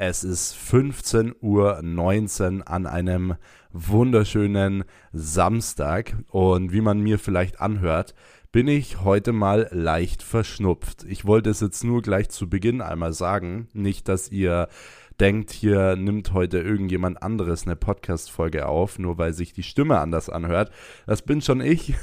Es 0.00 0.22
ist 0.22 0.54
15.19 0.54 1.40
Uhr 1.42 2.68
an 2.70 2.86
einem 2.86 3.34
wunderschönen 3.72 4.84
Samstag 5.12 6.14
und 6.28 6.72
wie 6.72 6.80
man 6.80 7.00
mir 7.00 7.18
vielleicht 7.18 7.60
anhört, 7.60 8.14
bin 8.52 8.68
ich 8.68 9.02
heute 9.02 9.32
mal 9.32 9.66
leicht 9.72 10.22
verschnupft. 10.22 11.02
Ich 11.02 11.24
wollte 11.24 11.50
es 11.50 11.58
jetzt 11.58 11.82
nur 11.82 12.00
gleich 12.00 12.28
zu 12.28 12.48
Beginn 12.48 12.80
einmal 12.80 13.12
sagen, 13.12 13.66
nicht, 13.72 14.06
dass 14.06 14.30
ihr 14.30 14.68
denkt, 15.20 15.50
hier 15.50 15.96
nimmt 15.96 16.32
heute 16.32 16.58
irgendjemand 16.58 17.22
anderes 17.22 17.66
eine 17.66 17.74
Podcast-Folge 17.74 18.66
auf, 18.66 18.98
nur 18.98 19.18
weil 19.18 19.32
sich 19.32 19.52
die 19.52 19.62
Stimme 19.64 19.98
anders 19.98 20.28
anhört. 20.28 20.70
Das 21.06 21.22
bin 21.22 21.42
schon 21.42 21.60
ich. 21.60 21.94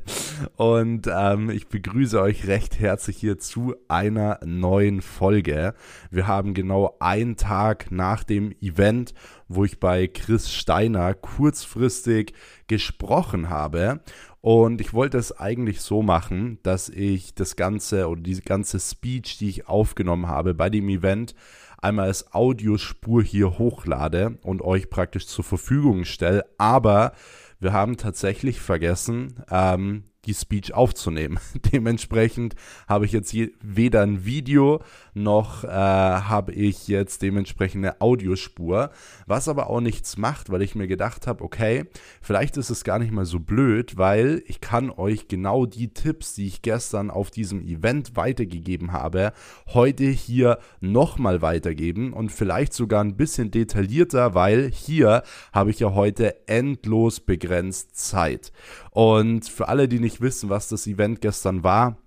Und 0.56 1.08
ähm, 1.10 1.48
ich 1.50 1.68
begrüße 1.68 2.20
euch 2.20 2.46
recht 2.46 2.78
herzlich 2.78 3.16
hier 3.16 3.38
zu 3.38 3.74
einer 3.88 4.38
neuen 4.44 5.00
Folge. 5.00 5.74
Wir 6.10 6.26
haben 6.26 6.52
genau 6.52 6.96
einen 7.00 7.36
Tag 7.36 7.90
nach 7.90 8.22
dem 8.22 8.52
Event, 8.60 9.14
wo 9.48 9.64
ich 9.64 9.80
bei 9.80 10.06
Chris 10.06 10.52
Steiner 10.52 11.14
kurzfristig 11.14 12.34
gesprochen 12.66 13.48
habe. 13.48 14.00
Und 14.40 14.80
ich 14.80 14.94
wollte 14.94 15.18
es 15.18 15.36
eigentlich 15.36 15.80
so 15.80 16.02
machen, 16.02 16.58
dass 16.62 16.88
ich 16.88 17.34
das 17.34 17.56
Ganze 17.56 18.08
oder 18.08 18.20
diese 18.20 18.42
ganze 18.42 18.78
Speech, 18.78 19.38
die 19.38 19.48
ich 19.48 19.68
aufgenommen 19.68 20.28
habe 20.28 20.54
bei 20.54 20.70
dem 20.70 20.88
Event, 20.88 21.34
einmal 21.78 22.06
als 22.06 22.32
Audiospur 22.34 23.22
hier 23.22 23.58
hochlade 23.58 24.38
und 24.42 24.62
euch 24.62 24.90
praktisch 24.90 25.26
zur 25.26 25.44
Verfügung 25.44 26.04
stelle. 26.04 26.44
Aber 26.58 27.12
wir 27.60 27.72
haben 27.72 27.96
tatsächlich 27.96 28.60
vergessen, 28.60 29.42
ähm, 29.50 30.04
die 30.28 30.34
Speech 30.34 30.74
aufzunehmen. 30.74 31.40
Dementsprechend 31.72 32.54
habe 32.86 33.06
ich 33.06 33.12
jetzt 33.12 33.34
weder 33.62 34.02
ein 34.02 34.24
Video 34.24 34.80
noch 35.14 35.64
äh, 35.64 35.68
habe 35.68 36.52
ich 36.52 36.86
jetzt 36.86 37.22
dementsprechend 37.22 37.84
eine 37.84 38.00
Audiospur, 38.00 38.90
was 39.26 39.48
aber 39.48 39.68
auch 39.68 39.80
nichts 39.80 40.16
macht, 40.16 40.50
weil 40.50 40.62
ich 40.62 40.74
mir 40.74 40.86
gedacht 40.86 41.26
habe, 41.26 41.42
okay, 41.42 41.86
vielleicht 42.20 42.56
ist 42.56 42.70
es 42.70 42.84
gar 42.84 42.98
nicht 42.98 43.10
mal 43.10 43.24
so 43.24 43.40
blöd, 43.40 43.96
weil 43.96 44.42
ich 44.46 44.60
kann 44.60 44.90
euch 44.90 45.28
genau 45.28 45.66
die 45.66 45.92
Tipps, 45.92 46.34
die 46.34 46.46
ich 46.46 46.62
gestern 46.62 47.10
auf 47.10 47.30
diesem 47.30 47.62
Event 47.62 48.16
weitergegeben 48.16 48.92
habe, 48.92 49.32
heute 49.68 50.04
hier 50.04 50.58
nochmal 50.80 51.42
weitergeben 51.42 52.12
und 52.12 52.30
vielleicht 52.30 52.74
sogar 52.74 53.02
ein 53.02 53.16
bisschen 53.16 53.50
detaillierter, 53.50 54.34
weil 54.34 54.70
hier 54.70 55.22
habe 55.52 55.70
ich 55.70 55.80
ja 55.80 55.94
heute 55.94 56.48
endlos 56.48 57.20
begrenzt 57.20 57.96
Zeit. 57.96 58.52
Und 58.98 59.48
für 59.48 59.68
alle, 59.68 59.86
die 59.86 60.00
nicht 60.00 60.20
wissen, 60.20 60.50
was 60.50 60.66
das 60.66 60.88
Event 60.88 61.20
gestern 61.20 61.62
war, 61.62 61.98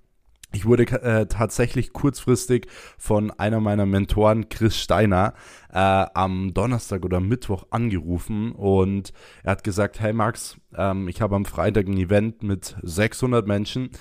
ich 0.51 0.65
wurde 0.65 0.83
äh, 0.83 1.25
tatsächlich 1.25 1.93
kurzfristig 1.93 2.67
von 2.97 3.31
einer 3.31 3.61
meiner 3.61 3.85
Mentoren, 3.85 4.49
Chris 4.49 4.75
Steiner, 4.75 5.33
äh, 5.71 5.77
am 5.77 6.53
Donnerstag 6.53 7.05
oder 7.05 7.21
Mittwoch 7.21 7.67
angerufen 7.69 8.51
und 8.51 9.13
er 9.41 9.51
hat 9.51 9.63
gesagt, 9.63 10.01
hey 10.01 10.11
Max, 10.11 10.57
ähm, 10.75 11.07
ich 11.07 11.21
habe 11.21 11.37
am 11.37 11.45
Freitag 11.45 11.87
ein 11.87 11.95
Event 11.95 12.43
mit 12.43 12.75
600 12.81 13.47
Menschen 13.47 13.91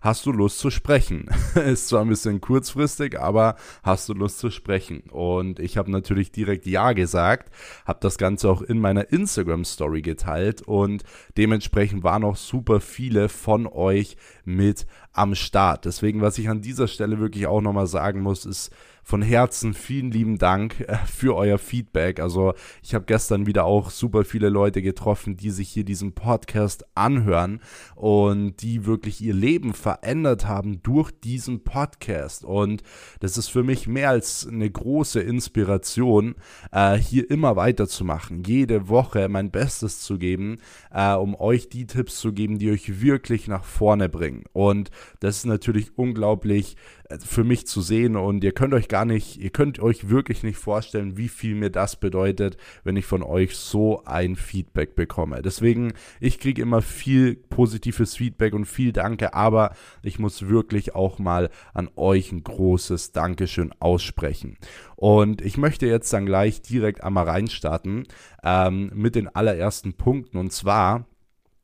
hast 0.00 0.26
du 0.26 0.32
Lust 0.32 0.58
zu 0.58 0.70
sprechen? 0.70 1.28
Ist 1.54 1.88
zwar 1.88 2.02
ein 2.02 2.08
bisschen 2.08 2.40
kurzfristig, 2.40 3.18
aber 3.20 3.56
hast 3.82 4.08
du 4.08 4.14
Lust 4.14 4.38
zu 4.38 4.50
sprechen? 4.50 5.00
Und 5.10 5.58
ich 5.58 5.76
habe 5.76 5.90
natürlich 5.90 6.32
direkt 6.32 6.66
Ja 6.66 6.92
gesagt, 6.92 7.52
habe 7.84 7.98
das 8.02 8.18
Ganze 8.18 8.50
auch 8.50 8.62
in 8.62 8.80
meiner 8.80 9.12
Instagram-Story 9.12 10.02
geteilt 10.02 10.62
und 10.62 11.04
dementsprechend 11.36 12.02
waren 12.02 12.24
auch 12.24 12.36
super 12.36 12.80
viele 12.80 13.28
von 13.28 13.66
euch 13.66 14.16
mit 14.44 14.86
am 15.12 15.34
Start. 15.34 15.84
Deswegen, 15.84 16.20
was 16.20 16.38
ich 16.38 16.48
an 16.48 16.62
dieser 16.62 16.88
Stelle 16.88 17.18
wirklich 17.18 17.46
auch 17.46 17.60
nochmal 17.60 17.86
sagen 17.86 18.20
muss, 18.20 18.46
ist, 18.46 18.70
von 19.02 19.22
Herzen 19.22 19.74
vielen 19.74 20.10
lieben 20.10 20.38
Dank 20.38 20.80
äh, 20.80 20.96
für 21.06 21.36
euer 21.36 21.58
Feedback. 21.58 22.20
Also 22.20 22.54
ich 22.82 22.94
habe 22.94 23.04
gestern 23.06 23.46
wieder 23.46 23.64
auch 23.64 23.90
super 23.90 24.24
viele 24.24 24.48
Leute 24.48 24.82
getroffen, 24.82 25.36
die 25.36 25.50
sich 25.50 25.68
hier 25.68 25.84
diesen 25.84 26.12
Podcast 26.12 26.84
anhören 26.94 27.60
und 27.96 28.62
die 28.62 28.86
wirklich 28.86 29.20
ihr 29.20 29.34
Leben 29.34 29.74
verändert 29.74 30.46
haben 30.46 30.82
durch 30.82 31.10
diesen 31.10 31.64
Podcast. 31.64 32.44
Und 32.44 32.82
das 33.20 33.36
ist 33.36 33.48
für 33.48 33.62
mich 33.62 33.88
mehr 33.88 34.10
als 34.10 34.46
eine 34.46 34.70
große 34.70 35.20
Inspiration, 35.20 36.34
äh, 36.72 36.96
hier 36.96 37.30
immer 37.30 37.56
weiterzumachen, 37.56 38.44
jede 38.44 38.88
Woche 38.88 39.28
mein 39.28 39.50
Bestes 39.50 40.00
zu 40.00 40.18
geben, 40.18 40.58
äh, 40.92 41.14
um 41.14 41.34
euch 41.34 41.68
die 41.68 41.86
Tipps 41.86 42.20
zu 42.20 42.32
geben, 42.32 42.58
die 42.58 42.70
euch 42.70 43.00
wirklich 43.00 43.48
nach 43.48 43.64
vorne 43.64 44.08
bringen. 44.08 44.44
Und 44.52 44.90
das 45.20 45.38
ist 45.38 45.46
natürlich 45.46 45.96
unglaublich 45.96 46.76
für 47.18 47.44
mich 47.44 47.66
zu 47.66 47.80
sehen 47.80 48.16
und 48.16 48.44
ihr 48.44 48.52
könnt 48.52 48.74
euch 48.74 48.88
gar 48.90 49.06
nicht, 49.06 49.38
ihr 49.38 49.48
könnt 49.48 49.80
euch 49.80 50.10
wirklich 50.10 50.42
nicht 50.42 50.58
vorstellen, 50.58 51.16
wie 51.16 51.28
viel 51.28 51.54
mir 51.54 51.70
das 51.70 51.96
bedeutet, 51.96 52.58
wenn 52.84 52.96
ich 52.96 53.06
von 53.06 53.22
euch 53.22 53.56
so 53.56 54.04
ein 54.04 54.36
Feedback 54.36 54.94
bekomme. 54.94 55.40
Deswegen, 55.40 55.94
ich 56.20 56.38
kriege 56.38 56.60
immer 56.60 56.82
viel 56.82 57.36
positives 57.36 58.16
Feedback 58.16 58.52
und 58.52 58.66
viel 58.66 58.92
Danke, 58.92 59.32
aber 59.32 59.74
ich 60.02 60.18
muss 60.18 60.48
wirklich 60.48 60.94
auch 60.94 61.18
mal 61.18 61.48
an 61.72 61.88
euch 61.96 62.32
ein 62.32 62.44
großes 62.44 63.12
Dankeschön 63.12 63.72
aussprechen. 63.80 64.58
Und 64.96 65.40
ich 65.40 65.56
möchte 65.56 65.86
jetzt 65.86 66.12
dann 66.12 66.26
gleich 66.26 66.60
direkt 66.60 67.02
einmal 67.02 67.24
reinstarten 67.24 68.06
ähm, 68.44 68.90
mit 68.94 69.14
den 69.14 69.34
allerersten 69.34 69.94
Punkten 69.94 70.36
und 70.36 70.52
zwar 70.52 71.06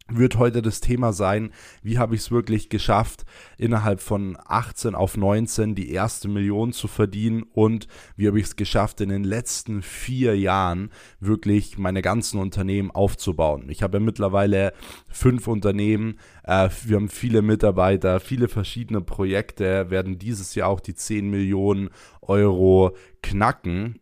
wird 0.08 0.38
heute 0.38 0.62
das 0.62 0.80
Thema 0.80 1.12
sein, 1.12 1.50
wie 1.82 1.98
habe 1.98 2.14
ich 2.14 2.22
es 2.22 2.30
wirklich 2.30 2.68
geschafft, 2.68 3.24
innerhalb 3.58 4.00
von 4.00 4.38
18 4.44 4.94
auf 4.94 5.16
19 5.16 5.74
die 5.74 5.90
erste 5.90 6.28
Million 6.28 6.72
zu 6.72 6.86
verdienen 6.86 7.42
und 7.42 7.88
wie 8.16 8.28
habe 8.28 8.38
ich 8.38 8.46
es 8.46 8.56
geschafft, 8.56 9.00
in 9.00 9.08
den 9.08 9.24
letzten 9.24 9.82
vier 9.82 10.38
Jahren 10.38 10.90
wirklich 11.18 11.76
meine 11.76 12.02
ganzen 12.02 12.38
Unternehmen 12.38 12.90
aufzubauen. 12.90 13.68
Ich 13.68 13.82
habe 13.82 13.98
ja 13.98 14.04
mittlerweile 14.04 14.72
fünf 15.08 15.48
Unternehmen, 15.48 16.18
äh, 16.44 16.68
wir 16.84 16.96
haben 16.96 17.08
viele 17.08 17.42
Mitarbeiter, 17.42 18.20
viele 18.20 18.48
verschiedene 18.48 19.00
Projekte, 19.00 19.90
werden 19.90 20.18
dieses 20.18 20.54
Jahr 20.54 20.68
auch 20.68 20.80
die 20.80 20.94
10 20.94 21.28
Millionen 21.28 21.90
Euro 22.22 22.96
knacken. 23.22 23.98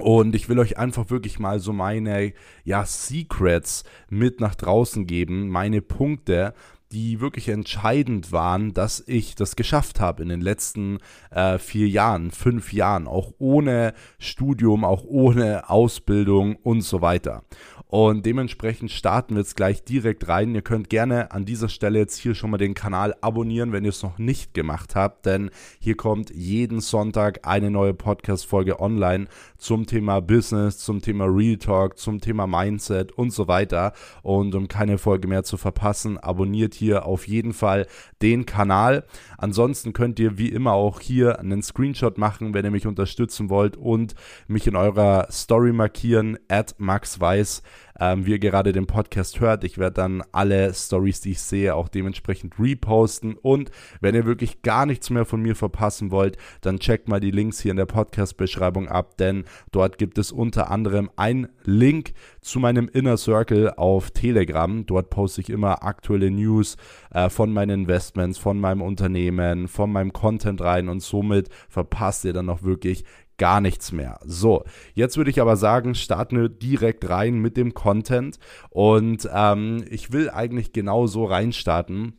Und 0.00 0.34
ich 0.34 0.48
will 0.48 0.58
euch 0.58 0.78
einfach 0.78 1.10
wirklich 1.10 1.38
mal 1.38 1.60
so 1.60 1.72
meine, 1.72 2.32
ja, 2.64 2.84
Secrets 2.84 3.84
mit 4.08 4.40
nach 4.40 4.54
draußen 4.54 5.06
geben, 5.06 5.48
meine 5.48 5.82
Punkte, 5.82 6.54
die 6.92 7.20
wirklich 7.20 7.48
entscheidend 7.48 8.32
waren, 8.32 8.72
dass 8.72 9.02
ich 9.06 9.34
das 9.34 9.56
geschafft 9.56 10.00
habe 10.00 10.22
in 10.22 10.28
den 10.28 10.40
letzten 10.40 10.98
äh, 11.30 11.58
vier 11.58 11.88
Jahren, 11.88 12.30
fünf 12.30 12.72
Jahren, 12.72 13.06
auch 13.06 13.32
ohne 13.38 13.92
Studium, 14.18 14.84
auch 14.84 15.04
ohne 15.04 15.68
Ausbildung 15.68 16.56
und 16.56 16.80
so 16.80 17.02
weiter. 17.02 17.42
Und 17.90 18.26
dementsprechend 18.26 18.90
starten 18.90 19.34
wir 19.34 19.40
jetzt 19.40 19.56
gleich 19.56 19.82
direkt 19.82 20.28
rein. 20.28 20.54
Ihr 20.54 20.60
könnt 20.60 20.90
gerne 20.90 21.32
an 21.32 21.46
dieser 21.46 21.70
Stelle 21.70 21.98
jetzt 21.98 22.18
hier 22.18 22.34
schon 22.34 22.50
mal 22.50 22.58
den 22.58 22.74
Kanal 22.74 23.14
abonnieren, 23.22 23.72
wenn 23.72 23.84
ihr 23.84 23.90
es 23.90 24.02
noch 24.02 24.18
nicht 24.18 24.52
gemacht 24.52 24.94
habt, 24.94 25.24
denn 25.24 25.50
hier 25.80 25.96
kommt 25.96 26.30
jeden 26.30 26.80
Sonntag 26.80 27.46
eine 27.46 27.70
neue 27.70 27.94
Podcast-Folge 27.94 28.78
online 28.78 29.26
zum 29.56 29.86
Thema 29.86 30.20
Business, 30.20 30.76
zum 30.78 31.00
Thema 31.00 31.24
Real 31.24 31.56
Talk, 31.56 31.96
zum 31.96 32.20
Thema 32.20 32.46
Mindset 32.46 33.12
und 33.12 33.30
so 33.30 33.48
weiter. 33.48 33.94
Und 34.22 34.54
um 34.54 34.68
keine 34.68 34.98
Folge 34.98 35.26
mehr 35.26 35.44
zu 35.44 35.56
verpassen, 35.56 36.18
abonniert 36.18 36.74
hier 36.74 37.06
auf 37.06 37.26
jeden 37.26 37.54
Fall 37.54 37.86
den 38.20 38.44
Kanal. 38.44 39.04
Ansonsten 39.38 39.94
könnt 39.94 40.18
ihr 40.18 40.36
wie 40.36 40.50
immer 40.50 40.72
auch 40.72 41.00
hier 41.00 41.38
einen 41.38 41.62
Screenshot 41.62 42.18
machen, 42.18 42.52
wenn 42.52 42.66
ihr 42.66 42.70
mich 42.70 42.86
unterstützen 42.86 43.48
wollt 43.48 43.78
und 43.78 44.14
mich 44.46 44.66
in 44.66 44.76
eurer 44.76 45.26
Story 45.30 45.72
markieren, 45.72 46.38
at 46.48 46.74
Max 46.76 47.18
Weiß 47.18 47.62
ähm, 48.00 48.26
wie 48.26 48.32
ihr 48.32 48.38
gerade 48.38 48.72
den 48.72 48.86
Podcast 48.86 49.40
hört. 49.40 49.64
Ich 49.64 49.78
werde 49.78 49.94
dann 49.94 50.22
alle 50.32 50.72
Stories, 50.72 51.20
die 51.20 51.32
ich 51.32 51.40
sehe, 51.40 51.74
auch 51.74 51.88
dementsprechend 51.88 52.54
reposten. 52.58 53.34
Und 53.34 53.70
wenn 54.00 54.14
ihr 54.14 54.26
wirklich 54.26 54.62
gar 54.62 54.86
nichts 54.86 55.10
mehr 55.10 55.24
von 55.24 55.42
mir 55.42 55.56
verpassen 55.56 56.10
wollt, 56.10 56.36
dann 56.60 56.78
checkt 56.78 57.08
mal 57.08 57.20
die 57.20 57.30
Links 57.30 57.60
hier 57.60 57.70
in 57.70 57.76
der 57.76 57.86
Podcast-Beschreibung 57.86 58.88
ab, 58.88 59.16
denn 59.18 59.44
dort 59.72 59.98
gibt 59.98 60.18
es 60.18 60.32
unter 60.32 60.70
anderem 60.70 61.10
einen 61.16 61.48
Link 61.64 62.12
zu 62.40 62.60
meinem 62.60 62.88
Inner 62.88 63.16
Circle 63.16 63.72
auf 63.76 64.10
Telegram. 64.10 64.86
Dort 64.86 65.10
poste 65.10 65.40
ich 65.40 65.50
immer 65.50 65.82
aktuelle 65.82 66.30
News 66.30 66.76
äh, 67.10 67.28
von 67.28 67.52
meinen 67.52 67.80
Investments, 67.80 68.38
von 68.38 68.58
meinem 68.60 68.82
Unternehmen, 68.82 69.68
von 69.68 69.92
meinem 69.92 70.12
Content 70.12 70.60
rein 70.60 70.88
und 70.88 71.00
somit 71.00 71.48
verpasst 71.68 72.24
ihr 72.24 72.32
dann 72.32 72.48
auch 72.48 72.62
wirklich 72.62 73.04
gar 73.38 73.60
nichts 73.60 73.92
mehr. 73.92 74.18
So, 74.24 74.64
jetzt 74.94 75.16
würde 75.16 75.30
ich 75.30 75.40
aber 75.40 75.56
sagen, 75.56 75.94
starten 75.94 76.40
wir 76.40 76.48
direkt 76.48 77.08
rein 77.08 77.38
mit 77.38 77.56
dem 77.56 77.74
Content 77.74 78.38
und 78.70 79.28
ähm, 79.32 79.84
ich 79.90 80.12
will 80.12 80.30
eigentlich 80.30 80.72
genau 80.72 81.06
so 81.06 81.24
reinstarten 81.24 82.14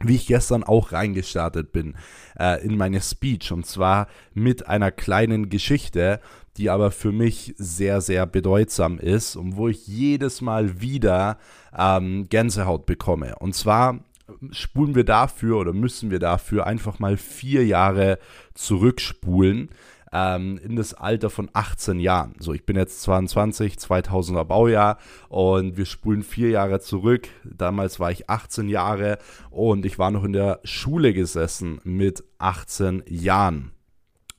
wie 0.00 0.16
ich 0.16 0.26
gestern 0.26 0.62
auch 0.62 0.92
reingestartet 0.92 1.72
bin 1.72 1.94
äh, 2.38 2.62
in 2.62 2.76
meine 2.76 3.00
Speech 3.00 3.52
und 3.52 3.64
zwar 3.64 4.08
mit 4.34 4.66
einer 4.66 4.90
kleinen 4.90 5.48
Geschichte, 5.48 6.20
die 6.56 6.70
aber 6.70 6.90
für 6.90 7.12
mich 7.12 7.54
sehr, 7.56 8.00
sehr 8.00 8.26
bedeutsam 8.26 8.98
ist 8.98 9.36
und 9.36 9.56
wo 9.56 9.68
ich 9.68 9.86
jedes 9.86 10.40
Mal 10.40 10.80
wieder 10.80 11.38
ähm, 11.76 12.28
Gänsehaut 12.28 12.86
bekomme. 12.86 13.36
Und 13.38 13.54
zwar 13.54 14.00
spulen 14.50 14.94
wir 14.94 15.04
dafür 15.04 15.58
oder 15.58 15.72
müssen 15.72 16.10
wir 16.10 16.18
dafür 16.18 16.66
einfach 16.66 16.98
mal 16.98 17.16
vier 17.16 17.64
Jahre 17.64 18.18
zurückspulen 18.54 19.70
ähm, 20.12 20.58
in 20.62 20.76
das 20.76 20.94
Alter 20.94 21.30
von 21.30 21.48
18 21.52 22.00
Jahren. 22.00 22.34
So, 22.38 22.52
ich 22.52 22.64
bin 22.64 22.76
jetzt 22.76 23.02
22, 23.02 23.74
2000er 23.74 24.44
Baujahr 24.44 24.98
und 25.28 25.76
wir 25.76 25.86
spulen 25.86 26.22
vier 26.22 26.50
Jahre 26.50 26.80
zurück. 26.80 27.28
Damals 27.44 28.00
war 28.00 28.10
ich 28.10 28.30
18 28.30 28.68
Jahre 28.68 29.18
und 29.50 29.84
ich 29.86 29.98
war 29.98 30.10
noch 30.10 30.24
in 30.24 30.32
der 30.32 30.60
Schule 30.64 31.12
gesessen 31.12 31.80
mit 31.84 32.24
18 32.38 33.02
Jahren. 33.06 33.72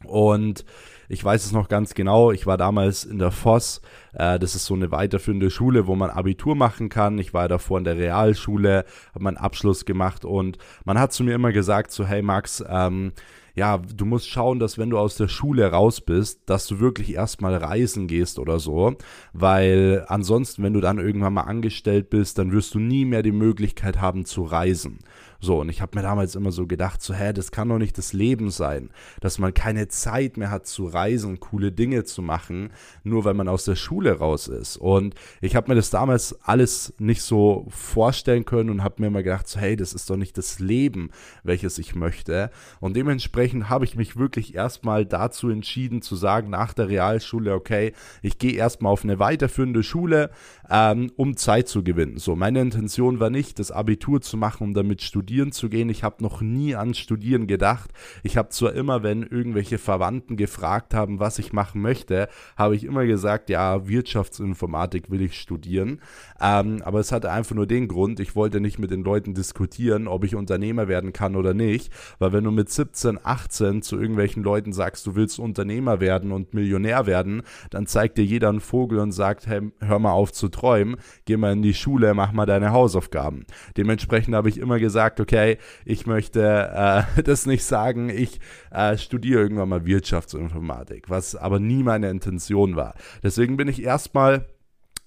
Und 0.04 0.64
ich 1.10 1.24
weiß 1.24 1.46
es 1.46 1.52
noch 1.52 1.70
ganz 1.70 1.94
genau. 1.94 2.32
Ich 2.32 2.46
war 2.46 2.58
damals 2.58 3.04
in 3.04 3.18
der 3.18 3.32
Voss. 3.32 3.82
Äh, 4.14 4.38
das 4.40 4.56
ist 4.56 4.66
so 4.66 4.74
eine 4.74 4.92
weiterführende 4.92 5.50
Schule, 5.50 5.88
wo 5.88 5.96
man 5.96 6.10
Abitur 6.10 6.56
machen 6.56 6.90
kann. 6.90 7.18
Ich 7.18 7.34
war 7.34 7.48
davor 7.48 7.78
in 7.80 7.84
der 7.84 7.98
Realschule, 7.98 8.86
habe 9.14 9.24
meinen 9.24 9.38
Abschluss 9.38 9.86
gemacht 9.86 10.26
und 10.26 10.58
man 10.86 11.00
hat 11.00 11.14
zu 11.14 11.24
mir 11.24 11.34
immer 11.34 11.52
gesagt, 11.52 11.92
so 11.92 12.06
hey 12.06 12.22
Max, 12.22 12.64
ähm, 12.68 13.14
ja, 13.58 13.80
du 13.80 14.06
musst 14.06 14.30
schauen, 14.30 14.60
dass 14.60 14.78
wenn 14.78 14.92
du 14.92 15.00
aus 15.00 15.18
der 15.18 15.28
Schule 15.28 15.72
raus 15.72 16.00
bist, 16.00 16.42
dass 16.46 16.68
du 16.68 16.80
wirklich 16.80 17.16
erstmal 17.16 17.56
reisen 17.56 18.06
gehst 18.06 18.38
oder 18.38 18.60
so, 18.60 18.96
weil 19.34 20.06
ansonsten, 20.08 20.62
wenn 20.62 20.74
du 20.74 20.80
dann 20.80 21.00
irgendwann 21.00 21.34
mal 21.34 21.42
angestellt 21.42 22.12
bist, 22.12 22.38
dann 22.38 22.52
wirst 22.52 22.76
du 22.76 22.80
nie 22.80 23.04
mehr 23.04 23.24
die 23.24 23.32
Möglichkeit 23.32 24.00
haben 24.00 24.26
zu 24.26 24.44
reisen. 24.44 25.00
So, 25.40 25.62
und 25.62 25.70
ich 25.70 25.82
habe 25.82 25.96
mir 25.96 26.02
damals 26.02 26.36
immer 26.36 26.52
so 26.52 26.66
gedacht, 26.66 27.02
so, 27.02 27.14
hä, 27.14 27.32
das 27.32 27.52
kann 27.52 27.70
doch 27.70 27.78
nicht 27.78 27.98
das 27.98 28.14
Leben 28.14 28.50
sein, 28.50 28.90
dass 29.22 29.38
man 29.38 29.54
keine 29.54 29.88
Zeit 29.88 30.38
mehr 30.38 30.50
hat 30.50 30.66
zu 30.66 30.88
reisen, 30.88 31.40
coole 31.40 31.72
Dinge 31.72 32.06
zu 32.06 32.22
machen, 32.22 32.72
nur 33.04 33.24
weil 33.24 33.36
man 33.36 33.48
aus 33.48 33.64
der 33.64 33.76
Schule 33.76 34.18
raus 34.18 34.48
ist. 34.48 34.78
Und 34.78 35.14
ich 35.42 35.56
habe 35.56 35.70
mir 35.70 35.76
das 35.76 35.92
damals 35.92 36.42
alles 36.42 36.94
nicht 36.98 37.22
so 37.22 37.68
vorstellen 37.70 38.46
können 38.46 38.70
und 38.72 38.84
habe 38.84 38.96
mir 39.00 39.08
immer 39.08 39.24
gedacht, 39.24 39.48
so, 39.48 39.60
hey, 39.60 39.76
das 39.76 39.94
ist 39.94 40.10
doch 40.10 40.18
nicht 40.18 40.38
das 40.38 40.60
Leben, 40.60 41.12
welches 41.44 41.78
ich 41.78 41.94
möchte. 41.94 42.50
Und 42.80 42.96
dementsprechend 42.96 43.70
habe 43.70 43.86
ich 43.86 43.96
mich 43.96 44.18
wirklich 44.18 44.56
erstmal 44.56 45.06
dazu 45.06 45.50
entschieden 45.50 46.02
zu 46.02 46.16
sagen, 46.16 46.50
nach 46.50 46.74
der 46.74 46.90
Realschule, 46.90 47.54
okay, 47.54 47.94
ich 48.24 48.40
gehe 48.40 48.54
erstmal 48.54 48.92
auf 48.92 49.04
eine 49.04 49.20
weiterführende 49.20 49.84
Schule, 49.84 50.32
ähm, 50.70 51.12
um 51.16 51.38
Zeit 51.38 51.68
zu 51.68 51.84
gewinnen. 51.84 52.18
So, 52.18 52.36
meine 52.36 52.62
Intention 52.62 53.20
war 53.20 53.30
nicht, 53.30 53.60
das 53.60 53.72
Abitur 53.72 54.22
zu 54.22 54.36
machen, 54.36 54.64
um 54.64 54.74
damit 54.74 55.02
studieren 55.02 55.27
studieren 55.28 55.52
zu 55.52 55.68
gehen. 55.68 55.90
Ich 55.90 56.06
habe 56.06 56.24
noch 56.24 56.40
nie 56.40 56.74
an 56.76 56.94
Studieren 56.94 57.48
gedacht. 57.48 57.92
Ich 58.24 58.38
habe 58.38 58.48
zwar 58.48 58.72
immer, 58.72 59.04
wenn 59.04 59.24
irgendwelche 59.24 59.78
Verwandten 59.78 60.38
gefragt 60.38 60.94
haben, 60.94 61.20
was 61.20 61.38
ich 61.38 61.52
machen 61.52 61.82
möchte, 61.82 62.30
habe 62.56 62.78
ich 62.78 62.86
immer 62.86 63.06
gesagt, 63.06 63.50
ja, 63.50 63.90
Wirtschaftsinformatik 63.90 65.12
will 65.12 65.22
ich 65.22 65.38
studieren. 65.38 66.00
Ähm, 66.40 66.82
aber 66.86 67.02
es 67.02 67.12
hatte 67.12 67.30
einfach 67.30 67.56
nur 67.56 67.68
den 67.68 67.90
Grund, 67.90 68.22
ich 68.22 68.38
wollte 68.38 68.62
nicht 68.62 68.80
mit 68.80 68.90
den 68.90 69.04
Leuten 69.04 69.34
diskutieren, 69.34 70.08
ob 70.08 70.24
ich 70.24 70.34
Unternehmer 70.34 70.88
werden 70.88 71.12
kann 71.12 71.36
oder 71.36 71.54
nicht. 71.54 71.92
Weil 72.20 72.32
wenn 72.32 72.46
du 72.46 72.52
mit 72.52 72.70
17, 72.70 73.20
18 73.22 73.82
zu 73.82 74.00
irgendwelchen 74.00 74.44
Leuten 74.44 74.72
sagst, 74.72 75.06
du 75.08 75.16
willst 75.16 75.40
Unternehmer 75.40 76.00
werden 76.00 76.32
und 76.32 76.54
Millionär 76.54 77.06
werden, 77.06 77.42
dann 77.70 77.86
zeigt 77.86 78.18
dir 78.18 78.24
jeder 78.24 78.48
einen 78.48 78.62
Vogel 78.62 79.00
und 79.00 79.12
sagt, 79.12 79.46
hey, 79.46 79.74
hör 79.82 80.00
mal 80.00 80.14
auf 80.14 80.32
zu 80.32 80.48
träumen, 80.48 80.96
geh 81.26 81.36
mal 81.36 81.52
in 81.52 81.64
die 81.64 81.74
Schule, 81.74 82.14
mach 82.14 82.32
mal 82.32 82.46
deine 82.46 82.72
Hausaufgaben. 82.72 83.46
Dementsprechend 83.76 84.34
habe 84.34 84.48
ich 84.48 84.58
immer 84.58 84.80
gesagt, 84.80 85.17
sagt, 85.18 85.20
okay, 85.20 85.58
ich 85.86 86.06
möchte 86.06 87.06
äh, 87.18 87.22
das 87.24 87.46
nicht 87.46 87.64
sagen, 87.64 88.10
ich 88.10 88.40
äh, 88.72 88.98
studiere 88.98 89.42
irgendwann 89.42 89.70
mal 89.70 89.86
Wirtschaftsinformatik, 89.86 91.10
was 91.10 91.36
aber 91.36 91.60
nie 91.60 91.84
meine 91.84 92.10
Intention 92.10 92.76
war. 92.76 92.96
Deswegen 93.24 93.58
bin 93.58 93.68
ich 93.68 93.84
erstmal 93.84 94.46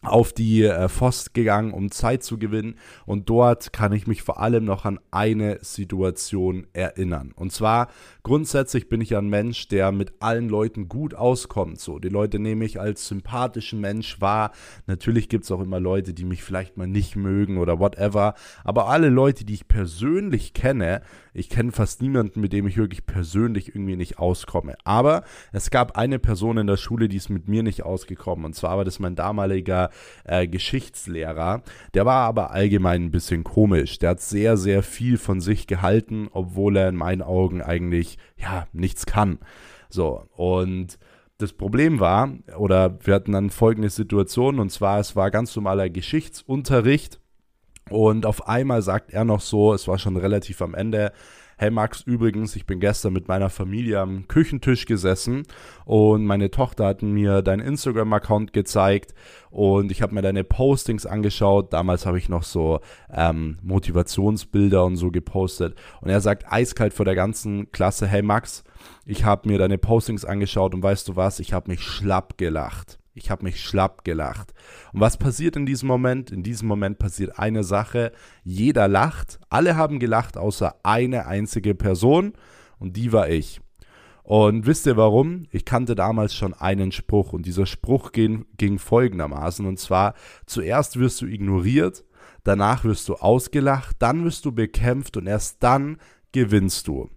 auf 0.02 0.32
die 0.32 0.62
äh, 0.62 0.88
gegangen, 1.34 1.72
um 1.72 1.90
Zeit 1.90 2.22
zu 2.22 2.38
gewinnen. 2.38 2.76
Und 3.04 3.28
dort 3.28 3.72
kann 3.72 3.92
ich 3.92 4.06
mich 4.06 4.22
vor 4.22 4.40
allem 4.40 4.64
noch 4.64 4.84
an 4.84 4.98
eine 5.10 5.58
Situation 5.62 6.66
erinnern. 6.72 7.32
Und 7.36 7.52
zwar 7.52 7.88
grundsätzlich 8.22 8.88
bin 8.88 9.00
ich 9.00 9.16
ein 9.16 9.28
Mensch, 9.28 9.68
der 9.68 9.92
mit 9.92 10.14
allen 10.20 10.48
Leuten 10.48 10.88
gut 10.88 11.14
auskommt. 11.14 11.80
So, 11.80 11.98
die 11.98 12.08
Leute 12.08 12.38
nehme 12.38 12.64
ich 12.64 12.80
als 12.80 13.08
sympathischen 13.08 13.80
Mensch 13.80 14.20
wahr. 14.20 14.52
Natürlich 14.86 15.28
gibt 15.28 15.44
es 15.44 15.50
auch 15.50 15.60
immer 15.60 15.80
Leute, 15.80 16.14
die 16.14 16.24
mich 16.24 16.42
vielleicht 16.42 16.76
mal 16.76 16.86
nicht 16.86 17.16
mögen 17.16 17.58
oder 17.58 17.78
whatever. 17.78 18.34
Aber 18.64 18.88
alle 18.88 19.10
Leute, 19.10 19.44
die 19.44 19.54
ich 19.54 19.68
persönlich 19.68 20.54
kenne, 20.54 21.02
ich 21.32 21.48
kenne 21.48 21.72
fast 21.72 22.02
niemanden, 22.02 22.40
mit 22.40 22.52
dem 22.52 22.66
ich 22.66 22.76
wirklich 22.76 23.06
persönlich 23.06 23.68
irgendwie 23.68 23.96
nicht 23.96 24.18
auskomme. 24.18 24.76
Aber 24.84 25.24
es 25.52 25.70
gab 25.70 25.96
eine 25.96 26.18
Person 26.18 26.58
in 26.58 26.66
der 26.66 26.76
Schule, 26.76 27.08
die 27.08 27.16
ist 27.16 27.28
mit 27.28 27.48
mir 27.48 27.62
nicht 27.62 27.84
ausgekommen. 27.84 28.44
Und 28.44 28.54
zwar 28.54 28.76
war 28.78 28.84
das 28.84 28.98
mein 28.98 29.14
damaliger 29.14 29.89
äh, 30.24 30.46
Geschichtslehrer. 30.46 31.62
Der 31.94 32.06
war 32.06 32.26
aber 32.26 32.50
allgemein 32.50 33.04
ein 33.04 33.10
bisschen 33.10 33.44
komisch. 33.44 33.98
Der 33.98 34.10
hat 34.10 34.20
sehr, 34.20 34.56
sehr 34.56 34.82
viel 34.82 35.18
von 35.18 35.40
sich 35.40 35.66
gehalten, 35.66 36.28
obwohl 36.32 36.76
er 36.76 36.88
in 36.88 36.96
meinen 36.96 37.22
Augen 37.22 37.62
eigentlich, 37.62 38.18
ja, 38.36 38.66
nichts 38.72 39.06
kann. 39.06 39.38
So, 39.88 40.24
und 40.36 40.98
das 41.38 41.52
Problem 41.52 42.00
war, 42.00 42.32
oder 42.56 42.98
wir 43.04 43.14
hatten 43.14 43.32
dann 43.32 43.50
folgende 43.50 43.90
Situation, 43.90 44.60
und 44.60 44.70
zwar, 44.70 45.00
es 45.00 45.16
war 45.16 45.30
ganz 45.30 45.56
normaler 45.56 45.88
Geschichtsunterricht 45.88 47.18
und 47.88 48.26
auf 48.26 48.46
einmal 48.46 48.82
sagt 48.82 49.12
er 49.12 49.24
noch 49.24 49.40
so, 49.40 49.74
es 49.74 49.88
war 49.88 49.98
schon 49.98 50.16
relativ 50.16 50.62
am 50.62 50.74
Ende, 50.74 51.12
hey 51.60 51.70
Max, 51.70 52.00
übrigens, 52.00 52.56
ich 52.56 52.64
bin 52.64 52.80
gestern 52.80 53.12
mit 53.12 53.28
meiner 53.28 53.50
Familie 53.50 54.00
am 54.00 54.26
Küchentisch 54.28 54.86
gesessen 54.86 55.42
und 55.84 56.24
meine 56.24 56.50
Tochter 56.50 56.86
hat 56.86 57.02
mir 57.02 57.42
deinen 57.42 57.60
Instagram-Account 57.60 58.54
gezeigt 58.54 59.12
und 59.50 59.92
ich 59.92 60.00
habe 60.00 60.14
mir 60.14 60.22
deine 60.22 60.42
Postings 60.42 61.04
angeschaut. 61.04 61.74
Damals 61.74 62.06
habe 62.06 62.16
ich 62.16 62.30
noch 62.30 62.44
so 62.44 62.80
ähm, 63.12 63.58
Motivationsbilder 63.62 64.86
und 64.86 64.96
so 64.96 65.10
gepostet. 65.10 65.76
Und 66.00 66.08
er 66.08 66.22
sagt 66.22 66.50
eiskalt 66.50 66.94
vor 66.94 67.04
der 67.04 67.14
ganzen 67.14 67.70
Klasse, 67.72 68.06
hey 68.06 68.22
Max, 68.22 68.64
ich 69.04 69.26
habe 69.26 69.46
mir 69.46 69.58
deine 69.58 69.76
Postings 69.76 70.24
angeschaut 70.24 70.72
und 70.72 70.82
weißt 70.82 71.08
du 71.08 71.16
was, 71.16 71.40
ich 71.40 71.52
habe 71.52 71.70
mich 71.70 71.82
schlapp 71.82 72.38
gelacht. 72.38 72.99
Ich 73.14 73.30
habe 73.30 73.44
mich 73.44 73.60
schlapp 73.60 74.04
gelacht. 74.04 74.54
Und 74.92 75.00
was 75.00 75.16
passiert 75.16 75.56
in 75.56 75.66
diesem 75.66 75.88
Moment? 75.88 76.30
In 76.30 76.42
diesem 76.42 76.68
Moment 76.68 76.98
passiert 76.98 77.38
eine 77.38 77.64
Sache. 77.64 78.12
Jeder 78.44 78.88
lacht. 78.88 79.40
Alle 79.48 79.76
haben 79.76 79.98
gelacht, 79.98 80.36
außer 80.36 80.76
eine 80.84 81.26
einzige 81.26 81.74
Person. 81.74 82.34
Und 82.78 82.96
die 82.96 83.12
war 83.12 83.28
ich. 83.28 83.60
Und 84.22 84.64
wisst 84.66 84.86
ihr 84.86 84.96
warum? 84.96 85.46
Ich 85.50 85.64
kannte 85.64 85.96
damals 85.96 86.34
schon 86.34 86.54
einen 86.54 86.92
Spruch. 86.92 87.32
Und 87.32 87.46
dieser 87.46 87.66
Spruch 87.66 88.12
ging, 88.12 88.46
ging 88.56 88.78
folgendermaßen. 88.78 89.66
Und 89.66 89.78
zwar, 89.80 90.14
zuerst 90.46 90.98
wirst 90.98 91.20
du 91.20 91.26
ignoriert, 91.26 92.04
danach 92.44 92.84
wirst 92.84 93.08
du 93.08 93.16
ausgelacht, 93.16 93.96
dann 93.98 94.24
wirst 94.24 94.44
du 94.44 94.52
bekämpft 94.52 95.16
und 95.16 95.26
erst 95.26 95.62
dann 95.62 95.98
gewinnst 96.32 96.86
du. 96.86 97.10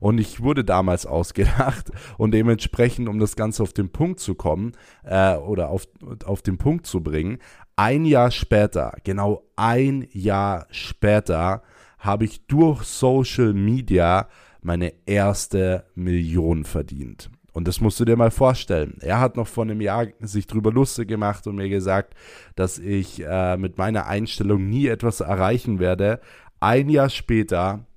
Und 0.00 0.18
ich 0.18 0.40
wurde 0.40 0.64
damals 0.64 1.06
ausgedacht 1.06 1.90
und 2.18 2.32
dementsprechend, 2.32 3.08
um 3.08 3.18
das 3.18 3.36
Ganze 3.36 3.62
auf 3.62 3.72
den 3.72 3.90
Punkt 3.90 4.20
zu 4.20 4.34
kommen 4.34 4.72
äh, 5.04 5.36
oder 5.36 5.70
auf, 5.70 5.88
auf 6.24 6.42
den 6.42 6.58
Punkt 6.58 6.86
zu 6.86 7.02
bringen, 7.02 7.38
ein 7.76 8.04
Jahr 8.04 8.30
später, 8.30 8.96
genau 9.04 9.44
ein 9.56 10.08
Jahr 10.10 10.66
später, 10.70 11.62
habe 11.98 12.24
ich 12.24 12.46
durch 12.46 12.82
Social 12.84 13.54
Media 13.54 14.28
meine 14.62 14.92
erste 15.06 15.84
Million 15.94 16.64
verdient. 16.64 17.30
Und 17.52 17.66
das 17.66 17.80
musst 17.80 17.98
du 17.98 18.04
dir 18.04 18.16
mal 18.16 18.30
vorstellen. 18.30 18.98
Er 19.00 19.18
hat 19.18 19.36
noch 19.36 19.48
vor 19.48 19.64
einem 19.64 19.80
Jahr 19.80 20.06
sich 20.20 20.46
drüber 20.46 20.70
lustig 20.70 21.08
gemacht 21.08 21.46
und 21.46 21.56
mir 21.56 21.68
gesagt, 21.68 22.14
dass 22.54 22.78
ich 22.78 23.24
äh, 23.24 23.56
mit 23.56 23.78
meiner 23.78 24.06
Einstellung 24.06 24.68
nie 24.68 24.86
etwas 24.86 25.20
erreichen 25.20 25.80
werde. 25.80 26.20
Ein 26.60 26.88
Jahr 26.88 27.08
später 27.10 27.87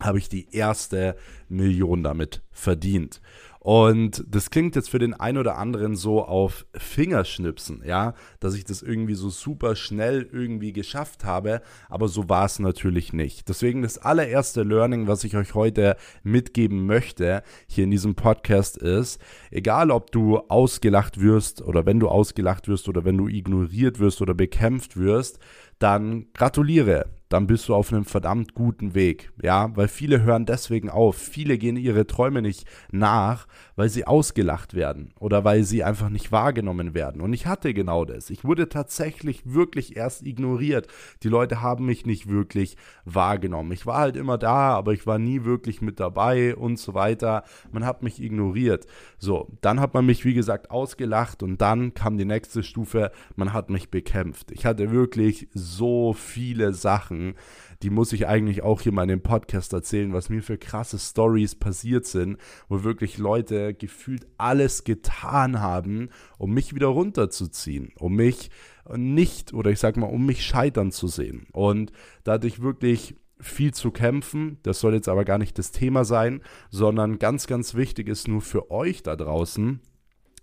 habe 0.00 0.18
ich 0.18 0.28
die 0.28 0.54
erste 0.54 1.16
Million 1.48 2.02
damit 2.02 2.42
verdient. 2.50 3.20
Und 3.66 4.22
das 4.28 4.50
klingt 4.50 4.76
jetzt 4.76 4.90
für 4.90 5.00
den 5.00 5.12
einen 5.12 5.38
oder 5.38 5.58
anderen 5.58 5.96
so 5.96 6.24
auf 6.24 6.66
Fingerschnipsen, 6.76 7.82
ja, 7.84 8.14
dass 8.38 8.54
ich 8.54 8.64
das 8.64 8.80
irgendwie 8.80 9.14
so 9.14 9.28
super 9.28 9.74
schnell 9.74 10.28
irgendwie 10.30 10.72
geschafft 10.72 11.24
habe, 11.24 11.60
aber 11.88 12.06
so 12.06 12.28
war 12.28 12.44
es 12.44 12.60
natürlich 12.60 13.12
nicht. 13.12 13.48
Deswegen 13.48 13.82
das 13.82 13.98
allererste 13.98 14.62
Learning, 14.62 15.08
was 15.08 15.24
ich 15.24 15.36
euch 15.36 15.54
heute 15.54 15.96
mitgeben 16.22 16.86
möchte, 16.86 17.42
hier 17.66 17.82
in 17.82 17.90
diesem 17.90 18.14
Podcast 18.14 18.76
ist, 18.76 19.20
egal 19.50 19.90
ob 19.90 20.12
du 20.12 20.38
ausgelacht 20.48 21.20
wirst 21.20 21.60
oder 21.60 21.86
wenn 21.86 21.98
du 21.98 22.08
ausgelacht 22.08 22.68
wirst 22.68 22.88
oder 22.88 23.04
wenn 23.04 23.18
du 23.18 23.26
ignoriert 23.26 23.98
wirst 23.98 24.22
oder 24.22 24.34
bekämpft 24.34 24.96
wirst, 24.96 25.40
dann 25.80 26.28
gratuliere 26.34 27.06
dann 27.28 27.46
bist 27.46 27.68
du 27.68 27.74
auf 27.74 27.92
einem 27.92 28.04
verdammt 28.04 28.54
guten 28.54 28.94
Weg. 28.94 29.32
Ja, 29.42 29.74
weil 29.76 29.88
viele 29.88 30.22
hören 30.22 30.46
deswegen 30.46 30.90
auf. 30.90 31.16
Viele 31.16 31.58
gehen 31.58 31.76
ihre 31.76 32.06
Träume 32.06 32.40
nicht 32.42 32.66
nach, 32.92 33.46
weil 33.74 33.88
sie 33.88 34.06
ausgelacht 34.06 34.74
werden 34.74 35.12
oder 35.18 35.44
weil 35.44 35.64
sie 35.64 35.82
einfach 35.82 36.08
nicht 36.08 36.30
wahrgenommen 36.30 36.94
werden. 36.94 37.20
Und 37.20 37.32
ich 37.32 37.46
hatte 37.46 37.74
genau 37.74 38.04
das. 38.04 38.30
Ich 38.30 38.44
wurde 38.44 38.68
tatsächlich 38.68 39.42
wirklich 39.44 39.96
erst 39.96 40.24
ignoriert. 40.24 40.86
Die 41.22 41.28
Leute 41.28 41.62
haben 41.62 41.86
mich 41.86 42.06
nicht 42.06 42.28
wirklich 42.28 42.76
wahrgenommen. 43.04 43.72
Ich 43.72 43.86
war 43.86 43.98
halt 43.98 44.16
immer 44.16 44.38
da, 44.38 44.74
aber 44.74 44.92
ich 44.92 45.06
war 45.06 45.18
nie 45.18 45.44
wirklich 45.44 45.82
mit 45.82 45.98
dabei 45.98 46.54
und 46.54 46.78
so 46.78 46.94
weiter. 46.94 47.42
Man 47.72 47.84
hat 47.84 48.02
mich 48.02 48.22
ignoriert. 48.22 48.86
So, 49.18 49.48
dann 49.60 49.80
hat 49.80 49.94
man 49.94 50.06
mich, 50.06 50.24
wie 50.24 50.34
gesagt, 50.34 50.70
ausgelacht 50.70 51.42
und 51.42 51.60
dann 51.60 51.92
kam 51.94 52.18
die 52.18 52.24
nächste 52.24 52.62
Stufe. 52.62 53.10
Man 53.34 53.52
hat 53.52 53.68
mich 53.70 53.90
bekämpft. 53.90 54.52
Ich 54.52 54.64
hatte 54.64 54.90
wirklich 54.90 55.48
so 55.52 56.12
viele 56.12 56.72
Sachen 56.72 57.15
sagen, 57.16 57.34
die 57.82 57.90
muss 57.90 58.12
ich 58.12 58.26
eigentlich 58.26 58.62
auch 58.62 58.80
hier 58.80 58.92
mal 58.92 59.02
in 59.02 59.08
dem 59.08 59.22
Podcast 59.22 59.72
erzählen, 59.72 60.12
was 60.12 60.28
mir 60.28 60.42
für 60.42 60.58
krasse 60.58 60.98
Stories 60.98 61.54
passiert 61.54 62.06
sind, 62.06 62.38
wo 62.68 62.84
wirklich 62.84 63.18
Leute 63.18 63.74
gefühlt 63.74 64.26
alles 64.38 64.84
getan 64.84 65.60
haben, 65.60 66.10
um 66.38 66.52
mich 66.52 66.74
wieder 66.74 66.88
runterzuziehen, 66.88 67.92
um 67.98 68.14
mich 68.14 68.50
nicht 68.94 69.52
oder 69.52 69.70
ich 69.70 69.80
sag 69.80 69.96
mal, 69.96 70.06
um 70.06 70.24
mich 70.24 70.44
scheitern 70.44 70.92
zu 70.92 71.08
sehen. 71.08 71.46
Und 71.52 71.92
da 72.24 72.32
hatte 72.34 72.46
ich 72.46 72.62
wirklich 72.62 73.16
viel 73.38 73.74
zu 73.74 73.90
kämpfen. 73.90 74.58
Das 74.62 74.80
soll 74.80 74.94
jetzt 74.94 75.08
aber 75.08 75.24
gar 75.24 75.38
nicht 75.38 75.58
das 75.58 75.70
Thema 75.70 76.04
sein, 76.04 76.40
sondern 76.70 77.18
ganz, 77.18 77.46
ganz 77.46 77.74
wichtig 77.74 78.08
ist 78.08 78.28
nur 78.28 78.40
für 78.40 78.70
euch 78.70 79.02
da 79.02 79.16
draußen, 79.16 79.80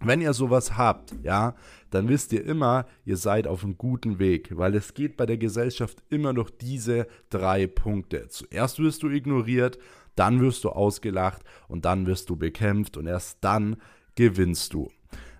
wenn 0.05 0.21
ihr 0.21 0.33
sowas 0.33 0.77
habt, 0.77 1.13
ja, 1.23 1.55
dann 1.89 2.09
wisst 2.09 2.33
ihr 2.33 2.43
immer, 2.43 2.85
ihr 3.05 3.17
seid 3.17 3.47
auf 3.47 3.63
einem 3.63 3.77
guten 3.77 4.19
Weg, 4.19 4.57
weil 4.57 4.75
es 4.75 4.93
geht 4.93 5.17
bei 5.17 5.25
der 5.25 5.37
Gesellschaft 5.37 6.03
immer 6.09 6.33
noch 6.33 6.49
diese 6.49 7.07
drei 7.29 7.67
Punkte. 7.67 8.27
Zuerst 8.29 8.79
wirst 8.79 9.03
du 9.03 9.09
ignoriert, 9.09 9.77
dann 10.15 10.41
wirst 10.41 10.63
du 10.63 10.69
ausgelacht 10.69 11.43
und 11.67 11.85
dann 11.85 12.05
wirst 12.05 12.29
du 12.29 12.35
bekämpft 12.35 12.97
und 12.97 13.07
erst 13.07 13.37
dann 13.41 13.77
gewinnst 14.15 14.73
du. 14.73 14.89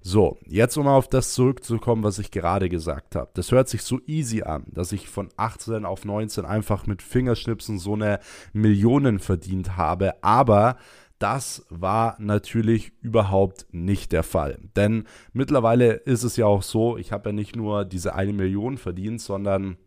So, 0.05 0.37
jetzt 0.45 0.75
um 0.75 0.85
auf 0.85 1.07
das 1.07 1.33
zurückzukommen, 1.33 2.03
was 2.03 2.19
ich 2.19 2.29
gerade 2.29 2.67
gesagt 2.67 3.15
habe. 3.15 3.31
Das 3.35 3.53
hört 3.53 3.69
sich 3.69 3.83
so 3.83 4.01
easy 4.05 4.43
an, 4.43 4.65
dass 4.67 4.91
ich 4.91 5.07
von 5.07 5.29
18 5.37 5.85
auf 5.85 6.03
19 6.03 6.43
einfach 6.43 6.85
mit 6.87 7.01
Fingerschnipsen 7.01 7.79
so 7.79 7.93
eine 7.93 8.19
Millionen 8.51 9.19
verdient 9.19 9.77
habe, 9.77 10.21
aber 10.21 10.75
das 11.23 11.65
war 11.69 12.17
natürlich 12.19 12.91
überhaupt 12.99 13.65
nicht 13.71 14.11
der 14.11 14.23
Fall. 14.23 14.59
Denn 14.75 15.05
mittlerweile 15.31 15.93
ist 15.93 16.23
es 16.23 16.35
ja 16.35 16.47
auch 16.47 16.63
so, 16.63 16.97
ich 16.97 17.13
habe 17.13 17.29
ja 17.29 17.33
nicht 17.33 17.55
nur 17.55 17.85
diese 17.85 18.13
eine 18.13 18.33
Million 18.33 18.77
verdient, 18.77 19.21
sondern 19.21 19.77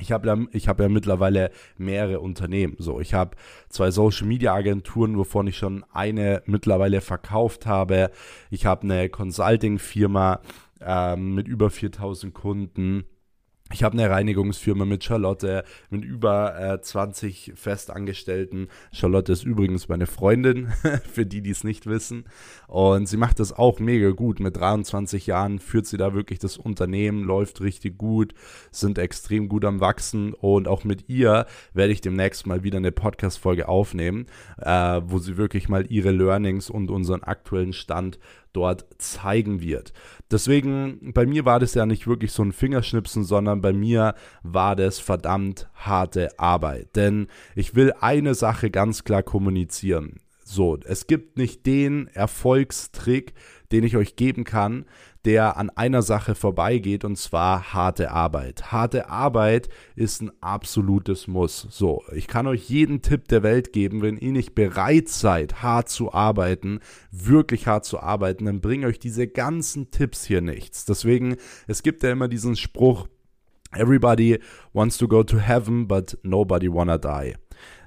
ich 0.00 0.10
habe 0.10 0.26
ja, 0.26 0.60
hab 0.66 0.80
ja 0.80 0.88
mittlerweile 0.88 1.52
mehrere 1.78 2.18
Unternehmen. 2.18 2.74
So, 2.80 2.98
ich 2.98 3.14
habe 3.14 3.36
zwei 3.68 3.92
Social 3.92 4.26
Media 4.26 4.52
Agenturen, 4.54 5.16
wovon 5.16 5.46
ich 5.46 5.56
schon 5.56 5.84
eine 5.92 6.42
mittlerweile 6.46 7.00
verkauft 7.00 7.64
habe. 7.64 8.10
Ich 8.50 8.66
habe 8.66 8.82
eine 8.82 9.08
Consulting 9.08 9.78
Firma 9.78 10.40
äh, 10.80 11.14
mit 11.14 11.46
über 11.46 11.70
4000 11.70 12.34
Kunden. 12.34 13.04
Ich 13.72 13.82
habe 13.82 13.94
eine 13.94 14.10
Reinigungsfirma 14.10 14.84
mit 14.84 15.02
Charlotte, 15.02 15.64
mit 15.88 16.04
über 16.04 16.58
äh, 16.60 16.80
20 16.80 17.52
Festangestellten. 17.54 18.68
Charlotte 18.92 19.32
ist 19.32 19.44
übrigens 19.44 19.88
meine 19.88 20.06
Freundin, 20.06 20.68
für 21.12 21.24
die, 21.24 21.40
die 21.40 21.50
es 21.50 21.64
nicht 21.64 21.86
wissen. 21.86 22.24
Und 22.68 23.08
sie 23.08 23.16
macht 23.16 23.40
das 23.40 23.52
auch 23.52 23.78
mega 23.78 24.10
gut. 24.10 24.40
Mit 24.40 24.56
23 24.56 25.26
Jahren 25.26 25.58
führt 25.58 25.86
sie 25.86 25.96
da 25.96 26.12
wirklich 26.12 26.38
das 26.38 26.58
Unternehmen, 26.58 27.24
läuft 27.24 27.62
richtig 27.62 27.96
gut, 27.96 28.34
sind 28.70 28.98
extrem 28.98 29.48
gut 29.48 29.64
am 29.64 29.80
Wachsen. 29.80 30.34
Und 30.34 30.68
auch 30.68 30.84
mit 30.84 31.08
ihr 31.08 31.46
werde 31.72 31.92
ich 31.92 32.02
demnächst 32.02 32.46
mal 32.46 32.62
wieder 32.62 32.76
eine 32.76 32.92
Podcast-Folge 32.92 33.68
aufnehmen, 33.68 34.26
äh, 34.58 35.00
wo 35.04 35.18
sie 35.18 35.38
wirklich 35.38 35.70
mal 35.70 35.90
ihre 35.90 36.10
Learnings 36.10 36.68
und 36.68 36.90
unseren 36.90 37.22
aktuellen 37.22 37.72
Stand 37.72 38.18
dort 38.52 38.86
zeigen 38.98 39.60
wird. 39.60 39.92
Deswegen, 40.30 41.12
bei 41.12 41.26
mir 41.26 41.44
war 41.44 41.60
das 41.60 41.74
ja 41.74 41.86
nicht 41.86 42.06
wirklich 42.06 42.32
so 42.32 42.42
ein 42.42 42.52
Fingerschnipsen, 42.52 43.24
sondern 43.24 43.60
bei 43.60 43.72
mir 43.72 44.14
war 44.42 44.76
das 44.76 44.98
verdammt 44.98 45.68
harte 45.74 46.38
Arbeit. 46.38 46.96
Denn 46.96 47.28
ich 47.54 47.74
will 47.74 47.92
eine 48.00 48.34
Sache 48.34 48.70
ganz 48.70 49.04
klar 49.04 49.22
kommunizieren. 49.22 50.20
So, 50.44 50.78
es 50.84 51.06
gibt 51.06 51.38
nicht 51.38 51.66
den 51.66 52.08
Erfolgstrick, 52.08 53.34
den 53.70 53.84
ich 53.84 53.96
euch 53.96 54.16
geben 54.16 54.44
kann, 54.44 54.84
der 55.24 55.56
an 55.56 55.70
einer 55.70 56.02
Sache 56.02 56.34
vorbeigeht 56.34 57.04
und 57.04 57.16
zwar 57.16 57.72
harte 57.72 58.10
Arbeit. 58.10 58.72
Harte 58.72 59.08
Arbeit 59.08 59.68
ist 59.94 60.20
ein 60.20 60.32
absolutes 60.40 61.28
Muss. 61.28 61.66
So, 61.70 62.02
ich 62.14 62.26
kann 62.26 62.46
euch 62.46 62.68
jeden 62.68 63.02
Tipp 63.02 63.28
der 63.28 63.42
Welt 63.42 63.72
geben, 63.72 64.02
wenn 64.02 64.18
ihr 64.18 64.32
nicht 64.32 64.54
bereit 64.54 65.08
seid, 65.08 65.62
hart 65.62 65.88
zu 65.88 66.12
arbeiten, 66.12 66.80
wirklich 67.10 67.66
hart 67.66 67.84
zu 67.84 68.00
arbeiten, 68.00 68.46
dann 68.46 68.60
bringen 68.60 68.84
euch 68.84 68.98
diese 68.98 69.28
ganzen 69.28 69.90
Tipps 69.90 70.24
hier 70.24 70.40
nichts. 70.40 70.84
Deswegen, 70.84 71.36
es 71.66 71.82
gibt 71.82 72.02
ja 72.02 72.10
immer 72.10 72.28
diesen 72.28 72.56
Spruch, 72.56 73.06
Everybody 73.74 74.38
wants 74.74 74.98
to 74.98 75.08
go 75.08 75.22
to 75.22 75.38
heaven, 75.38 75.88
but 75.88 76.18
nobody 76.22 76.68
wanna 76.68 76.98
die. 76.98 77.34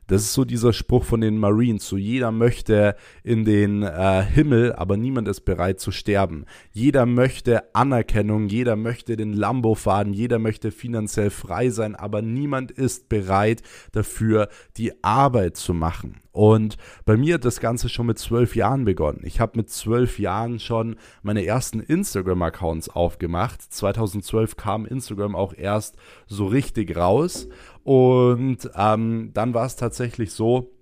Das 0.07 0.21
ist 0.21 0.33
so 0.33 0.45
dieser 0.45 0.73
Spruch 0.73 1.03
von 1.03 1.21
den 1.21 1.37
Marines. 1.37 1.87
So 1.87 1.97
jeder 1.97 2.31
möchte 2.31 2.95
in 3.23 3.45
den 3.45 3.83
äh, 3.83 4.23
Himmel, 4.23 4.73
aber 4.73 4.97
niemand 4.97 5.27
ist 5.27 5.41
bereit 5.41 5.79
zu 5.79 5.91
sterben. 5.91 6.45
Jeder 6.71 7.05
möchte 7.05 7.75
Anerkennung, 7.75 8.47
jeder 8.47 8.75
möchte 8.75 9.17
den 9.17 9.33
Lambo 9.33 9.75
fahren, 9.75 10.13
jeder 10.13 10.39
möchte 10.39 10.71
finanziell 10.71 11.29
frei 11.29 11.69
sein, 11.69 11.95
aber 11.95 12.21
niemand 12.21 12.71
ist 12.71 13.09
bereit 13.09 13.63
dafür, 13.91 14.49
die 14.77 15.03
Arbeit 15.03 15.57
zu 15.57 15.73
machen. 15.73 16.21
Und 16.35 16.75
bei 17.05 17.15
mir 17.15 17.35
hat 17.35 17.45
das 17.45 17.61
Ganze 17.61 17.87
schon 17.87 18.07
mit 18.07 18.19
zwölf 18.19 18.57
Jahren 18.57 18.83
begonnen. 18.83 19.21
Ich 19.23 19.39
habe 19.39 19.53
mit 19.55 19.69
zwölf 19.69 20.19
Jahren 20.19 20.59
schon 20.59 20.97
meine 21.23 21.45
ersten 21.45 21.79
Instagram-Accounts 21.79 22.89
aufgemacht. 22.89 23.61
2012 23.61 24.57
kam 24.57 24.85
Instagram 24.85 25.33
auch 25.33 25.53
erst 25.53 25.95
so 26.27 26.47
richtig 26.47 26.97
raus. 26.97 27.47
Und 27.85 28.69
ähm, 28.75 29.31
dann 29.33 29.53
war 29.53 29.65
es 29.65 29.77
tatsächlich 29.77 30.33
so, 30.33 30.73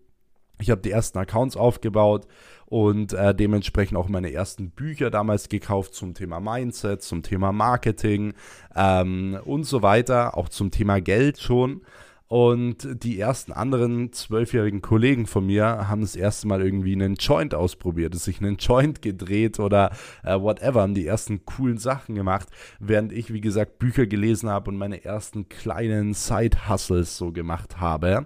ich 0.59 0.71
habe 0.71 0.81
die 0.81 0.89
ersten 0.89 1.19
Accounts 1.19 1.55
aufgebaut 1.55 2.25
und 2.65 3.13
äh, 3.13 3.35
dementsprechend 3.35 3.95
auch 3.95 4.09
meine 4.09 4.33
ersten 4.33 4.71
Bücher 4.71 5.11
damals 5.11 5.49
gekauft 5.49 5.93
zum 5.93 6.15
Thema 6.15 6.39
Mindset, 6.39 7.03
zum 7.03 7.21
Thema 7.21 7.51
Marketing 7.51 8.33
ähm, 8.75 9.37
und 9.45 9.65
so 9.65 9.83
weiter, 9.83 10.35
auch 10.35 10.49
zum 10.49 10.71
Thema 10.71 10.99
Geld 10.99 11.39
schon. 11.39 11.81
Und 12.27 13.03
die 13.03 13.19
ersten 13.19 13.51
anderen 13.51 14.11
zwölfjährigen 14.11 14.81
Kollegen 14.81 15.27
von 15.27 15.45
mir 15.45 15.87
haben 15.87 16.01
das 16.01 16.15
erste 16.15 16.47
Mal 16.47 16.63
irgendwie 16.63 16.93
einen 16.93 17.15
Joint 17.15 17.53
ausprobiert, 17.53 18.15
sich 18.15 18.39
einen 18.39 18.57
Joint 18.57 19.01
gedreht 19.01 19.59
oder 19.59 19.91
äh, 20.23 20.39
whatever, 20.39 20.81
haben 20.81 20.95
die 20.95 21.05
ersten 21.05 21.45
coolen 21.45 21.77
Sachen 21.77 22.15
gemacht, 22.15 22.47
während 22.79 23.11
ich, 23.11 23.31
wie 23.33 23.41
gesagt, 23.41 23.77
Bücher 23.77 24.07
gelesen 24.07 24.49
habe 24.49 24.71
und 24.71 24.77
meine 24.77 25.05
ersten 25.05 25.47
kleinen 25.47 26.13
Side-Hustles 26.13 27.17
so 27.17 27.31
gemacht 27.31 27.79
habe. 27.79 28.25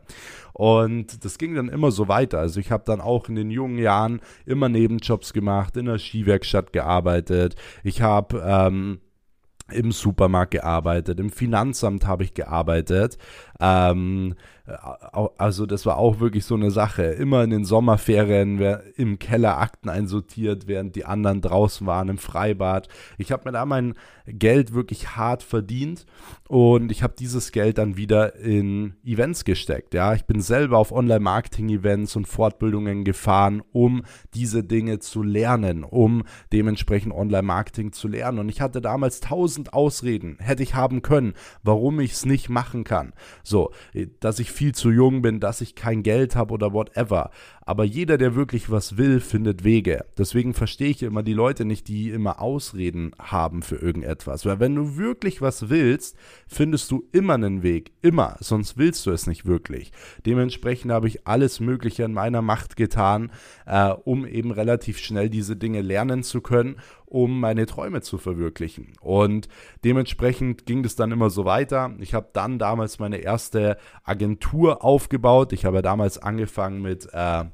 Und 0.53 1.25
das 1.25 1.37
ging 1.37 1.55
dann 1.55 1.67
immer 1.67 1.91
so 1.91 2.07
weiter. 2.07 2.39
Also 2.39 2.59
ich 2.59 2.71
habe 2.71 2.83
dann 2.85 3.01
auch 3.01 3.27
in 3.27 3.35
den 3.35 3.51
jungen 3.51 3.77
Jahren 3.77 4.21
immer 4.45 4.69
Nebenjobs 4.69 5.33
gemacht, 5.33 5.75
in 5.75 5.85
der 5.85 5.99
Skiwerkstatt 5.99 6.71
gearbeitet. 6.71 7.55
Ich 7.83 8.01
habe 8.01 8.41
ähm, 8.45 8.99
im 9.71 9.91
Supermarkt 9.91 10.51
gearbeitet, 10.51 11.19
im 11.19 11.29
Finanzamt 11.29 12.07
habe 12.07 12.23
ich 12.23 12.33
gearbeitet. 12.33 13.17
Ähm, 13.59 14.35
also 15.37 15.65
das 15.65 15.85
war 15.85 15.97
auch 15.97 16.19
wirklich 16.19 16.43
so 16.43 16.55
eine 16.55 16.71
Sache. 16.71 17.03
Immer 17.03 17.43
in 17.43 17.51
den 17.51 17.63
Sommerferien 17.63 18.59
im 18.97 19.17
Keller 19.17 19.57
Akten 19.59 19.87
einsortiert, 19.87 20.67
während 20.67 20.95
die 20.95 21.05
anderen 21.05 21.39
draußen 21.39 21.87
waren 21.87 22.09
im 22.09 22.17
Freibad. 22.17 22.89
Ich 23.17 23.31
habe 23.31 23.43
mir 23.45 23.53
da 23.53 23.65
mein 23.65 23.93
Geld 24.25 24.73
wirklich 24.73 25.15
hart 25.15 25.41
verdient 25.41 26.05
und 26.49 26.91
ich 26.91 27.01
habe 27.01 27.13
dieses 27.17 27.53
Geld 27.53 27.77
dann 27.77 27.95
wieder 27.95 28.35
in 28.35 28.95
Events 29.05 29.45
gesteckt. 29.45 29.93
Ja, 29.93 30.13
ich 30.13 30.25
bin 30.25 30.41
selber 30.41 30.77
auf 30.77 30.91
Online-Marketing-Events 30.91 32.17
und 32.17 32.27
Fortbildungen 32.27 33.05
gefahren, 33.05 33.61
um 33.71 34.03
diese 34.33 34.65
Dinge 34.65 34.99
zu 34.99 35.23
lernen, 35.23 35.85
um 35.85 36.23
dementsprechend 36.51 37.13
Online-Marketing 37.13 37.93
zu 37.93 38.09
lernen. 38.09 38.39
Und 38.39 38.49
ich 38.49 38.59
hatte 38.59 38.81
damals 38.81 39.21
tausend 39.21 39.73
Ausreden, 39.73 40.37
hätte 40.39 40.63
ich 40.63 40.75
haben 40.75 41.01
können, 41.01 41.33
warum 41.63 42.01
ich 42.01 42.11
es 42.11 42.25
nicht 42.25 42.49
machen 42.49 42.83
kann. 42.83 43.13
So, 43.47 43.71
dass 44.19 44.39
ich 44.39 44.51
viel 44.51 44.75
zu 44.75 44.91
jung 44.91 45.21
bin, 45.21 45.39
dass 45.39 45.61
ich 45.61 45.73
kein 45.73 46.03
Geld 46.03 46.35
habe 46.35 46.53
oder 46.53 46.73
whatever. 46.73 47.31
Aber 47.67 47.83
jeder, 47.83 48.17
der 48.17 48.33
wirklich 48.33 48.71
was 48.71 48.95
will, 48.95 49.19
findet 49.19 49.65
Wege. 49.65 50.05
Deswegen 50.17 50.53
verstehe 50.53 50.87
ich 50.87 51.03
immer 51.03 51.21
die 51.21 51.33
Leute 51.33 51.65
nicht, 51.65 51.89
die 51.89 52.11
immer 52.11 52.41
Ausreden 52.41 53.11
haben 53.19 53.61
für 53.61 53.75
irgendetwas. 53.75 54.45
Weil 54.45 54.61
wenn 54.61 54.73
du 54.73 54.95
wirklich 54.95 55.41
was 55.41 55.67
willst, 55.67 56.15
findest 56.47 56.89
du 56.91 57.03
immer 57.11 57.33
einen 57.33 57.63
Weg. 57.63 57.91
Immer. 58.01 58.37
Sonst 58.39 58.77
willst 58.77 59.05
du 59.05 59.11
es 59.11 59.27
nicht 59.27 59.45
wirklich. 59.45 59.91
Dementsprechend 60.25 60.93
habe 60.93 61.09
ich 61.09 61.27
alles 61.27 61.59
Mögliche 61.59 62.03
in 62.03 62.13
meiner 62.13 62.41
Macht 62.41 62.77
getan, 62.77 63.33
äh, 63.65 63.89
um 63.89 64.25
eben 64.25 64.51
relativ 64.51 64.97
schnell 64.97 65.29
diese 65.29 65.57
Dinge 65.57 65.81
lernen 65.81 66.23
zu 66.23 66.39
können 66.39 66.77
um 67.09 67.39
meine 67.39 67.65
Träume 67.65 68.01
zu 68.01 68.17
verwirklichen. 68.17 68.91
Und 68.99 69.47
dementsprechend 69.85 70.65
ging 70.65 70.83
das 70.83 70.97
dann 70.97 71.13
immer 71.13 71.29
so 71.29 71.45
weiter. 71.45 71.95
Ich 71.99 72.13
habe 72.13 72.27
dann 72.33 72.59
damals 72.59 72.99
meine 72.99 73.19
erste 73.19 73.77
Agentur 74.03 74.83
aufgebaut. 74.83 75.53
Ich 75.53 75.63
habe 75.63 75.81
damals 75.81 76.17
angefangen 76.17 76.81
mit 76.81 77.07
äh, 77.13 77.45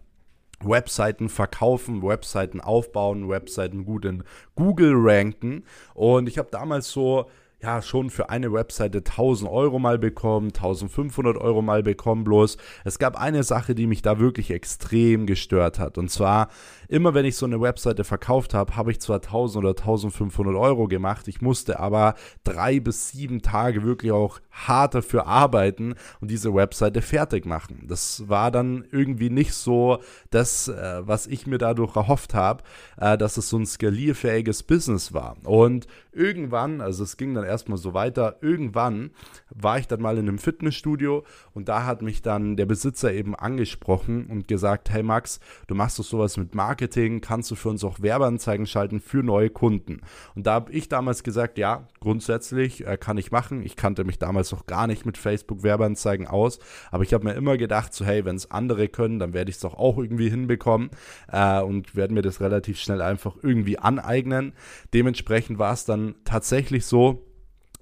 Webseiten 0.67 1.29
verkaufen, 1.29 2.03
Webseiten 2.03 2.62
aufbauen, 2.62 3.29
Webseiten 3.29 3.86
gut 3.86 4.05
in 4.05 4.24
Google 4.55 4.93
ranken. 4.96 5.63
Und 5.93 6.27
ich 6.27 6.38
habe 6.38 6.50
damals 6.51 6.91
so 6.91 7.29
ja 7.63 7.82
schon 7.82 8.10
für 8.10 8.29
eine 8.29 8.51
Webseite 8.51 9.00
1000 9.00 9.50
Euro 9.50 9.79
mal 9.79 9.98
bekommen, 9.98 10.48
1500 10.48 11.38
Euro 11.38 11.62
mal 11.62 11.82
bekommen 11.82 12.24
bloß. 12.25 12.58
Es 12.84 13.00
gab 13.00 13.20
eine 13.20 13.43
Sache, 13.43 13.74
die 13.74 13.88
mich 13.88 14.01
da 14.01 14.20
wirklich 14.20 14.51
extrem 14.51 15.25
gestört 15.25 15.79
hat. 15.79 15.98
Und 15.98 16.12
zwar, 16.12 16.50
immer 16.89 17.13
wenn 17.13 17.25
ich 17.25 17.38
so 17.38 17.46
eine 17.46 17.62
Webseite 17.62 18.03
verkauft 18.03 18.53
habe, 18.53 18.75
habe 18.75 18.91
ich 18.91 19.00
zwar 19.00 19.17
1000 19.17 19.63
oder 19.63 19.70
1500 19.70 20.55
Euro 20.55 20.88
gemacht, 20.88 21.27
ich 21.27 21.41
musste 21.41 21.79
aber 21.79 22.15
drei 22.43 22.79
bis 22.79 23.10
sieben 23.10 23.41
Tage 23.41 23.84
wirklich 23.84 24.12
auch 24.12 24.39
hart 24.51 24.96
dafür 24.96 25.25
arbeiten 25.25 25.96
und 26.20 26.29
diese 26.29 26.53
Webseite 26.53 27.01
fertig 27.01 27.46
machen. 27.46 27.86
Das 27.88 28.27
war 28.27 28.51
dann 28.51 28.86
irgendwie 28.91 29.29
nicht 29.29 29.53
so 29.53 30.00
das, 30.29 30.67
äh, 30.67 31.01
was 31.08 31.27
ich 31.27 31.48
mir 31.48 31.58
dadurch 31.58 31.96
erhofft 31.96 32.34
habe, 32.34 32.63
äh, 32.98 33.17
dass 33.17 33.38
es 33.38 33.50
so 33.50 33.58
ein 33.58 33.65
skalierfähiges 33.65 34.63
Business 34.63 35.13
war. 35.13 35.38
Und 35.46 35.88
irgendwann, 36.15 36.82
also 36.82 37.03
es 37.03 37.17
ging 37.17 37.34
dann 37.34 37.43
erstmal 37.43 37.77
so 37.77 37.93
weiter, 37.93 38.38
irgendwann 38.41 39.12
war 39.50 39.77
ich 39.77 39.88
dann 39.88 40.01
mal 40.01 40.17
in 40.17 40.27
einem 40.27 40.38
Fitnessstudio 40.38 41.24
und 41.53 41.70
da 41.70 41.86
hat 41.86 42.01
mich 42.01 42.22
dann 42.22 42.55
der 42.55 42.65
Besitzer 42.65 43.13
eben 43.13 43.36
angesprochen 43.36 44.27
und 44.27 44.48
gesagt, 44.48 44.89
hey 44.89 45.03
Max, 45.03 45.39
du 45.67 45.75
machst 45.75 46.00
doch 46.00 46.03
sowas 46.03 46.38
mit 46.38 46.55
Marketing, 46.55 47.22
kannst 47.22 47.51
du 47.51 47.55
für 47.55 47.70
uns 47.70 47.84
auch 47.84 48.01
Werbeanzeigen 48.01 48.65
schalten 48.65 49.00
für 49.00 49.24
neue 49.24 49.50
Kunden? 49.50 50.01
Und 50.36 50.48
da 50.48 50.53
habe 50.53 50.72
ich 50.72 50.89
damals 50.89 51.24
gesagt, 51.24 51.58
ja, 51.58 51.88
grundsätzlich 52.00 52.86
äh, 52.86 52.98
kann 52.98 53.17
ich 53.17 53.32
machen. 53.32 53.63
Ich 53.63 53.75
kannte 53.75 54.03
mich 54.03 54.20
damals 54.20 54.51
noch 54.51 54.65
gar 54.65 54.88
nicht 54.88 55.05
mit 55.05 55.17
Facebook 55.17 55.63
Werbeanzeigen 55.63 56.27
aus, 56.27 56.60
aber 56.91 57.03
ich 57.03 57.13
habe 57.13 57.25
mir 57.25 57.34
immer 57.34 57.58
gedacht, 57.58 57.93
so 57.93 58.05
hey, 58.05 58.25
wenn 58.25 58.36
es 58.36 58.51
andere 58.51 58.88
können, 58.88 59.20
dann 59.20 59.34
werde 59.34 59.50
ich 59.50 59.55
es 59.55 59.62
doch 59.62 59.75
auch 59.75 59.98
irgendwie 59.98 60.29
hinbekommen 60.29 60.89
äh, 61.32 61.62
und 61.62 61.96
werde 61.96 62.13
mir 62.13 62.22
das 62.22 62.41
relativ 62.41 62.79
schnell 62.79 63.01
einfach 63.01 63.36
irgendwie 63.41 63.79
aneignen. 63.79 64.53
Dementsprechend 64.93 65.60
war 65.60 65.74
es 65.74 65.86
dann 65.86 66.02
tatsächlich 66.25 66.86
so, 66.86 67.25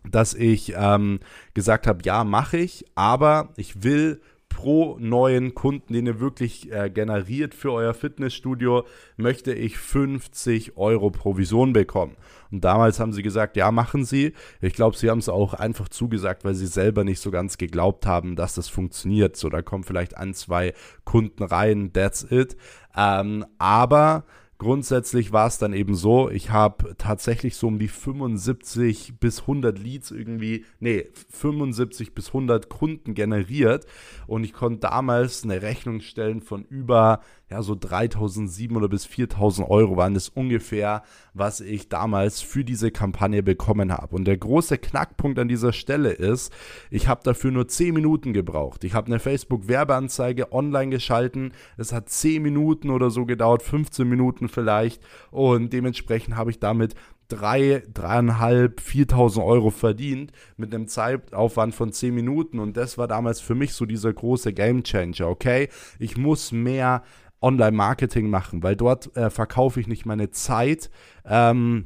dass 0.09 0.33
ich 0.33 0.73
ähm, 0.75 1.19
gesagt 1.53 1.87
habe, 1.87 1.99
ja, 2.03 2.23
mache 2.23 2.57
ich, 2.57 2.85
aber 2.95 3.49
ich 3.55 3.83
will 3.83 4.21
pro 4.51 4.97
neuen 4.99 5.55
Kunden, 5.55 5.93
den 5.93 6.05
ihr 6.05 6.19
wirklich 6.19 6.71
äh, 6.71 6.89
generiert 6.89 7.55
für 7.55 7.71
euer 7.71 7.93
Fitnessstudio, 7.93 8.85
möchte 9.15 9.53
ich 9.53 9.77
50 9.77 10.77
Euro 10.77 11.09
Provision 11.09 11.73
bekommen. 11.73 12.17
Und 12.51 12.63
damals 12.63 12.99
haben 12.99 13.13
sie 13.13 13.23
gesagt, 13.23 13.55
ja, 13.55 13.71
machen 13.71 14.03
sie. 14.03 14.33
Ich 14.59 14.73
glaube, 14.73 14.97
sie 14.97 15.09
haben 15.09 15.19
es 15.19 15.29
auch 15.29 15.53
einfach 15.53 15.87
zugesagt, 15.87 16.43
weil 16.43 16.53
sie 16.53 16.67
selber 16.67 17.03
nicht 17.03 17.21
so 17.21 17.31
ganz 17.31 17.57
geglaubt 17.57 18.05
haben, 18.05 18.35
dass 18.35 18.53
das 18.53 18.67
funktioniert. 18.67 19.37
So, 19.37 19.49
da 19.49 19.61
kommen 19.61 19.83
vielleicht 19.83 20.17
ein, 20.17 20.33
zwei 20.33 20.73
Kunden 21.05 21.43
rein, 21.43 21.93
that's 21.93 22.27
it. 22.29 22.57
Ähm, 22.95 23.45
aber 23.57 24.25
Grundsätzlich 24.61 25.33
war 25.33 25.47
es 25.47 25.57
dann 25.57 25.73
eben 25.73 25.95
so, 25.95 26.29
ich 26.29 26.51
habe 26.51 26.93
tatsächlich 26.95 27.55
so 27.55 27.65
um 27.65 27.79
die 27.79 27.87
75 27.87 29.15
bis 29.19 29.41
100 29.41 29.79
Leads 29.79 30.11
irgendwie, 30.11 30.65
nee, 30.79 31.07
75 31.29 32.13
bis 32.13 32.27
100 32.27 32.69
Kunden 32.69 33.15
generiert. 33.15 33.87
Und 34.27 34.43
ich 34.43 34.53
konnte 34.53 34.81
damals 34.81 35.43
eine 35.43 35.63
Rechnung 35.63 36.01
stellen 36.01 36.41
von 36.41 36.63
über 36.65 37.21
ja, 37.51 37.61
so 37.61 37.75
3700 37.75 38.89
bis 38.89 39.05
4000 39.05 39.69
Euro 39.69 39.97
waren 39.97 40.13
das 40.13 40.29
ungefähr, 40.29 41.03
was 41.33 41.59
ich 41.59 41.89
damals 41.89 42.39
für 42.39 42.63
diese 42.63 42.91
Kampagne 42.91 43.43
bekommen 43.43 43.91
habe. 43.91 44.15
Und 44.15 44.23
der 44.23 44.37
große 44.37 44.77
Knackpunkt 44.77 45.37
an 45.37 45.49
dieser 45.49 45.73
Stelle 45.73 46.11
ist, 46.11 46.53
ich 46.89 47.09
habe 47.09 47.21
dafür 47.25 47.51
nur 47.51 47.67
10 47.67 47.93
Minuten 47.93 48.31
gebraucht. 48.31 48.85
Ich 48.85 48.93
habe 48.93 49.07
eine 49.07 49.19
Facebook-Werbeanzeige 49.19 50.53
online 50.53 50.91
geschalten. 50.91 51.51
Es 51.75 51.91
hat 51.91 52.07
10 52.07 52.41
Minuten 52.41 52.89
oder 52.89 53.09
so 53.09 53.25
gedauert, 53.25 53.63
15 53.63 54.07
Minuten 54.07 54.47
vielleicht. 54.47 55.03
Und 55.29 55.73
dementsprechend 55.73 56.37
habe 56.37 56.51
ich 56.51 56.59
damit 56.59 56.95
drei, 57.31 57.83
dreieinhalb, 57.93 58.79
4.000 58.79 59.45
Euro 59.45 59.69
verdient 59.69 60.31
mit 60.57 60.73
einem 60.73 60.87
Zeitaufwand 60.87 61.73
von 61.73 61.91
10 61.91 62.13
Minuten 62.13 62.59
und 62.59 62.75
das 62.75 62.97
war 62.97 63.07
damals 63.07 63.39
für 63.39 63.55
mich 63.55 63.73
so 63.73 63.85
dieser 63.85 64.11
große 64.11 64.53
Game 64.53 64.83
Changer, 64.83 65.27
okay? 65.27 65.69
Ich 65.99 66.17
muss 66.17 66.51
mehr 66.51 67.03
Online-Marketing 67.41 68.29
machen, 68.29 68.63
weil 68.63 68.75
dort 68.75 69.15
äh, 69.17 69.29
verkaufe 69.29 69.79
ich 69.79 69.87
nicht 69.87 70.05
meine 70.05 70.31
Zeit. 70.31 70.89
Ähm, 71.25 71.85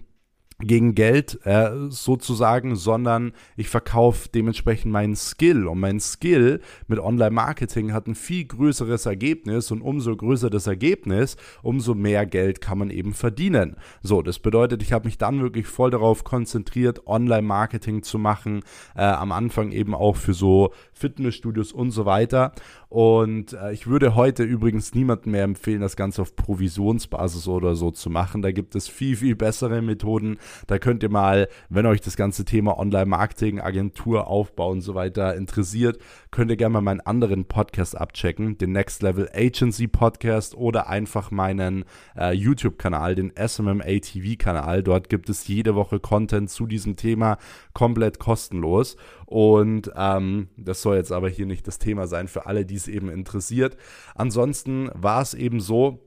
gegen 0.60 0.96
Geld 0.96 1.46
äh, 1.46 1.90
sozusagen, 1.90 2.76
sondern 2.76 3.34
ich 3.58 3.68
verkaufe 3.68 4.30
dementsprechend 4.34 4.92
meinen 4.92 5.16
Skill. 5.16 5.68
Und 5.68 5.80
mein 5.80 6.00
Skill 6.00 6.62
mit 6.88 7.00
Online-Marketing 7.00 7.92
hat 7.92 8.08
ein 8.08 8.16
viel 8.16 8.46
größeres 8.46 9.06
Ergebnis 9.06 9.72
und 9.72 9.82
umso 9.82 10.16
größer 10.16 10.50
das 10.50 10.68
Ergebnis, 10.68 11.36
umso 11.62 11.94
mehr 11.94 12.26
Geld 12.26 12.62
kann 12.62 12.78
man 12.78 12.90
eben 12.90 13.14
verdienen. 13.14 13.76
So, 14.02 14.22
das 14.22 14.40
bedeutet, 14.40 14.82
ich 14.82 14.94
habe 14.94 15.06
mich 15.06 15.18
dann 15.18 15.42
wirklich 15.42 15.68
voll 15.68 15.92
darauf 15.92 16.24
konzentriert, 16.24 17.06
Online-Marketing 17.06 18.04
zu 18.04 18.18
machen. 18.18 18.62
Äh, 18.96 19.04
am 19.04 19.34
Anfang 19.34 19.72
eben 19.72 19.94
auch 19.94 20.16
für 20.16 20.34
so 20.34 20.72
Fitnessstudios 20.94 21.74
und 21.74 21.92
so 21.92 22.06
weiter. 22.06 22.54
Und 22.88 23.52
äh, 23.52 23.74
ich 23.74 23.88
würde 23.88 24.16
heute 24.16 24.44
übrigens 24.44 24.94
niemandem 24.94 25.34
mehr 25.34 25.44
empfehlen, 25.44 25.82
das 25.82 25.98
Ganze 25.98 26.22
auf 26.22 26.38
Provisionsbasis 26.38 27.48
oder 27.50 27.76
so 27.76 27.92
zu 27.92 28.10
machen. 28.10 28.42
Da 28.42 28.52
gibt 28.52 28.74
es 28.76 28.88
viel, 28.88 29.18
viel 29.18 29.36
bessere 29.36 29.82
Methoden. 29.82 30.38
Da 30.68 30.80
könnt 30.80 31.04
ihr 31.04 31.10
mal, 31.10 31.48
wenn 31.70 31.86
euch 31.86 32.02
das 32.02 32.16
ganze 32.16 32.46
Thema 32.46 32.78
Online-Marketing, 32.78 33.60
Agentur, 33.60 34.28
Aufbau 34.28 34.72
und 34.72 34.82
so 34.82 34.96
weiter 34.96 35.36
interessiert, 35.36 36.00
könnt 36.32 36.52
ihr 36.52 36.58
gerne 36.58 36.74
mal 36.74 36.82
meinen 36.82 37.02
anderen 37.02 37.46
Podcast 37.46 37.98
abchecken, 37.98 38.58
den 38.58 38.72
Next 38.72 39.02
Level 39.02 39.30
Agency 39.34 39.88
Podcast 39.88 40.56
oder 40.56 40.88
einfach 40.88 41.32
meinen 41.32 41.86
äh, 42.18 42.34
YouTube-Kanal, 42.34 43.16
den 43.16 43.34
SMMA 43.36 44.00
TV-Kanal. 44.00 44.84
Dort 44.84 45.10
gibt 45.10 45.30
es 45.30 45.48
jede 45.48 45.76
Woche 45.76 46.00
Content 46.00 46.50
zu 46.50 46.66
diesem 46.68 46.96
Thema 46.96 47.38
komplett 47.74 48.20
kostenlos. 48.20 48.98
Und 49.26 49.92
ähm, 49.96 50.50
das 50.58 50.82
soll 50.82 50.98
jetzt 50.98 51.12
aber 51.12 51.30
hier 51.30 51.46
nicht 51.46 51.68
das 51.68 51.80
Thema 51.80 52.08
sein 52.08 52.28
für 52.28 52.46
alle, 52.46 52.66
die 52.66 52.76
es 52.76 52.88
eben 52.88 53.10
interessiert. 53.10 53.78
Ansonsten 54.14 54.90
war 54.94 55.22
es 55.22 55.34
eben 55.34 55.60
so, 55.60 56.05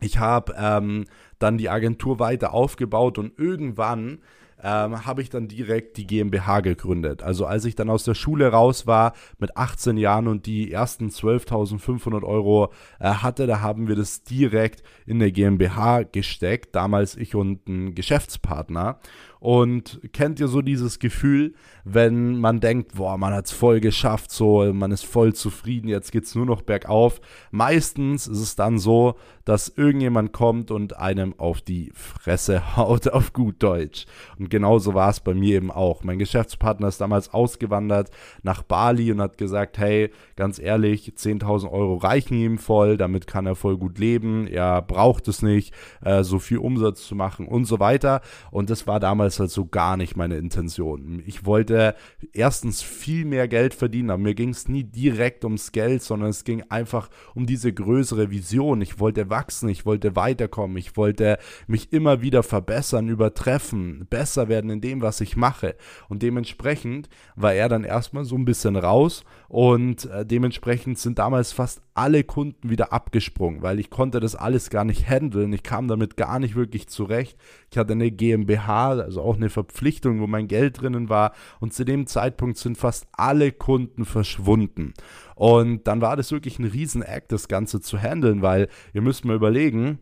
ich 0.00 0.18
habe 0.18 0.54
ähm, 0.56 1.04
dann 1.38 1.58
die 1.58 1.68
Agentur 1.68 2.18
weiter 2.18 2.52
aufgebaut 2.52 3.18
und 3.18 3.38
irgendwann 3.38 4.18
ähm, 4.62 5.06
habe 5.06 5.22
ich 5.22 5.30
dann 5.30 5.48
direkt 5.48 5.96
die 5.96 6.06
GmbH 6.06 6.60
gegründet. 6.60 7.22
Also 7.22 7.46
als 7.46 7.64
ich 7.64 7.74
dann 7.74 7.90
aus 7.90 8.04
der 8.04 8.14
Schule 8.14 8.48
raus 8.48 8.86
war 8.86 9.12
mit 9.38 9.56
18 9.56 9.96
Jahren 9.96 10.28
und 10.28 10.46
die 10.46 10.72
ersten 10.72 11.08
12.500 11.08 12.24
Euro 12.24 12.72
äh, 12.98 13.08
hatte, 13.08 13.46
da 13.46 13.60
haben 13.60 13.88
wir 13.88 13.96
das 13.96 14.24
direkt 14.24 14.82
in 15.06 15.20
der 15.20 15.30
GmbH 15.30 16.02
gesteckt. 16.02 16.74
Damals 16.74 17.16
ich 17.16 17.34
und 17.34 17.68
ein 17.68 17.94
Geschäftspartner. 17.94 18.98
Und 19.40 20.00
kennt 20.12 20.40
ihr 20.40 20.48
so 20.48 20.62
dieses 20.62 20.98
Gefühl, 20.98 21.54
wenn 21.84 22.38
man 22.38 22.60
denkt, 22.60 22.94
boah, 22.96 23.16
man 23.16 23.32
hat 23.32 23.46
es 23.46 23.52
voll 23.52 23.80
geschafft, 23.80 24.30
so, 24.30 24.72
man 24.72 24.90
ist 24.90 25.06
voll 25.06 25.32
zufrieden, 25.34 25.88
jetzt 25.88 26.12
geht 26.12 26.24
es 26.24 26.34
nur 26.34 26.46
noch 26.46 26.62
bergauf. 26.62 27.20
Meistens 27.50 28.26
ist 28.26 28.40
es 28.40 28.56
dann 28.56 28.78
so, 28.78 29.14
dass 29.44 29.68
irgendjemand 29.68 30.32
kommt 30.32 30.70
und 30.70 30.96
einem 30.98 31.34
auf 31.38 31.60
die 31.62 31.90
Fresse 31.94 32.76
haut, 32.76 33.08
auf 33.08 33.32
gut 33.32 33.62
Deutsch. 33.62 34.06
Und 34.38 34.50
genauso 34.50 34.94
war 34.94 35.08
es 35.08 35.20
bei 35.20 35.34
mir 35.34 35.56
eben 35.56 35.70
auch. 35.70 36.04
Mein 36.04 36.18
Geschäftspartner 36.18 36.88
ist 36.88 37.00
damals 37.00 37.32
ausgewandert 37.32 38.10
nach 38.42 38.62
Bali 38.62 39.10
und 39.12 39.22
hat 39.22 39.38
gesagt, 39.38 39.78
hey, 39.78 40.10
ganz 40.36 40.58
ehrlich, 40.58 41.12
10.000 41.16 41.70
Euro 41.70 41.96
reichen 41.96 42.34
ihm 42.34 42.58
voll, 42.58 42.96
damit 42.96 43.26
kann 43.26 43.46
er 43.46 43.54
voll 43.54 43.78
gut 43.78 43.98
leben, 43.98 44.46
er 44.46 44.82
braucht 44.82 45.28
es 45.28 45.42
nicht, 45.42 45.72
äh, 46.02 46.24
so 46.24 46.38
viel 46.38 46.58
Umsatz 46.58 47.06
zu 47.06 47.14
machen 47.14 47.46
und 47.46 47.64
so 47.64 47.80
weiter. 47.80 48.20
Und 48.50 48.68
das 48.68 48.86
war 48.86 49.00
damals 49.00 49.27
damals 49.28 49.40
halt 49.40 49.50
so 49.50 49.66
gar 49.66 49.96
nicht 49.96 50.16
meine 50.16 50.36
Intention. 50.36 51.22
Ich 51.26 51.44
wollte 51.44 51.94
erstens 52.32 52.82
viel 52.82 53.24
mehr 53.24 53.46
Geld 53.46 53.74
verdienen, 53.74 54.10
aber 54.10 54.22
mir 54.22 54.34
ging 54.34 54.50
es 54.50 54.68
nie 54.68 54.84
direkt 54.84 55.44
ums 55.44 55.72
Geld, 55.72 56.02
sondern 56.02 56.30
es 56.30 56.44
ging 56.44 56.62
einfach 56.70 57.10
um 57.34 57.46
diese 57.46 57.72
größere 57.72 58.30
Vision. 58.30 58.80
Ich 58.80 58.98
wollte 59.00 59.28
wachsen, 59.28 59.68
ich 59.68 59.84
wollte 59.84 60.16
weiterkommen, 60.16 60.76
ich 60.78 60.96
wollte 60.96 61.38
mich 61.66 61.92
immer 61.92 62.22
wieder 62.22 62.42
verbessern, 62.42 63.08
übertreffen, 63.08 64.06
besser 64.08 64.48
werden 64.48 64.70
in 64.70 64.80
dem, 64.80 65.02
was 65.02 65.20
ich 65.20 65.36
mache. 65.36 65.76
Und 66.08 66.22
dementsprechend 66.22 67.08
war 67.36 67.52
er 67.52 67.68
dann 67.68 67.84
erstmal 67.84 68.24
so 68.24 68.36
ein 68.36 68.46
bisschen 68.46 68.76
raus 68.76 69.24
und 69.48 70.06
äh, 70.06 70.24
dementsprechend 70.24 70.98
sind 70.98 71.18
damals 71.18 71.52
fast 71.52 71.82
alle 71.94 72.22
Kunden 72.22 72.70
wieder 72.70 72.92
abgesprungen, 72.92 73.60
weil 73.60 73.80
ich 73.80 73.90
konnte 73.90 74.20
das 74.20 74.36
alles 74.36 74.70
gar 74.70 74.84
nicht 74.84 75.08
handeln. 75.08 75.52
Ich 75.52 75.64
kam 75.64 75.88
damit 75.88 76.16
gar 76.16 76.38
nicht 76.38 76.54
wirklich 76.54 76.88
zurecht. 76.88 77.36
Ich 77.70 77.76
hatte 77.76 77.94
eine 77.94 78.10
GmbH, 78.10 78.90
also 78.90 79.17
auch 79.18 79.36
eine 79.36 79.50
Verpflichtung, 79.50 80.20
wo 80.20 80.26
mein 80.26 80.48
Geld 80.48 80.80
drinnen 80.80 81.08
war. 81.08 81.32
Und 81.60 81.72
zu 81.72 81.84
dem 81.84 82.06
Zeitpunkt 82.06 82.58
sind 82.58 82.78
fast 82.78 83.06
alle 83.12 83.52
Kunden 83.52 84.04
verschwunden. 84.04 84.94
Und 85.34 85.86
dann 85.86 86.00
war 86.00 86.16
das 86.16 86.32
wirklich 86.32 86.58
ein 86.58 86.64
Riesen-Act, 86.64 87.32
das 87.32 87.48
Ganze 87.48 87.80
zu 87.80 87.98
handeln, 87.98 88.42
weil 88.42 88.68
ihr 88.92 89.02
müsst 89.02 89.24
mal 89.24 89.36
überlegen, 89.36 89.98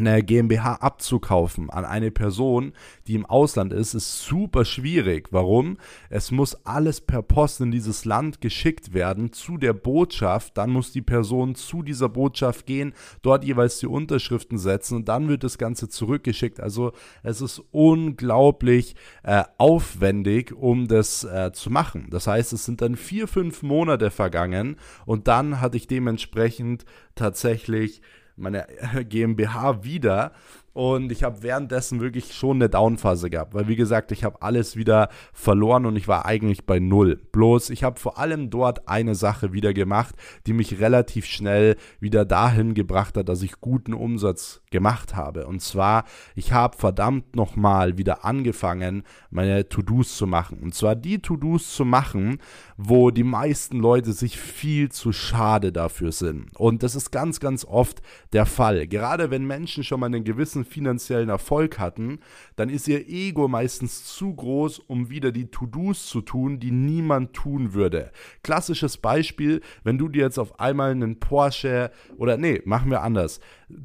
eine 0.00 0.22
GmbH 0.22 0.74
abzukaufen 0.76 1.70
an 1.70 1.84
eine 1.84 2.10
Person, 2.10 2.72
die 3.06 3.14
im 3.14 3.26
Ausland 3.26 3.72
ist, 3.72 3.94
ist 3.94 4.22
super 4.22 4.64
schwierig. 4.64 5.28
Warum? 5.30 5.78
Es 6.08 6.30
muss 6.30 6.54
alles 6.66 7.00
per 7.00 7.22
Post 7.22 7.60
in 7.60 7.70
dieses 7.70 8.04
Land 8.04 8.40
geschickt 8.40 8.94
werden 8.94 9.32
zu 9.32 9.58
der 9.58 9.72
Botschaft. 9.72 10.56
Dann 10.56 10.70
muss 10.70 10.92
die 10.92 11.02
Person 11.02 11.54
zu 11.54 11.82
dieser 11.82 12.08
Botschaft 12.08 12.66
gehen, 12.66 12.94
dort 13.22 13.44
jeweils 13.44 13.78
die 13.78 13.86
Unterschriften 13.86 14.58
setzen 14.58 14.96
und 14.96 15.08
dann 15.08 15.28
wird 15.28 15.44
das 15.44 15.58
Ganze 15.58 15.88
zurückgeschickt. 15.88 16.60
Also 16.60 16.92
es 17.22 17.40
ist 17.40 17.62
unglaublich 17.70 18.94
äh, 19.22 19.44
aufwendig, 19.58 20.52
um 20.52 20.88
das 20.88 21.24
äh, 21.24 21.52
zu 21.52 21.70
machen. 21.70 22.08
Das 22.10 22.26
heißt, 22.26 22.52
es 22.52 22.64
sind 22.64 22.80
dann 22.80 22.96
vier, 22.96 23.28
fünf 23.28 23.62
Monate 23.62 24.10
vergangen 24.10 24.76
und 25.06 25.28
dann 25.28 25.60
hatte 25.60 25.76
ich 25.76 25.86
dementsprechend 25.86 26.84
tatsächlich 27.14 28.02
meine 28.40 28.66
GmbH 29.08 29.84
wieder 29.84 30.32
und 30.72 31.10
ich 31.10 31.24
habe 31.24 31.42
währenddessen 31.42 32.00
wirklich 32.00 32.32
schon 32.32 32.58
eine 32.58 32.68
Downphase 32.68 33.28
gehabt, 33.28 33.54
weil 33.54 33.66
wie 33.66 33.76
gesagt, 33.76 34.12
ich 34.12 34.22
habe 34.22 34.40
alles 34.40 34.76
wieder 34.76 35.08
verloren 35.32 35.84
und 35.84 35.96
ich 35.96 36.06
war 36.06 36.26
eigentlich 36.26 36.64
bei 36.64 36.78
Null. 36.78 37.20
Bloß 37.32 37.70
ich 37.70 37.82
habe 37.82 37.98
vor 37.98 38.18
allem 38.18 38.50
dort 38.50 38.88
eine 38.88 39.14
Sache 39.16 39.52
wieder 39.52 39.74
gemacht, 39.74 40.14
die 40.46 40.52
mich 40.52 40.80
relativ 40.80 41.26
schnell 41.26 41.76
wieder 41.98 42.24
dahin 42.24 42.74
gebracht 42.74 43.16
hat, 43.16 43.28
dass 43.28 43.42
ich 43.42 43.60
guten 43.60 43.94
Umsatz 43.94 44.62
gemacht 44.70 45.16
habe. 45.16 45.46
Und 45.46 45.60
zwar, 45.60 46.04
ich 46.36 46.52
habe 46.52 46.76
verdammt 46.76 47.34
nochmal 47.34 47.98
wieder 47.98 48.24
angefangen, 48.24 49.02
meine 49.30 49.68
To-Dos 49.68 50.16
zu 50.16 50.26
machen. 50.26 50.58
Und 50.60 50.74
zwar 50.74 50.94
die 50.94 51.18
To-Dos 51.20 51.74
zu 51.74 51.84
machen, 51.84 52.38
wo 52.76 53.10
die 53.10 53.24
meisten 53.24 53.78
Leute 53.78 54.12
sich 54.12 54.38
viel 54.38 54.90
zu 54.90 55.12
schade 55.12 55.72
dafür 55.72 56.12
sind. 56.12 56.56
Und 56.56 56.82
das 56.82 56.94
ist 56.94 57.10
ganz, 57.10 57.40
ganz 57.40 57.64
oft 57.64 58.00
der 58.32 58.46
Fall. 58.46 58.86
Gerade 58.86 59.30
wenn 59.30 59.46
Menschen 59.46 59.84
schon 59.84 60.00
mal 60.00 60.06
einen 60.06 60.24
gewissen 60.24 60.59
gewissen 60.60 60.64
finanziellen 60.64 61.28
Erfolg 61.28 61.78
hatten, 61.78 62.20
dann 62.56 62.68
ist 62.68 62.88
ihr 62.88 63.08
Ego 63.08 63.48
meistens 63.48 64.04
zu 64.04 64.34
groß, 64.34 64.80
um 64.80 65.10
wieder 65.10 65.32
die 65.32 65.50
To-Dos 65.50 66.06
zu 66.06 66.20
tun, 66.20 66.60
die 66.60 66.70
niemand 66.70 67.32
tun 67.32 67.74
würde. 67.74 68.10
Klassisches 68.42 68.96
Beispiel, 68.96 69.60
wenn 69.84 69.98
du 69.98 70.08
dir 70.08 70.22
jetzt 70.24 70.38
auf 70.38 70.58
einmal 70.60 70.90
einen 70.90 71.18
Porsche 71.20 71.90
oder 72.16 72.36
nee, 72.36 72.62
machen 72.64 72.90
wir 72.90 73.02
anders. 73.02 73.40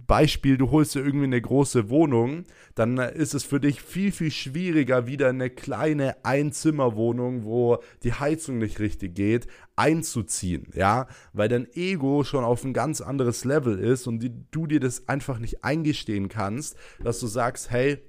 Beispiel, 0.08 0.58
du 0.58 0.72
holst 0.72 0.96
dir 0.96 1.04
irgendwie 1.04 1.26
eine 1.26 1.42
große 1.42 1.90
Wohnung, 1.90 2.44
dann 2.76 2.98
ist 2.98 3.34
es 3.34 3.44
für 3.44 3.60
dich 3.60 3.82
viel, 3.82 4.12
viel 4.12 4.32
schwieriger, 4.32 5.08
wieder 5.08 5.30
eine 5.30 5.50
kleine 5.50 6.24
Einzimmerwohnung, 6.24 7.46
wo 7.46 7.80
die 8.04 8.14
Heizung 8.14 8.58
nicht 8.58 8.80
richtig 8.80 9.16
geht, 9.16 9.48
einzuziehen, 9.76 10.68
ja, 10.74 11.08
weil 11.34 11.50
dein 11.50 11.68
Ego 11.74 12.24
schon 12.24 12.44
auf 12.44 12.64
ein 12.64 12.74
ganz 12.74 13.02
anderes 13.02 13.46
Level 13.46 13.80
ist 13.80 14.08
und 14.08 14.20
die, 14.20 14.32
du 14.52 14.68
dir 14.68 14.80
das 14.80 15.08
einfach 15.08 15.40
nicht 15.40 15.64
eingestehen 15.64 16.30
kannst, 16.30 16.76
dass 17.04 17.20
du 17.20 17.28
sagst, 17.28 17.72
hey, 17.72 18.00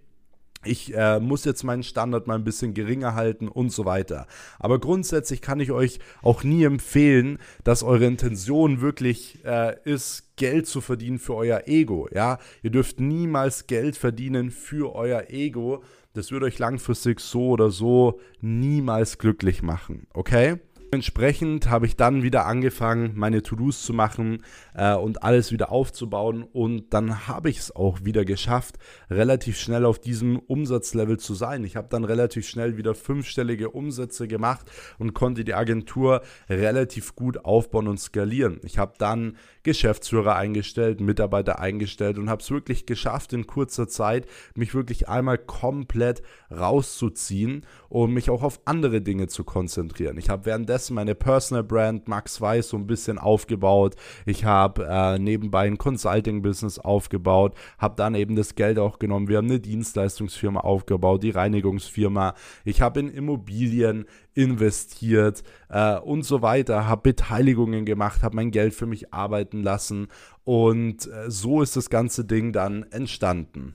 ich 0.67 0.95
äh, 0.95 1.21
muss 1.21 1.45
jetzt 1.45 1.63
meinen 1.63 1.83
Standard 1.83 2.27
mal 2.27 2.35
ein 2.35 2.45
bisschen 2.45 2.75
geringer 2.75 3.15
halten 3.15 3.49
und 3.49 3.71
so 3.71 3.85
weiter. 3.85 4.27
Aber 4.59 4.79
grundsätzlich 4.79 5.41
kann 5.41 5.61
ich 5.61 5.73
euch 5.73 5.99
auch 6.23 6.45
nie 6.45 6.65
empfehlen, 6.65 7.39
dass 7.65 7.83
eure 7.83 8.07
Intention 8.07 8.81
wirklich 8.81 9.45
äh, 9.45 9.77
ist, 9.85 10.37
Geld 10.37 10.67
zu 10.67 10.81
verdienen 10.81 11.19
für 11.19 11.35
euer 11.35 11.63
Ego. 11.67 12.09
Ja, 12.13 12.39
ihr 12.63 12.71
dürft 12.71 13.01
niemals 13.01 13.67
Geld 13.67 13.97
verdienen 13.97 14.51
für 14.51 14.95
euer 14.95 15.31
Ego. 15.31 15.83
Das 16.13 16.31
wird 16.31 16.43
euch 16.43 16.59
langfristig 16.59 17.21
so 17.21 17.49
oder 17.49 17.71
so 17.71 18.21
niemals 18.41 19.19
glücklich 19.19 19.63
machen. 19.63 20.07
Okay? 20.15 20.57
Entsprechend 20.97 21.69
habe 21.69 21.85
ich 21.85 21.97
dann 21.97 22.23
wieder 22.23 22.47
angefangen, 22.47 23.13
meine 23.17 23.43
To-Dos 23.43 23.83
zu 23.83 23.93
machen 23.93 24.43
äh, 24.75 24.95
und 24.95 25.23
alles 25.23 25.53
wieder 25.53 25.71
aufzubauen. 25.71 26.43
Und 26.43 26.95
dann 26.95 27.29
habe 27.29 27.51
ich 27.51 27.59
es 27.59 27.77
auch 27.77 27.99
wieder 28.05 28.25
geschafft, 28.25 28.77
relativ 29.11 29.59
schnell 29.59 29.85
auf 29.85 29.99
diesem 29.99 30.39
Umsatzlevel 30.39 31.19
zu 31.19 31.35
sein. 31.35 31.65
Ich 31.65 31.77
habe 31.77 31.89
dann 31.91 32.05
relativ 32.05 32.49
schnell 32.49 32.79
wieder 32.79 32.95
fünfstellige 32.95 33.69
Umsätze 33.69 34.27
gemacht 34.27 34.71
und 34.99 35.13
konnte 35.13 35.45
die 35.45 35.53
Agentur 35.53 36.23
relativ 36.49 37.15
gut 37.15 37.45
aufbauen 37.45 37.89
und 37.89 38.01
skalieren. 38.01 38.59
Ich 38.63 38.79
habe 38.79 38.95
dann 38.97 39.37
Geschäftsführer 39.65 40.37
eingestellt, 40.37 41.03
Mitarbeiter 41.03 41.59
eingestellt 41.59 42.17
und 42.17 42.31
habe 42.31 42.41
es 42.41 42.51
wirklich 42.51 42.87
geschafft, 42.87 43.35
in 43.35 43.47
kurzer 43.47 43.87
Zeit 43.87 44.27
mich 44.55 44.75
wirklich 44.75 45.11
einmal 45.11 45.37
komplett 45.37 46.23
rauszuziehen 46.51 47.67
und 47.91 48.15
mich 48.15 48.31
auch 48.31 48.43
auf 48.43 48.61
andere 48.65 49.03
Dinge 49.03 49.27
zu 49.27 49.45
konzentrieren. 49.45 50.17
Ich 50.19 50.31
habe 50.31 50.47
währenddessen 50.47 50.86
meine 50.91 51.15
Personal 51.15 51.65
Brand 51.65 52.09
Max 52.09 52.41
Weiß 52.41 52.69
so 52.69 52.77
ein 52.77 52.87
bisschen 52.87 53.19
aufgebaut. 53.19 53.95
Ich 54.25 54.45
habe 54.45 54.87
äh, 54.89 55.19
nebenbei 55.19 55.67
ein 55.67 55.79
Consulting-Business 55.79 56.79
aufgebaut, 56.79 57.55
habe 57.79 57.97
dann 57.97 58.15
eben 58.15 58.37
das 58.37 58.55
Geld 58.55 58.79
auch 58.79 58.99
genommen. 58.99 59.29
Wir 59.29 59.39
haben 59.39 59.49
eine 59.49 59.61
Dienstleistungsfirma 59.61 60.61
aufgebaut, 60.61 61.23
die 61.23 61.31
Reinigungsfirma. 61.31 62.35
Ich 62.65 62.81
habe 62.83 63.01
in 63.01 63.09
Immobilien 63.09 64.07
investiert 64.35 65.43
äh, 65.69 65.97
und 65.99 66.23
so 66.23 66.43
weiter, 66.43 66.87
habe 66.87 67.03
Beteiligungen 67.03 67.85
gemacht, 67.85 68.23
habe 68.23 68.37
mein 68.37 68.51
Geld 68.51 68.75
für 68.75 68.87
mich 68.87 69.13
arbeiten 69.13 69.63
lassen 69.63 70.09
und 70.45 71.07
äh, 71.07 71.31
so 71.31 71.63
ist 71.63 71.77
das 71.77 71.91
ganze 71.91 72.25
Ding 72.25 72.53
dann 72.53 72.85
entstanden. 72.91 73.75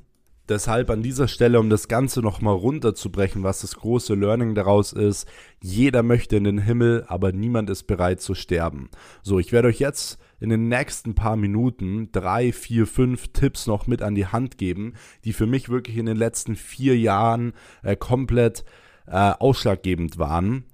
Deshalb 0.52 0.90
an 0.90 1.02
dieser 1.02 1.30
Stelle, 1.30 1.62
um 1.62 1.70
das 1.70 1.88
Ganze 1.88 2.20
nochmal 2.20 2.56
runterzubrechen, 2.56 3.42
was 3.42 3.62
das 3.62 3.78
große 3.78 4.16
Learning 4.16 4.54
daraus 4.54 4.92
ist, 4.92 5.26
jeder 5.62 6.04
möchte 6.04 6.36
in 6.36 6.44
den 6.44 6.58
Himmel, 6.58 7.06
aber 7.08 7.32
niemand 7.32 7.70
ist 7.70 7.84
bereit 7.84 8.20
zu 8.20 8.36
sterben. 8.36 8.90
So, 9.24 9.40
ich 9.40 9.54
werde 9.54 9.70
euch 9.70 9.80
jetzt 9.80 10.20
in 10.42 10.50
den 10.50 10.68
nächsten 10.68 11.16
paar 11.16 11.38
Minuten 11.38 12.10
drei, 12.12 12.52
vier, 12.52 12.86
fünf 12.86 13.30
Tipps 13.30 13.66
noch 13.66 13.88
mit 13.88 14.02
an 14.02 14.14
die 14.14 14.26
Hand 14.26 14.58
geben, 14.58 14.96
die 15.24 15.32
für 15.32 15.48
mich 15.48 15.70
wirklich 15.70 15.96
in 15.96 16.06
den 16.06 16.18
letzten 16.18 16.58
vier 16.58 16.98
Jahren 16.98 17.54
äh, 17.82 17.96
komplett 17.96 18.66
äh, 19.08 19.32
ausschlaggebend 19.40 20.20
waren. 20.20 20.66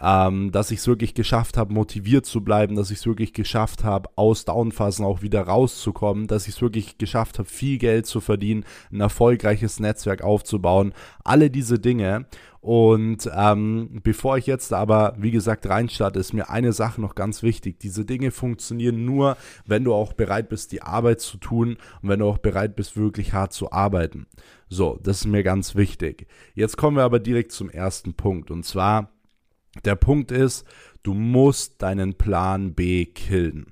Ähm, 0.00 0.50
dass 0.50 0.72
ich 0.72 0.80
es 0.80 0.88
wirklich 0.88 1.14
geschafft 1.14 1.56
habe, 1.56 1.72
motiviert 1.72 2.26
zu 2.26 2.42
bleiben, 2.42 2.74
dass 2.74 2.90
ich 2.90 2.98
es 2.98 3.06
wirklich 3.06 3.32
geschafft 3.32 3.84
habe, 3.84 4.10
aus 4.16 4.44
Downphasen 4.44 5.04
auch 5.04 5.22
wieder 5.22 5.42
rauszukommen, 5.42 6.26
dass 6.26 6.48
ich 6.48 6.56
es 6.56 6.62
wirklich 6.62 6.98
geschafft 6.98 7.38
habe, 7.38 7.48
viel 7.48 7.78
Geld 7.78 8.06
zu 8.06 8.20
verdienen, 8.20 8.64
ein 8.90 9.00
erfolgreiches 9.00 9.78
Netzwerk 9.78 10.22
aufzubauen, 10.22 10.92
alle 11.22 11.48
diese 11.48 11.78
Dinge. 11.78 12.26
Und 12.64 13.30
ähm, 13.36 14.00
bevor 14.02 14.38
ich 14.38 14.46
jetzt 14.46 14.72
aber, 14.72 15.14
wie 15.18 15.30
gesagt, 15.30 15.68
reinstarte, 15.68 16.18
ist 16.18 16.32
mir 16.32 16.48
eine 16.48 16.72
Sache 16.72 16.98
noch 16.98 17.14
ganz 17.14 17.42
wichtig. 17.42 17.78
Diese 17.78 18.06
Dinge 18.06 18.30
funktionieren 18.30 19.04
nur, 19.04 19.36
wenn 19.66 19.84
du 19.84 19.92
auch 19.92 20.14
bereit 20.14 20.48
bist, 20.48 20.72
die 20.72 20.80
Arbeit 20.80 21.20
zu 21.20 21.36
tun 21.36 21.76
und 22.00 22.08
wenn 22.08 22.20
du 22.20 22.26
auch 22.26 22.38
bereit 22.38 22.74
bist, 22.74 22.96
wirklich 22.96 23.34
hart 23.34 23.52
zu 23.52 23.70
arbeiten. 23.70 24.26
So, 24.70 24.98
das 25.02 25.18
ist 25.18 25.26
mir 25.26 25.42
ganz 25.42 25.74
wichtig. 25.74 26.26
Jetzt 26.54 26.78
kommen 26.78 26.96
wir 26.96 27.04
aber 27.04 27.20
direkt 27.20 27.52
zum 27.52 27.68
ersten 27.68 28.14
Punkt. 28.14 28.50
Und 28.50 28.64
zwar, 28.64 29.10
der 29.84 29.96
Punkt 29.96 30.30
ist, 30.30 30.64
du 31.02 31.14
musst 31.14 31.82
deinen 31.82 32.14
Plan 32.14 32.74
B 32.74 33.06
killen. 33.06 33.66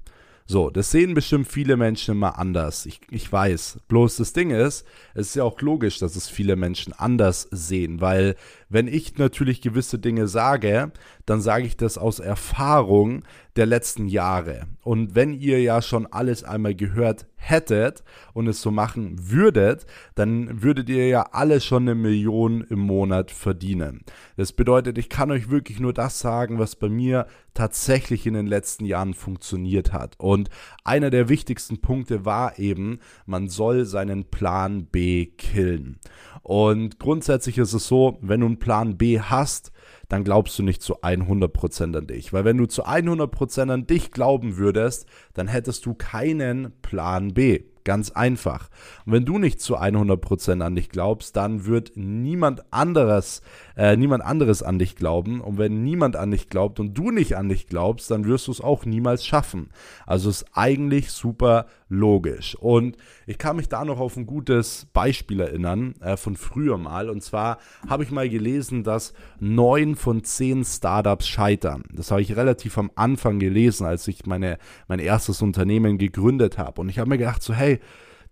So, 0.45 0.71
das 0.71 0.91
sehen 0.91 1.15
bestimmt 1.15 1.49
viele 1.49 1.77
Menschen 1.77 2.12
immer 2.12 2.38
anders. 2.38 2.85
Ich, 2.85 3.01
ich 3.11 3.31
weiß. 3.33 3.79
Bloß 3.88 4.17
das 4.17 4.33
Ding 4.33 4.51
ist, 4.51 4.85
es 5.15 5.29
ist 5.29 5.37
ja 5.37 5.45
auch 5.45 5.61
logisch, 5.61 5.99
dass 5.99 6.17
es 6.17 6.29
viele 6.29 6.57
Menschen 6.57 6.93
anders 6.93 7.49
sehen, 7.51 8.01
weil 8.01 8.35
wenn 8.73 8.89
ich 8.89 9.19
natürlich 9.19 9.61
gewisse 9.61 9.99
Dinge 9.99 10.29
sage, 10.29 10.93
dann 11.27 11.41
sage 11.41 11.67
ich 11.67 11.77
das 11.77 11.99
aus 11.99 12.19
Erfahrung 12.19 13.23
der 13.57 13.67
letzten 13.67 14.09
Jahre. 14.09 14.63
Und 14.83 15.15
wenn 15.15 15.35
ihr 15.35 15.61
ja 15.61 15.83
schon 15.83 16.07
alles 16.07 16.43
einmal 16.43 16.75
gehört 16.75 17.27
hättet 17.37 18.03
und 18.33 18.47
es 18.47 18.63
so 18.63 18.71
machen 18.71 19.31
würdet, 19.31 19.85
dann 20.15 20.63
würdet 20.63 20.89
ihr 20.89 21.09
ja 21.09 21.23
alle 21.33 21.61
schon 21.61 21.83
eine 21.83 21.95
Million 21.95 22.63
im 22.63 22.79
Monat 22.79 23.31
verdienen. 23.31 24.05
Das 24.37 24.53
bedeutet, 24.53 24.97
ich 24.97 25.09
kann 25.09 25.31
euch 25.31 25.51
wirklich 25.51 25.79
nur 25.81 25.93
das 25.93 26.21
sagen, 26.21 26.59
was 26.59 26.77
bei 26.77 26.89
mir 26.89 27.27
tatsächlich 27.53 28.27
in 28.27 28.35
den 28.35 28.47
letzten 28.47 28.87
Jahren 28.87 29.13
funktioniert 29.13 29.93
hat. 29.93 30.19
Und 30.19 30.49
einer 30.85 31.11
der 31.11 31.29
wichtigsten 31.29 31.81
Punkte 31.81 32.25
war 32.25 32.59
eben, 32.59 33.01
man 33.27 33.49
soll 33.49 33.85
seinen 33.85 34.25
Plan 34.25 34.87
B 34.87 35.27
killen. 35.27 35.99
Und 36.43 36.99
grundsätzlich 36.99 37.59
ist 37.59 37.73
es 37.73 37.87
so, 37.87 38.19
wenn 38.21 38.41
du 38.41 38.47
einen 38.47 38.59
Plan 38.62 38.96
B 38.96 39.18
hast, 39.18 39.72
dann 40.09 40.22
glaubst 40.22 40.57
du 40.57 40.62
nicht 40.62 40.83
zu 40.83 41.03
100% 41.03 41.98
an 41.98 42.07
dich. 42.07 42.33
Weil 42.33 42.44
wenn 42.44 42.59
du 42.59 42.66
zu 42.66 42.87
100% 42.87 43.72
an 43.72 43.87
dich 43.88 44.12
glauben 44.12 44.57
würdest, 44.57 45.07
dann 45.35 45.48
hättest 45.48 45.85
du 45.85 45.94
keinen 45.94 46.72
Plan 46.81 47.35
B. 47.35 47.64
Ganz 47.83 48.12
einfach. 48.12 48.68
Und 49.05 49.12
wenn 49.14 49.25
du 49.25 49.38
nicht 49.38 49.61
zu 49.61 49.77
100% 49.77 50.62
an 50.62 50.77
dich 50.77 50.90
glaubst, 50.90 51.35
dann 51.35 51.66
wird 51.66 51.92
niemand 51.96 52.72
anderes, 52.72 53.42
äh, 53.77 53.96
niemand 53.96 54.22
anderes 54.22 54.62
an 54.62 54.79
dich 54.79 54.94
glauben. 54.94 55.40
Und 55.40 55.59
wenn 55.59 55.83
niemand 55.83 56.14
an 56.14 56.31
dich 56.31 56.48
glaubt 56.48 56.79
und 56.79 56.94
du 56.94 57.11
nicht 57.11 57.37
an 57.37 57.48
dich 57.48 57.66
glaubst, 57.66 58.09
dann 58.12 58.25
wirst 58.25 58.46
du 58.46 58.53
es 58.53 58.61
auch 58.61 58.85
niemals 58.85 59.27
schaffen. 59.27 59.70
Also 60.07 60.31
ist 60.31 60.44
eigentlich 60.53 61.11
super 61.11 61.66
logisch. 61.92 62.57
Und 62.57 62.96
ich 63.26 63.37
kann 63.38 63.57
mich 63.57 63.68
da 63.68 63.85
noch 63.85 64.00
auf 64.00 64.16
ein 64.16 64.26
gutes 64.26 64.87
Beispiel 64.92 65.40
erinnern 65.40 65.94
äh, 66.00 66.16
von 66.16 66.37
früher 66.37 66.78
mal. 66.78 67.11
Und 67.11 67.22
zwar 67.22 67.59
habe 67.88 68.02
ich 68.02 68.11
mal 68.11 68.28
gelesen, 68.28 68.83
dass 68.83 69.12
neun 69.38 69.94
von 69.94 70.24
zehn 70.24 70.64
Startups 70.64 71.28
scheitern. 71.28 71.85
Das 71.92 72.11
habe 72.11 72.22
ich 72.22 72.35
relativ 72.35 72.78
am 72.78 72.90
Anfang 72.94 73.38
gelesen, 73.38 73.85
als 73.87 74.09
ich 74.09 74.24
meine, 74.24 74.59
mein 74.88 75.00
erstes 75.00 75.42
Unternehmen 75.42 75.98
gegründet 75.98 76.57
habe. 76.57 76.81
Und 76.81 76.88
ich 76.88 76.98
habe 76.98 77.11
mir 77.11 77.18
gedacht, 77.18 77.42
so 77.42 77.52
hey, 77.52 77.78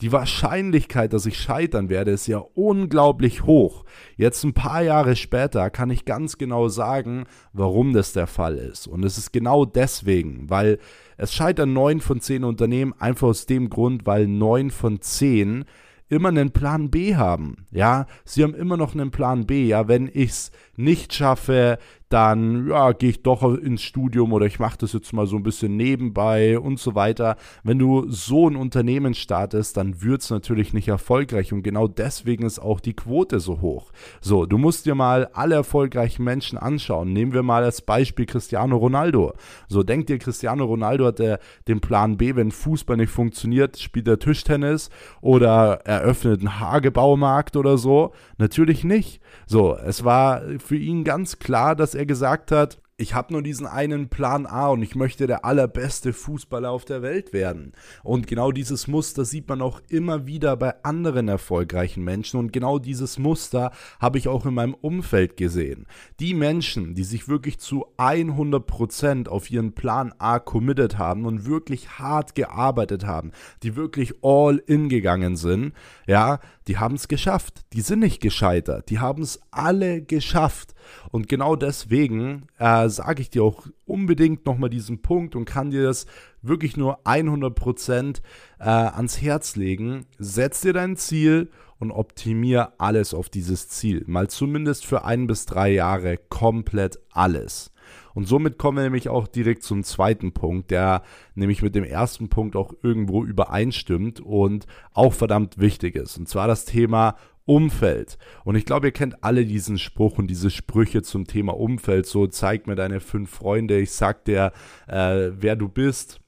die 0.01 0.13
Wahrscheinlichkeit, 0.13 1.13
dass 1.13 1.27
ich 1.27 1.39
scheitern 1.39 1.89
werde, 1.89 2.13
ist 2.13 2.27
ja 2.27 2.39
unglaublich 2.55 3.45
hoch. 3.45 3.85
Jetzt 4.17 4.45
ein 4.45 4.55
paar 4.55 4.83
Jahre 4.83 5.15
später 5.17 5.71
kann 5.71 5.91
ich 5.91 6.05
ganz 6.05 6.39
genau 6.39 6.69
sagen, 6.69 7.25
warum 7.53 7.93
das 7.93 8.13
der 8.13 8.27
Fall 8.27 8.57
ist. 8.57 8.87
Und 8.87 9.05
es 9.05 9.19
ist 9.19 9.33
genau 9.33 9.65
deswegen, 9.65 10.49
weil 10.49 10.79
es 11.17 11.35
scheitern 11.35 11.73
neun 11.73 12.01
von 12.01 12.21
zehn 12.21 12.45
Unternehmen 12.45 12.95
einfach 12.99 13.29
aus 13.29 13.47
dem 13.47 13.69
Grund, 13.69 14.07
weil 14.07 14.27
neun 14.27 14.71
von 14.71 15.03
zehn 15.03 15.65
immer 16.09 16.29
einen 16.29 16.51
Plan 16.51 16.91
B 16.91 17.17
haben. 17.17 17.67
Ja, 17.71 18.07
sie 18.25 18.43
haben 18.43 18.55
immer 18.55 18.77
noch 18.77 18.95
einen 18.95 19.11
Plan 19.11 19.47
B. 19.47 19.67
Ja, 19.67 19.87
wenn 19.87 20.09
ich 20.09 20.31
es 20.31 20.51
nicht 20.77 21.15
schaffe, 21.15 21.79
dann 22.11 22.67
ja, 22.67 22.91
gehe 22.91 23.11
ich 23.11 23.23
doch 23.23 23.43
ins 23.43 23.83
Studium 23.83 24.33
oder 24.33 24.45
ich 24.45 24.59
mache 24.59 24.79
das 24.79 24.93
jetzt 24.93 25.13
mal 25.13 25.29
so 25.29 25.37
ein 25.37 25.45
bisschen 25.45 25.77
nebenbei 25.77 26.59
und 26.59 26.81
so 26.81 26.97
weiter. 26.97 27.37
Wenn 27.63 27.79
du 27.79 28.11
so 28.11 28.49
ein 28.49 28.57
Unternehmen 28.57 29.15
startest, 29.15 29.77
dann 29.77 30.03
wird 30.03 30.23
es 30.23 30.31
natürlich 30.31 30.73
nicht 30.73 30.89
erfolgreich 30.89 31.53
und 31.53 31.63
genau 31.63 31.87
deswegen 31.87 32.45
ist 32.45 32.59
auch 32.59 32.81
die 32.81 32.95
Quote 32.95 33.39
so 33.39 33.61
hoch. 33.61 33.93
So, 34.21 34.45
du 34.45 34.59
musst 34.59 34.87
dir 34.87 34.97
mal 34.97 35.31
alle 35.35 35.55
erfolgreichen 35.55 36.25
Menschen 36.25 36.59
anschauen. 36.59 37.13
Nehmen 37.13 37.33
wir 37.33 37.45
mal 37.45 37.63
als 37.63 37.81
Beispiel 37.81 38.27
Cristiano 38.27 38.77
Ronaldo. 38.77 39.33
So, 39.69 39.85
denk 39.85 40.09
dir, 40.09 40.19
Cristiano 40.19 40.65
Ronaldo 40.65 41.07
hat 41.07 41.21
der, 41.21 41.39
den 41.69 41.81
Plan 41.81 42.17
B, 42.17 42.35
wenn 42.35 42.51
Fußball 42.51 42.97
nicht 42.97 43.11
funktioniert, 43.11 43.79
spielt 43.79 44.09
er 44.09 44.19
Tischtennis 44.19 44.91
oder 45.21 45.83
eröffnet 45.85 46.41
einen 46.41 46.59
Hagebaumarkt 46.59 47.57
oder 47.57 47.79
so. 47.79 48.13
Natürlich 48.37 48.83
nicht. 48.83 49.21
So, 49.47 49.77
es 49.77 50.05
war 50.05 50.43
für 50.59 50.77
ihn 50.77 51.05
ganz 51.05 51.39
klar, 51.39 51.77
dass 51.77 51.95
er 51.95 52.00
gesagt 52.07 52.53
hat, 52.53 52.81
ich 53.01 53.15
habe 53.15 53.33
nur 53.33 53.43
diesen 53.43 53.67
einen 53.67 54.11
Plan 54.11 54.45
A 54.45 54.69
und 54.69 54.83
ich 54.83 54.95
möchte 54.95 55.27
der 55.27 55.47
allerbeste 55.47 56.13
Fußballer 56.13 56.71
auf 56.71 56.85
der 56.85 57.01
Welt 57.01 57.33
werden. 57.33 57.73
Und 58.03 58.27
genau 58.27 58.53
dieses 58.53 58.89
Muster 58.89 59.25
sieht 59.25 59.49
man 59.49 59.63
auch 59.63 59.81
immer 59.89 60.27
wieder 60.27 60.55
bei 60.59 60.75
anderen 60.85 61.27
erfolgreichen 61.29 62.05
Menschen 62.05 62.39
und 62.39 62.53
genau 62.53 62.79
dieses 62.79 63.19
Muster 63.19 63.73
habe 64.01 64.19
ich 64.19 64.29
auch 64.29 64.45
in 64.45 64.53
meinem 64.53 64.75
Umfeld 64.75 65.39
gesehen. 65.39 65.87
Die 66.21 66.35
Menschen, 66.35 66.95
die 66.95 67.05
sich 67.05 67.27
wirklich 67.27 67.59
zu 67.59 67.87
100% 67.97 69.29
auf 69.29 69.51
ihren 69.51 69.73
Plan 69.73 70.13
A 70.19 70.39
committed 70.39 70.99
haben 70.99 71.25
und 71.25 71.47
wirklich 71.47 71.99
hart 71.99 72.35
gearbeitet 72.35 73.07
haben, 73.07 73.33
die 73.63 73.77
wirklich 73.77 74.13
all 74.23 74.59
in 74.67 74.91
gegangen 74.91 75.37
sind, 75.37 75.73
ja, 76.07 76.39
die 76.67 76.77
haben 76.77 76.97
es 76.97 77.09
geschafft. 77.09 77.63
Die 77.73 77.81
sind 77.81 78.01
nicht 78.01 78.21
gescheitert. 78.21 78.91
Die 78.91 78.99
haben 78.99 79.23
es 79.23 79.41
alle 79.51 80.03
geschafft. 80.03 80.75
Und 81.11 81.29
genau 81.29 81.57
deswegen 81.57 82.47
äh, 82.59 82.89
sage 82.89 83.23
ich 83.23 83.31
dir 83.31 83.43
auch 83.43 83.67
unbedingt 83.87 84.47
nochmal 84.47 84.71
diesen 84.71 85.03
Punkt 85.03 85.37
und 85.37 85.45
kann 85.45 85.71
dir 85.71 85.83
das 85.83 86.07
wirklich 86.43 86.77
nur 86.77 87.01
100% 87.05 88.21
äh, 88.59 88.65
ans 88.65 89.21
Herz 89.21 89.57
legen. 89.57 90.07
Setz 90.19 90.61
dir 90.61 90.73
dein 90.73 90.97
Ziel 90.97 91.51
und 91.79 91.91
optimier 91.91 92.75
alles 92.79 93.15
auf 93.15 93.29
dieses 93.29 93.69
Ziel. 93.69 94.05
Mal 94.07 94.29
zumindest 94.29 94.87
für 94.87 95.05
ein 95.05 95.27
bis 95.27 95.47
drei 95.47 95.73
Jahre 95.73 96.19
komplett 96.29 96.99
alles. 97.11 97.73
Und 98.15 98.27
somit 98.27 98.59
kommen 98.59 98.79
wir 98.79 98.85
nämlich 98.85 99.09
auch 99.09 99.27
direkt 99.27 99.63
zum 99.63 99.83
zweiten 99.83 100.33
Punkt, 100.33 100.71
der 100.71 101.03
nämlich 101.35 101.63
mit 101.63 101.75
dem 101.75 101.85
ersten 101.85 102.29
Punkt 102.29 102.57
auch 102.57 102.75
irgendwo 102.83 103.25
übereinstimmt 103.25 104.21
und 104.21 104.67
auch 104.93 105.15
verdammt 105.15 105.59
wichtig 105.59 105.97
ist. 105.97 106.19
Und 106.19 106.29
zwar 106.29 106.47
das 106.47 106.65
Thema 106.65 107.17
Umfeld. 107.51 108.17
Und 108.45 108.55
ich 108.55 108.65
glaube, 108.65 108.87
ihr 108.87 108.93
kennt 108.93 109.25
alle 109.25 109.45
diesen 109.45 109.77
Spruch 109.77 110.19
und 110.19 110.29
diese 110.29 110.51
Sprüche 110.51 111.03
zum 111.03 111.27
Thema 111.27 111.59
Umfeld. 111.59 112.07
So, 112.07 112.29
zeig 112.29 112.69
mir 112.69 112.77
deine 112.77 113.01
fünf 113.01 113.29
Freunde, 113.29 113.81
ich 113.81 113.91
sag 113.91 114.25
dir, 114.25 114.53
äh, 114.87 115.31
wer 115.33 115.57
du 115.57 115.69
bist 115.69 116.21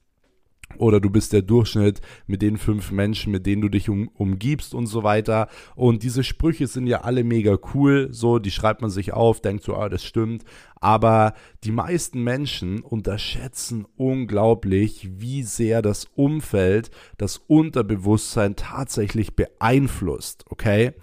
oder 0.77 0.99
du 0.99 1.09
bist 1.09 1.33
der 1.33 1.41
Durchschnitt 1.41 2.01
mit 2.27 2.41
den 2.41 2.57
fünf 2.57 2.91
Menschen, 2.91 3.31
mit 3.31 3.45
denen 3.45 3.61
du 3.61 3.69
dich 3.69 3.89
um, 3.89 4.07
umgibst 4.09 4.73
und 4.73 4.87
so 4.87 5.03
weiter. 5.03 5.47
Und 5.75 6.03
diese 6.03 6.23
Sprüche 6.23 6.67
sind 6.67 6.87
ja 6.87 7.01
alle 7.01 7.23
mega 7.23 7.57
cool, 7.73 8.09
so, 8.11 8.39
die 8.39 8.51
schreibt 8.51 8.81
man 8.81 8.89
sich 8.89 9.13
auf, 9.13 9.41
denkt 9.41 9.63
so, 9.63 9.75
ah, 9.75 9.89
das 9.89 10.03
stimmt. 10.03 10.43
Aber 10.75 11.33
die 11.63 11.71
meisten 11.71 12.23
Menschen 12.23 12.81
unterschätzen 12.81 13.85
unglaublich, 13.95 15.09
wie 15.17 15.43
sehr 15.43 15.81
das 15.81 16.07
Umfeld, 16.15 16.91
das 17.17 17.37
Unterbewusstsein 17.37 18.55
tatsächlich 18.55 19.35
beeinflusst, 19.35 20.45
okay? 20.49 20.93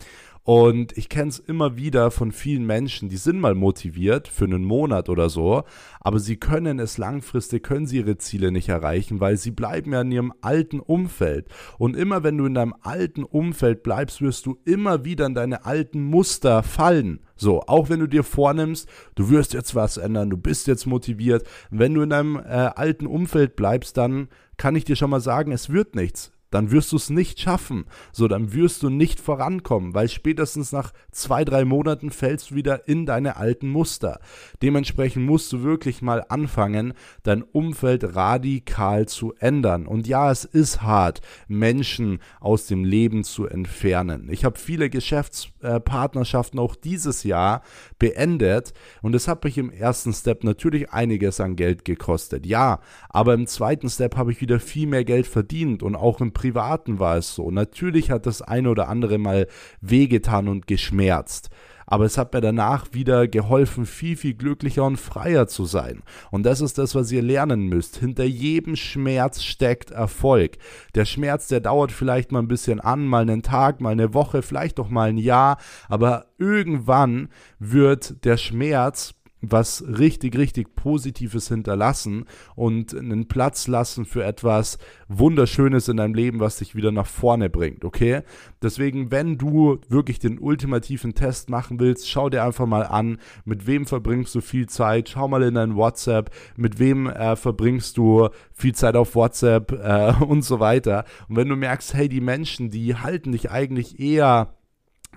Und 0.53 0.99
ich 0.99 1.09
kenne 1.09 1.29
es 1.29 1.39
immer 1.39 1.77
wieder 1.77 2.11
von 2.11 2.33
vielen 2.33 2.67
Menschen, 2.67 3.09
die 3.09 3.19
sind 3.19 3.39
mal 3.39 3.55
motiviert 3.55 4.27
für 4.27 4.47
einen 4.47 4.65
Monat 4.65 5.09
oder 5.09 5.31
so, 5.31 5.63
aber 6.01 6.19
sie 6.19 6.39
können 6.39 6.81
es 6.81 6.99
langfristig, 6.99 7.63
können 7.63 7.87
sie 7.87 7.99
ihre 7.99 8.19
Ziele 8.19 8.51
nicht 8.51 8.69
erreichen, 8.69 9.21
weil 9.21 9.37
sie 9.37 9.53
bleiben 9.53 9.93
ja 9.93 10.01
in 10.01 10.11
ihrem 10.11 10.33
alten 10.41 10.81
Umfeld. 10.81 11.47
Und 11.79 11.97
immer 11.97 12.25
wenn 12.25 12.37
du 12.37 12.47
in 12.47 12.55
deinem 12.55 12.75
alten 12.83 13.23
Umfeld 13.23 13.85
bleibst, 13.85 14.23
wirst 14.23 14.45
du 14.45 14.59
immer 14.65 15.05
wieder 15.05 15.27
in 15.27 15.35
deine 15.35 15.67
alten 15.67 16.03
Muster 16.03 16.65
fallen. 16.65 17.21
So, 17.37 17.61
auch 17.69 17.89
wenn 17.89 18.01
du 18.01 18.09
dir 18.09 18.25
vornimmst, 18.25 18.89
du 19.15 19.31
wirst 19.31 19.55
jetzt 19.55 19.77
was 19.77 19.99
ändern, 19.99 20.31
du 20.31 20.37
bist 20.37 20.67
jetzt 20.67 20.85
motiviert. 20.85 21.47
Wenn 21.71 21.95
du 21.95 22.03
in 22.03 22.11
deinem 22.11 22.35
äh, 22.35 22.73
alten 22.75 23.07
Umfeld 23.07 23.55
bleibst, 23.55 23.97
dann 23.97 24.27
kann 24.57 24.75
ich 24.75 24.85
dir 24.85 24.97
schon 24.97 25.11
mal 25.11 25.21
sagen, 25.21 25.53
es 25.53 25.71
wird 25.71 25.95
nichts 25.95 26.33
dann 26.51 26.71
wirst 26.71 26.93
du 26.93 26.97
es 26.97 27.11
nicht 27.11 27.41
schaffen. 27.41 27.87
So, 28.13 28.29
dann 28.29 28.53
wirst 28.53 28.83
du 28.83 28.91
nicht 28.91 29.21
vorankommen, 29.21 29.95
weil 29.95 30.09
spätestens 30.09 30.73
nach 30.73 30.93
zwei, 31.11 31.45
drei 31.45 31.65
Monaten 31.65 32.11
fällst 32.11 32.51
du 32.51 32.55
wieder 32.55 32.89
in 32.89 33.07
deine 33.07 33.37
alten 33.37 33.69
Muster. 33.69 34.21
Dementsprechend 34.63 35.25
musst 35.25 35.53
du 35.53 35.63
wirklich 35.63 36.03
mal 36.03 36.25
anfangen, 36.29 36.95
dein 37.23 37.43
Umfeld 37.43 38.17
radikal 38.17 39.07
zu 39.07 39.35
ändern. 39.39 39.87
Und 39.87 40.07
ja, 40.07 40.31
es 40.31 40.45
ist 40.45 40.83
hart, 40.83 41.21
Menschen 41.49 42.19
aus 42.41 42.67
dem 42.67 42.85
Leben 42.85 43.25
zu 43.25 43.47
entfernen. 43.47 44.29
Ich 44.31 44.45
habe 44.45 44.59
viele 44.59 44.91
Geschäftspartnerschaften 44.91 46.59
auch 46.59 46.75
dieses 46.75 47.25
Jahr 47.25 47.63
beendet 47.99 48.73
und 49.03 49.15
es 49.15 49.29
hat 49.29 49.45
mich 49.45 49.59
im 49.59 49.71
ersten 49.71 50.13
Step 50.13 50.45
natürlich 50.45 50.91
einiges 50.91 51.41
an 51.41 51.57
Geld 51.57 51.85
gekostet. 51.85 52.47
Ja, 52.47 52.81
aber 53.09 53.35
im 53.35 53.47
zweiten 53.47 53.89
Step 53.89 54.17
habe 54.17 54.33
ich 54.33 54.41
wieder 54.41 54.61
viel 54.61 54.87
mehr 54.87 55.05
Geld 55.05 55.27
verdient 55.27 55.83
und 55.83 55.97
auch 55.97 56.21
im 56.21 56.33
Privaten 56.41 56.99
war 56.99 57.19
es 57.19 57.35
so. 57.35 57.51
Natürlich 57.51 58.11
hat 58.11 58.25
das 58.25 58.41
eine 58.41 58.71
oder 58.71 58.89
andere 58.89 59.19
mal 59.19 59.47
wehgetan 59.83 60.49
und 60.49 60.67
geschmerzt. 60.67 61.51
Aber 61.87 62.07
es 62.07 62.17
hat 62.17 62.33
mir 62.33 62.41
danach 62.41 62.87
wieder 62.93 63.29
geholfen, 63.29 63.85
viel, 63.85 64.17
viel 64.17 64.33
glücklicher 64.33 64.85
und 64.85 64.97
freier 64.97 65.49
zu 65.49 65.67
sein. 65.67 66.03
Und 66.31 66.47
das 66.47 66.63
ist 66.63 66.79
das, 66.79 66.95
was 66.95 67.13
ihr 67.13 67.21
lernen 67.21 67.67
müsst. 67.67 67.99
Hinter 67.99 68.25
jedem 68.25 68.75
Schmerz 68.75 69.43
steckt 69.43 69.91
Erfolg. 69.91 70.57
Der 70.95 71.05
Schmerz, 71.05 71.49
der 71.49 71.61
dauert 71.61 71.93
vielleicht 71.93 72.33
mal 72.33 72.39
ein 72.39 72.49
bisschen 72.49 72.81
an, 72.81 73.07
mal 73.07 73.21
einen 73.21 73.43
Tag, 73.43 73.83
mal 73.83 73.91
eine 73.91 74.15
Woche, 74.15 74.41
vielleicht 74.41 74.79
doch 74.79 74.89
mal 74.89 75.11
ein 75.11 75.19
Jahr. 75.19 75.59
Aber 75.91 76.25
irgendwann 76.39 77.29
wird 77.59 78.25
der 78.25 78.39
Schmerz 78.39 79.20
was 79.43 79.85
richtig, 79.87 80.37
richtig 80.37 80.75
Positives 80.75 81.49
hinterlassen 81.49 82.27
und 82.57 82.95
einen 82.95 83.27
Platz 83.29 83.69
lassen 83.69 84.05
für 84.05 84.25
etwas 84.25 84.79
Wunderschönes 85.09 85.89
in 85.89 85.97
deinem 85.97 86.15
Leben, 86.15 86.41
was 86.41 86.59
dich 86.59 86.75
wieder 86.75 86.93
nach 86.93 87.07
vorne 87.07 87.51
bringt, 87.51 87.85
okay? 87.85 88.23
Deswegen, 88.63 89.11
wenn 89.11 89.39
du 89.39 89.79
wirklich 89.89 90.19
den 90.19 90.39
ultimativen 90.39 91.15
Test 91.15 91.49
machen 91.49 91.81
willst, 91.81 92.09
schau 92.09 92.29
dir 92.29 92.45
einfach 92.45 92.67
mal 92.67 92.83
an, 92.85 93.19
mit 93.45 93.67
wem 93.67 93.87
verbringst 93.87 94.35
du 94.35 94.41
viel 94.41 94.69
Zeit, 94.69 95.09
schau 95.09 95.29
mal 95.29 95.43
in 95.43 95.55
dein 95.55 95.77
WhatsApp, 95.77 96.31
mit 96.57 96.79
wem 96.79 97.07
äh, 97.09 97.37
verbringst 97.37 97.97
du 97.97 98.29
viel 98.53 98.75
Zeit 98.75 98.97
auf 98.97 99.15
WhatsApp 99.15 99.73
äh, 99.73 100.13
und 100.25 100.43
so 100.43 100.61
weiter. 100.61 101.05
Und 101.29 101.37
wenn 101.37 101.49
du 101.49 101.57
merkst, 101.57 101.95
hey, 101.95 102.09
die 102.09 102.21
Menschen, 102.21 102.71
die 102.71 102.95
halten 102.95 103.33
dich 103.33 103.51
eigentlich 103.51 103.99
eher 103.99 104.55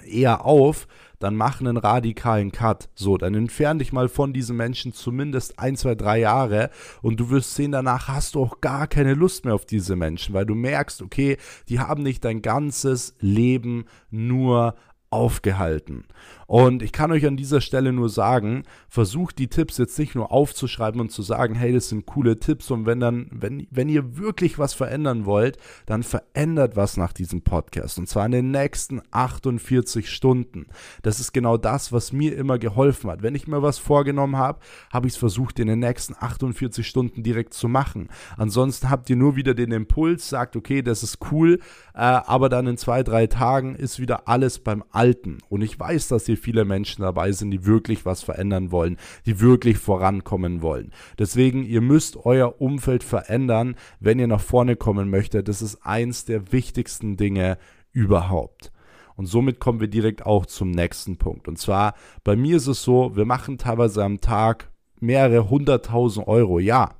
eher 0.06 0.46
auf, 0.46 0.88
dann 1.20 1.36
mach 1.36 1.62
einen 1.62 1.78
radikalen 1.78 2.52
Cut. 2.52 2.90
So, 2.96 3.18
dann 3.18 3.34
entfern 3.34 3.80
dich 3.80 3.94
mal 3.94 4.10
von 4.10 4.34
diesen 4.34 4.58
Menschen 4.58 4.94
zumindest 4.94 5.58
ein, 5.58 5.78
zwei, 5.78 5.96
drei 5.96 6.20
Jahre 6.20 6.70
und 7.02 7.20
du 7.20 7.30
wirst 7.30 7.56
sehen, 7.56 7.72
danach 7.72 8.10
hast 8.10 8.36
du 8.36 8.44
auch 8.44 8.60
gar 8.60 8.88
keine 8.88 9.14
Lust 9.14 9.46
mehr 9.46 9.56
auf 9.56 9.66
diese 9.66 9.96
Menschen, 9.96 10.34
weil 10.34 10.46
du 10.46 10.54
merkst, 10.54 11.02
okay, 11.02 11.38
die 11.70 11.80
haben 11.80 12.04
nicht 12.04 12.26
dein 12.26 12.42
ganzes 12.42 13.16
Leben 13.20 13.86
nur 14.12 14.76
aufgehalten. 15.10 16.06
Und 16.48 16.84
ich 16.84 16.92
kann 16.92 17.12
euch 17.12 17.26
an 17.26 17.38
dieser 17.38 17.62
Stelle 17.62 17.94
nur 17.94 18.10
sagen, 18.10 18.64
versucht 18.90 19.40
die 19.40 19.48
Tipps 19.48 19.78
jetzt 19.78 19.98
nicht 19.98 20.16
nur 20.16 20.32
aufzuschreiben 20.32 21.00
und 21.00 21.12
zu 21.12 21.22
sagen, 21.22 21.56
hey, 21.56 21.74
das 21.74 21.90
sind 21.90 22.06
coole 22.06 22.40
Tipps 22.40 22.72
und 22.72 22.86
wenn 22.86 23.00
dann, 23.00 23.28
wenn, 23.32 23.68
wenn 23.72 23.90
ihr 23.90 24.18
wirklich 24.18 24.60
was 24.60 24.74
verändern 24.74 25.26
wollt, 25.26 25.58
dann 25.86 26.04
verändert 26.04 26.76
was 26.76 26.98
nach 26.98 27.14
diesem 27.14 27.42
Podcast 27.42 27.98
und 27.98 28.08
zwar 28.08 28.26
in 28.26 28.32
den 28.32 28.52
nächsten 28.52 29.02
48 29.12 30.10
Stunden. 30.10 30.68
Das 31.02 31.20
ist 31.20 31.34
genau 31.34 31.58
das, 31.58 31.92
was 31.92 32.12
mir 32.14 32.36
immer 32.36 32.60
geholfen 32.60 33.10
hat. 33.10 33.24
Wenn 33.24 33.36
ich 33.36 33.48
mir 33.48 33.62
was 33.62 33.78
vorgenommen 33.78 34.38
habe, 34.38 34.60
habe 34.92 35.08
ich 35.08 35.14
es 35.14 35.18
versucht, 35.20 35.60
in 35.60 35.68
den 35.68 35.80
nächsten 35.80 36.16
48 36.18 36.86
Stunden 36.86 37.24
direkt 37.24 37.54
zu 37.54 37.68
machen. 37.68 38.10
Ansonsten 38.38 38.90
habt 38.90 39.10
ihr 39.10 39.16
nur 39.16 39.36
wieder 39.36 39.54
den 39.54 39.72
Impuls, 39.72 40.30
sagt, 40.30 40.56
okay, 40.56 40.82
das 40.82 41.04
ist 41.04 41.20
cool, 41.32 41.60
äh, 41.94 42.00
aber 42.00 42.50
dann 42.50 42.68
in 42.68 42.78
zwei, 42.78 43.04
drei 43.04 43.28
Tagen 43.28 43.76
ist 43.76 44.00
wieder 44.00 44.28
alles 44.28 44.60
beim 44.60 44.84
Alten. 44.92 45.40
Und 45.50 45.62
ich 45.62 45.80
weiß, 45.80 46.08
dass 46.08 46.26
hier 46.34 46.38
viele 46.44 46.66
Menschen 46.66 47.04
dabei 47.04 47.32
sind, 47.32 47.52
die 47.52 47.66
wirklich 47.66 48.06
was 48.06 48.24
verändern 48.24 48.72
wollen, 48.72 48.98
die 49.26 49.40
wirklich 49.40 49.78
vorankommen 49.78 50.62
wollen. 50.62 50.92
Deswegen, 51.20 51.64
ihr 51.64 51.82
müsst 51.82 52.18
euer 52.26 52.60
Umfeld 52.62 53.04
verändern, 53.04 53.76
wenn 54.00 54.20
ihr 54.20 54.28
nach 54.28 54.42
vorne 54.42 54.76
kommen 54.76 55.10
möchtet. 55.10 55.48
Das 55.48 55.62
ist 55.62 55.86
eins 55.86 56.26
der 56.26 56.52
wichtigsten 56.52 57.18
Dinge 57.18 57.58
überhaupt. 57.92 58.72
Und 59.16 59.28
somit 59.28 59.60
kommen 59.60 59.80
wir 59.80 59.88
direkt 59.88 60.26
auch 60.26 60.48
zum 60.48 60.72
nächsten 60.72 61.18
Punkt. 61.18 61.48
Und 61.48 61.60
zwar, 61.60 61.94
bei 62.24 62.36
mir 62.36 62.58
ist 62.58 62.68
es 62.68 62.82
so, 62.82 63.16
wir 63.16 63.26
machen 63.26 63.60
teilweise 63.60 64.04
am 64.04 64.22
Tag 64.22 64.72
mehrere 65.00 65.50
hunderttausend 65.50 66.28
Euro. 66.28 66.58
Ja, 66.58 66.96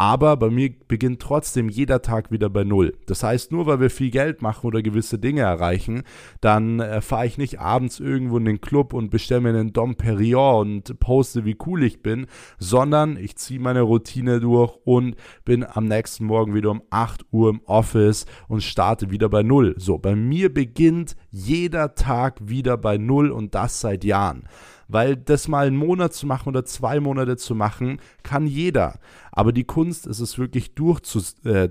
aber 0.00 0.38
bei 0.38 0.48
mir 0.48 0.70
beginnt 0.88 1.20
trotzdem 1.20 1.68
jeder 1.68 2.00
Tag 2.00 2.30
wieder 2.30 2.48
bei 2.48 2.64
Null. 2.64 2.94
Das 3.04 3.22
heißt, 3.22 3.52
nur 3.52 3.66
weil 3.66 3.80
wir 3.80 3.90
viel 3.90 4.10
Geld 4.10 4.40
machen 4.40 4.66
oder 4.66 4.80
gewisse 4.80 5.18
Dinge 5.18 5.42
erreichen, 5.42 6.04
dann 6.40 6.80
äh, 6.80 7.02
fahre 7.02 7.26
ich 7.26 7.36
nicht 7.36 7.60
abends 7.60 8.00
irgendwo 8.00 8.38
in 8.38 8.46
den 8.46 8.62
Club 8.62 8.94
und 8.94 9.10
bestelle 9.10 9.42
mir 9.42 9.50
einen 9.50 9.74
Dom 9.74 9.96
Perignon 9.96 10.60
und 10.60 11.00
poste, 11.00 11.44
wie 11.44 11.58
cool 11.66 11.82
ich 11.82 12.02
bin, 12.02 12.28
sondern 12.58 13.18
ich 13.18 13.36
ziehe 13.36 13.60
meine 13.60 13.82
Routine 13.82 14.40
durch 14.40 14.74
und 14.84 15.16
bin 15.44 15.66
am 15.68 15.84
nächsten 15.84 16.24
Morgen 16.24 16.54
wieder 16.54 16.70
um 16.70 16.80
8 16.88 17.26
Uhr 17.30 17.50
im 17.50 17.60
Office 17.66 18.24
und 18.48 18.62
starte 18.62 19.10
wieder 19.10 19.28
bei 19.28 19.42
Null. 19.42 19.74
So, 19.76 19.98
bei 19.98 20.16
mir 20.16 20.50
beginnt 20.50 21.14
jeder 21.28 21.94
Tag 21.94 22.36
wieder 22.40 22.78
bei 22.78 22.96
Null 22.96 23.30
und 23.30 23.54
das 23.54 23.82
seit 23.82 24.04
Jahren 24.04 24.44
weil 24.90 25.16
das 25.16 25.48
mal 25.48 25.66
einen 25.66 25.76
Monat 25.76 26.12
zu 26.12 26.26
machen 26.26 26.48
oder 26.48 26.64
zwei 26.64 27.00
Monate 27.00 27.36
zu 27.36 27.54
machen, 27.54 28.00
kann 28.22 28.46
jeder. 28.46 28.98
Aber 29.32 29.52
die 29.52 29.64
Kunst 29.64 30.06
ist 30.06 30.20
es 30.20 30.38
wirklich 30.38 30.74
durchzu, 30.74 31.20
äh, 31.44 31.68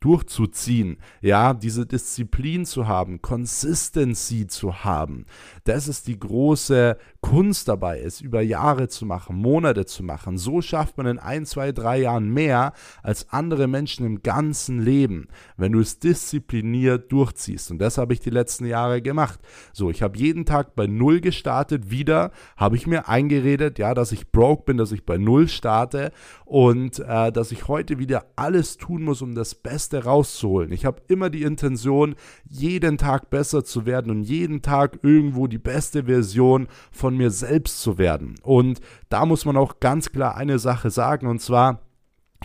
durchzuziehen, 0.00 0.98
ja, 1.20 1.54
diese 1.54 1.86
Disziplin 1.86 2.64
zu 2.66 2.86
haben, 2.86 3.22
Consistency 3.22 4.46
zu 4.46 4.84
haben. 4.84 5.26
Das 5.64 5.88
ist 5.88 6.06
die 6.06 6.18
große 6.18 6.96
Kunst 7.20 7.68
dabei, 7.68 8.00
es 8.00 8.20
über 8.20 8.42
Jahre 8.42 8.88
zu 8.88 9.06
machen, 9.06 9.36
Monate 9.36 9.86
zu 9.86 10.02
machen. 10.02 10.38
So 10.38 10.62
schafft 10.62 10.96
man 10.96 11.06
in 11.06 11.18
ein, 11.18 11.46
zwei, 11.46 11.72
drei 11.72 12.00
Jahren 12.00 12.30
mehr 12.30 12.72
als 13.02 13.30
andere 13.30 13.66
Menschen 13.66 14.06
im 14.06 14.22
ganzen 14.22 14.80
Leben, 14.80 15.28
wenn 15.56 15.72
du 15.72 15.80
es 15.80 15.98
diszipliniert 15.98 17.12
durchziehst. 17.12 17.70
Und 17.70 17.78
das 17.78 17.98
habe 17.98 18.12
ich 18.12 18.20
die 18.20 18.30
letzten 18.30 18.66
Jahre 18.66 19.02
gemacht. 19.02 19.40
So, 19.72 19.90
ich 19.90 20.02
habe 20.02 20.18
jeden 20.18 20.44
Tag 20.44 20.74
bei 20.74 20.86
Null 20.86 21.20
gestartet, 21.20 21.90
wieder 21.90 22.32
habe 22.56 22.76
ich 22.76 22.86
mir 22.86 23.08
eingeredet, 23.08 23.78
ja, 23.78 23.94
dass 23.94 24.12
ich 24.12 24.30
broke 24.30 24.64
bin, 24.64 24.76
dass 24.76 24.92
ich 24.92 25.04
bei 25.04 25.18
Null 25.18 25.48
starte 25.48 26.12
und 26.44 26.89
äh, 26.98 27.30
dass 27.30 27.52
ich 27.52 27.68
heute 27.68 27.98
wieder 27.98 28.26
alles 28.36 28.76
tun 28.76 29.02
muss, 29.02 29.22
um 29.22 29.34
das 29.34 29.54
Beste 29.54 30.04
rauszuholen. 30.04 30.72
Ich 30.72 30.84
habe 30.84 31.02
immer 31.08 31.30
die 31.30 31.42
Intention, 31.42 32.14
jeden 32.48 32.98
Tag 32.98 33.30
besser 33.30 33.64
zu 33.64 33.86
werden 33.86 34.10
und 34.10 34.22
jeden 34.22 34.62
Tag 34.62 34.98
irgendwo 35.02 35.46
die 35.46 35.58
beste 35.58 36.04
Version 36.04 36.68
von 36.90 37.16
mir 37.16 37.30
selbst 37.30 37.80
zu 37.80 37.98
werden. 37.98 38.34
Und 38.42 38.80
da 39.08 39.26
muss 39.26 39.44
man 39.44 39.56
auch 39.56 39.80
ganz 39.80 40.10
klar 40.12 40.36
eine 40.36 40.58
Sache 40.58 40.90
sagen, 40.90 41.26
und 41.26 41.40
zwar, 41.40 41.80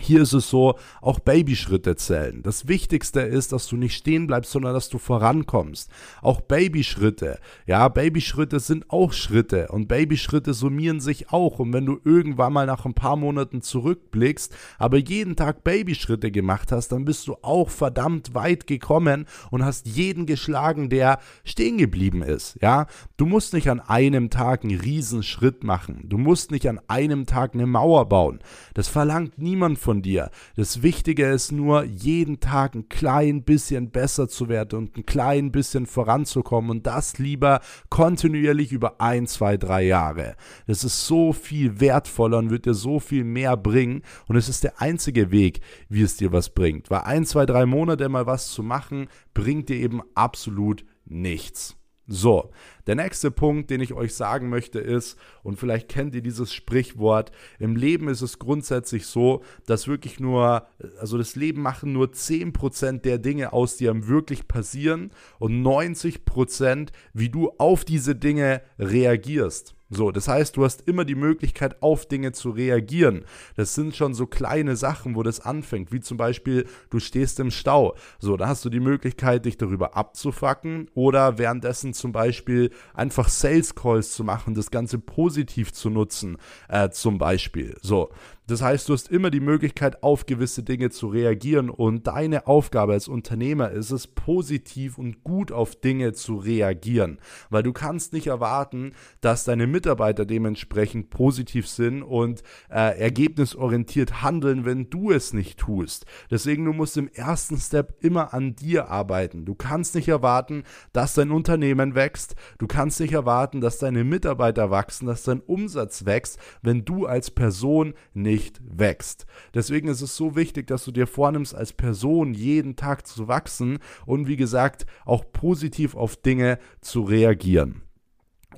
hier 0.00 0.22
ist 0.22 0.34
es 0.34 0.50
so, 0.50 0.74
auch 1.00 1.18
Babyschritte 1.20 1.96
zählen. 1.96 2.42
Das 2.42 2.68
Wichtigste 2.68 3.20
ist, 3.20 3.52
dass 3.52 3.66
du 3.66 3.76
nicht 3.76 3.96
stehen 3.96 4.26
bleibst, 4.26 4.52
sondern 4.52 4.74
dass 4.74 4.88
du 4.88 4.98
vorankommst. 4.98 5.90
Auch 6.20 6.40
Babyschritte. 6.42 7.38
Ja, 7.66 7.88
Babyschritte 7.88 8.60
sind 8.60 8.90
auch 8.90 9.12
Schritte 9.12 9.68
und 9.68 9.88
Babyschritte 9.88 10.52
summieren 10.52 11.00
sich 11.00 11.32
auch. 11.32 11.58
Und 11.58 11.72
wenn 11.72 11.86
du 11.86 11.98
irgendwann 12.04 12.52
mal 12.52 12.66
nach 12.66 12.84
ein 12.84 12.94
paar 12.94 13.16
Monaten 13.16 13.62
zurückblickst, 13.62 14.54
aber 14.78 14.98
jeden 14.98 15.34
Tag 15.34 15.64
Babyschritte 15.64 16.30
gemacht 16.30 16.72
hast, 16.72 16.88
dann 16.88 17.04
bist 17.04 17.26
du 17.26 17.36
auch 17.42 17.70
verdammt 17.70 18.34
weit 18.34 18.66
gekommen 18.66 19.26
und 19.50 19.64
hast 19.64 19.86
jeden 19.86 20.26
geschlagen, 20.26 20.90
der 20.90 21.20
stehen 21.44 21.78
geblieben 21.78 22.22
ist. 22.22 22.58
Ja, 22.60 22.86
du 23.16 23.24
musst 23.24 23.54
nicht 23.54 23.70
an 23.70 23.80
einem 23.80 24.30
Tag 24.30 24.62
einen 24.62 24.78
Riesenschritt 24.78 25.64
machen. 25.64 26.02
Du 26.04 26.18
musst 26.18 26.50
nicht 26.50 26.68
an 26.68 26.80
einem 26.86 27.26
Tag 27.26 27.54
eine 27.54 27.66
Mauer 27.66 28.08
bauen. 28.08 28.40
Das 28.74 28.88
verlangt 28.88 29.38
niemand 29.38 29.78
von 29.86 30.02
dir. 30.02 30.32
Das 30.56 30.82
Wichtige 30.82 31.26
ist 31.26 31.52
nur, 31.52 31.84
jeden 31.84 32.40
Tag 32.40 32.74
ein 32.74 32.88
klein 32.88 33.44
bisschen 33.44 33.92
besser 33.92 34.26
zu 34.26 34.48
werden 34.48 34.80
und 34.80 34.96
ein 34.96 35.06
klein 35.06 35.52
bisschen 35.52 35.86
voranzukommen 35.86 36.72
und 36.72 36.88
das 36.88 37.18
lieber 37.18 37.60
kontinuierlich 37.88 38.72
über 38.72 39.00
ein, 39.00 39.28
zwei, 39.28 39.56
drei 39.56 39.84
Jahre. 39.84 40.34
Das 40.66 40.82
ist 40.82 41.06
so 41.06 41.32
viel 41.32 41.78
wertvoller 41.78 42.38
und 42.38 42.50
wird 42.50 42.66
dir 42.66 42.74
so 42.74 42.98
viel 42.98 43.22
mehr 43.22 43.56
bringen 43.56 44.02
und 44.26 44.34
es 44.34 44.48
ist 44.48 44.64
der 44.64 44.82
einzige 44.82 45.30
Weg, 45.30 45.60
wie 45.88 46.02
es 46.02 46.16
dir 46.16 46.32
was 46.32 46.50
bringt. 46.50 46.90
Weil 46.90 47.02
ein, 47.02 47.24
zwei, 47.24 47.46
drei 47.46 47.64
Monate 47.64 48.08
mal 48.08 48.26
was 48.26 48.50
zu 48.50 48.64
machen, 48.64 49.06
bringt 49.34 49.68
dir 49.68 49.76
eben 49.76 50.02
absolut 50.16 50.84
nichts. 51.04 51.76
So, 52.08 52.50
der 52.86 52.94
nächste 52.94 53.30
Punkt, 53.30 53.70
den 53.70 53.80
ich 53.80 53.92
euch 53.94 54.14
sagen 54.14 54.48
möchte, 54.48 54.78
ist, 54.78 55.18
und 55.42 55.58
vielleicht 55.58 55.88
kennt 55.88 56.14
ihr 56.14 56.22
dieses 56.22 56.52
Sprichwort, 56.52 57.32
im 57.58 57.76
Leben 57.76 58.08
ist 58.08 58.22
es 58.22 58.38
grundsätzlich 58.38 59.06
so, 59.06 59.42
dass 59.66 59.88
wirklich 59.88 60.20
nur, 60.20 60.66
also 60.98 61.18
das 61.18 61.36
Leben 61.36 61.62
machen 61.62 61.92
nur 61.92 62.08
10% 62.08 63.00
der 63.00 63.18
Dinge 63.18 63.52
aus, 63.52 63.76
die 63.76 63.88
einem 63.88 64.08
wirklich 64.08 64.48
passieren 64.48 65.10
und 65.38 65.62
90%, 65.62 66.88
wie 67.12 67.28
du 67.28 67.50
auf 67.58 67.84
diese 67.84 68.14
Dinge 68.14 68.62
reagierst. 68.78 69.76
So, 69.88 70.10
das 70.10 70.26
heißt, 70.26 70.56
du 70.56 70.64
hast 70.64 70.88
immer 70.88 71.04
die 71.04 71.14
Möglichkeit, 71.14 71.80
auf 71.80 72.06
Dinge 72.06 72.32
zu 72.32 72.50
reagieren. 72.50 73.24
Das 73.54 73.76
sind 73.76 73.94
schon 73.94 74.14
so 74.14 74.26
kleine 74.26 74.74
Sachen, 74.74 75.14
wo 75.14 75.22
das 75.22 75.38
anfängt, 75.38 75.92
wie 75.92 76.00
zum 76.00 76.16
Beispiel, 76.16 76.66
du 76.90 76.98
stehst 76.98 77.38
im 77.38 77.52
Stau. 77.52 77.94
So, 78.18 78.36
da 78.36 78.48
hast 78.48 78.64
du 78.64 78.68
die 78.68 78.80
Möglichkeit, 78.80 79.44
dich 79.44 79.58
darüber 79.58 79.96
abzufacken 79.96 80.90
oder 80.94 81.38
währenddessen 81.38 81.94
zum 81.94 82.10
Beispiel 82.10 82.70
einfach 82.94 83.28
Sales 83.28 83.74
Calls 83.74 84.12
zu 84.12 84.24
machen, 84.24 84.54
das 84.54 84.70
Ganze 84.70 84.98
positiv 84.98 85.72
zu 85.72 85.90
nutzen, 85.90 86.38
äh, 86.68 86.90
zum 86.90 87.18
Beispiel. 87.18 87.76
So, 87.82 88.10
das 88.46 88.62
heißt, 88.62 88.88
du 88.88 88.92
hast 88.92 89.08
immer 89.08 89.30
die 89.30 89.40
Möglichkeit, 89.40 90.02
auf 90.04 90.26
gewisse 90.26 90.62
Dinge 90.62 90.90
zu 90.90 91.08
reagieren 91.08 91.68
und 91.68 92.06
deine 92.06 92.46
Aufgabe 92.46 92.92
als 92.92 93.08
Unternehmer 93.08 93.70
ist 93.70 93.90
es, 93.90 94.06
positiv 94.06 94.98
und 94.98 95.24
gut 95.24 95.50
auf 95.50 95.74
Dinge 95.74 96.12
zu 96.12 96.36
reagieren, 96.36 97.18
weil 97.50 97.64
du 97.64 97.72
kannst 97.72 98.12
nicht 98.12 98.28
erwarten, 98.28 98.92
dass 99.20 99.44
deine 99.44 99.66
Mitarbeiter 99.66 100.24
dementsprechend 100.24 101.10
positiv 101.10 101.66
sind 101.66 102.02
und 102.02 102.42
äh, 102.70 102.98
ergebnisorientiert 102.98 104.22
handeln, 104.22 104.64
wenn 104.64 104.90
du 104.90 105.10
es 105.10 105.32
nicht 105.32 105.58
tust. 105.58 106.06
Deswegen, 106.30 106.64
du 106.64 106.72
musst 106.72 106.96
im 106.96 107.08
ersten 107.08 107.56
Step 107.56 107.96
immer 108.00 108.32
an 108.32 108.54
dir 108.54 108.88
arbeiten. 108.88 109.44
Du 109.44 109.54
kannst 109.54 109.96
nicht 109.96 110.08
erwarten, 110.08 110.62
dass 110.92 111.14
dein 111.14 111.32
Unternehmen 111.32 111.94
wächst. 111.94 112.36
Du 112.58 112.68
kannst 112.68 113.00
nicht 113.00 113.12
erwarten, 113.12 113.60
dass 113.60 113.78
deine 113.78 114.04
Mitarbeiter 114.04 114.70
wachsen, 114.70 115.06
dass 115.06 115.24
dein 115.24 115.40
Umsatz 115.40 116.04
wächst, 116.04 116.38
wenn 116.62 116.84
du 116.84 117.06
als 117.06 117.30
Person 117.30 117.94
nicht 118.14 118.35
nicht 118.36 118.60
wächst. 118.62 119.24
Deswegen 119.54 119.88
ist 119.88 120.02
es 120.02 120.14
so 120.14 120.36
wichtig, 120.36 120.66
dass 120.66 120.84
du 120.84 120.92
dir 120.92 121.06
vornimmst, 121.06 121.54
als 121.54 121.72
Person 121.72 122.34
jeden 122.34 122.76
Tag 122.76 123.06
zu 123.06 123.28
wachsen 123.28 123.78
und 124.04 124.28
wie 124.28 124.36
gesagt 124.36 124.84
auch 125.06 125.24
positiv 125.32 125.94
auf 125.94 126.16
Dinge 126.16 126.58
zu 126.82 127.02
reagieren. 127.02 127.80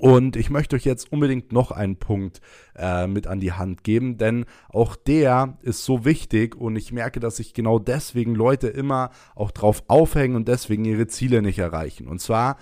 Und 0.00 0.34
ich 0.34 0.50
möchte 0.50 0.74
euch 0.74 0.84
jetzt 0.84 1.12
unbedingt 1.12 1.52
noch 1.52 1.70
einen 1.70 1.96
Punkt 1.96 2.40
äh, 2.76 3.06
mit 3.06 3.28
an 3.28 3.38
die 3.38 3.52
Hand 3.52 3.84
geben, 3.84 4.16
denn 4.16 4.46
auch 4.68 4.96
der 4.96 5.58
ist 5.62 5.84
so 5.84 6.04
wichtig 6.04 6.56
und 6.56 6.74
ich 6.74 6.92
merke, 6.92 7.20
dass 7.20 7.36
sich 7.36 7.54
genau 7.54 7.78
deswegen 7.78 8.34
Leute 8.34 8.66
immer 8.66 9.10
auch 9.36 9.52
drauf 9.52 9.84
aufhängen 9.86 10.34
und 10.34 10.48
deswegen 10.48 10.84
ihre 10.84 11.06
Ziele 11.06 11.40
nicht 11.40 11.58
erreichen. 11.58 12.08
Und 12.08 12.20
zwar 12.20 12.58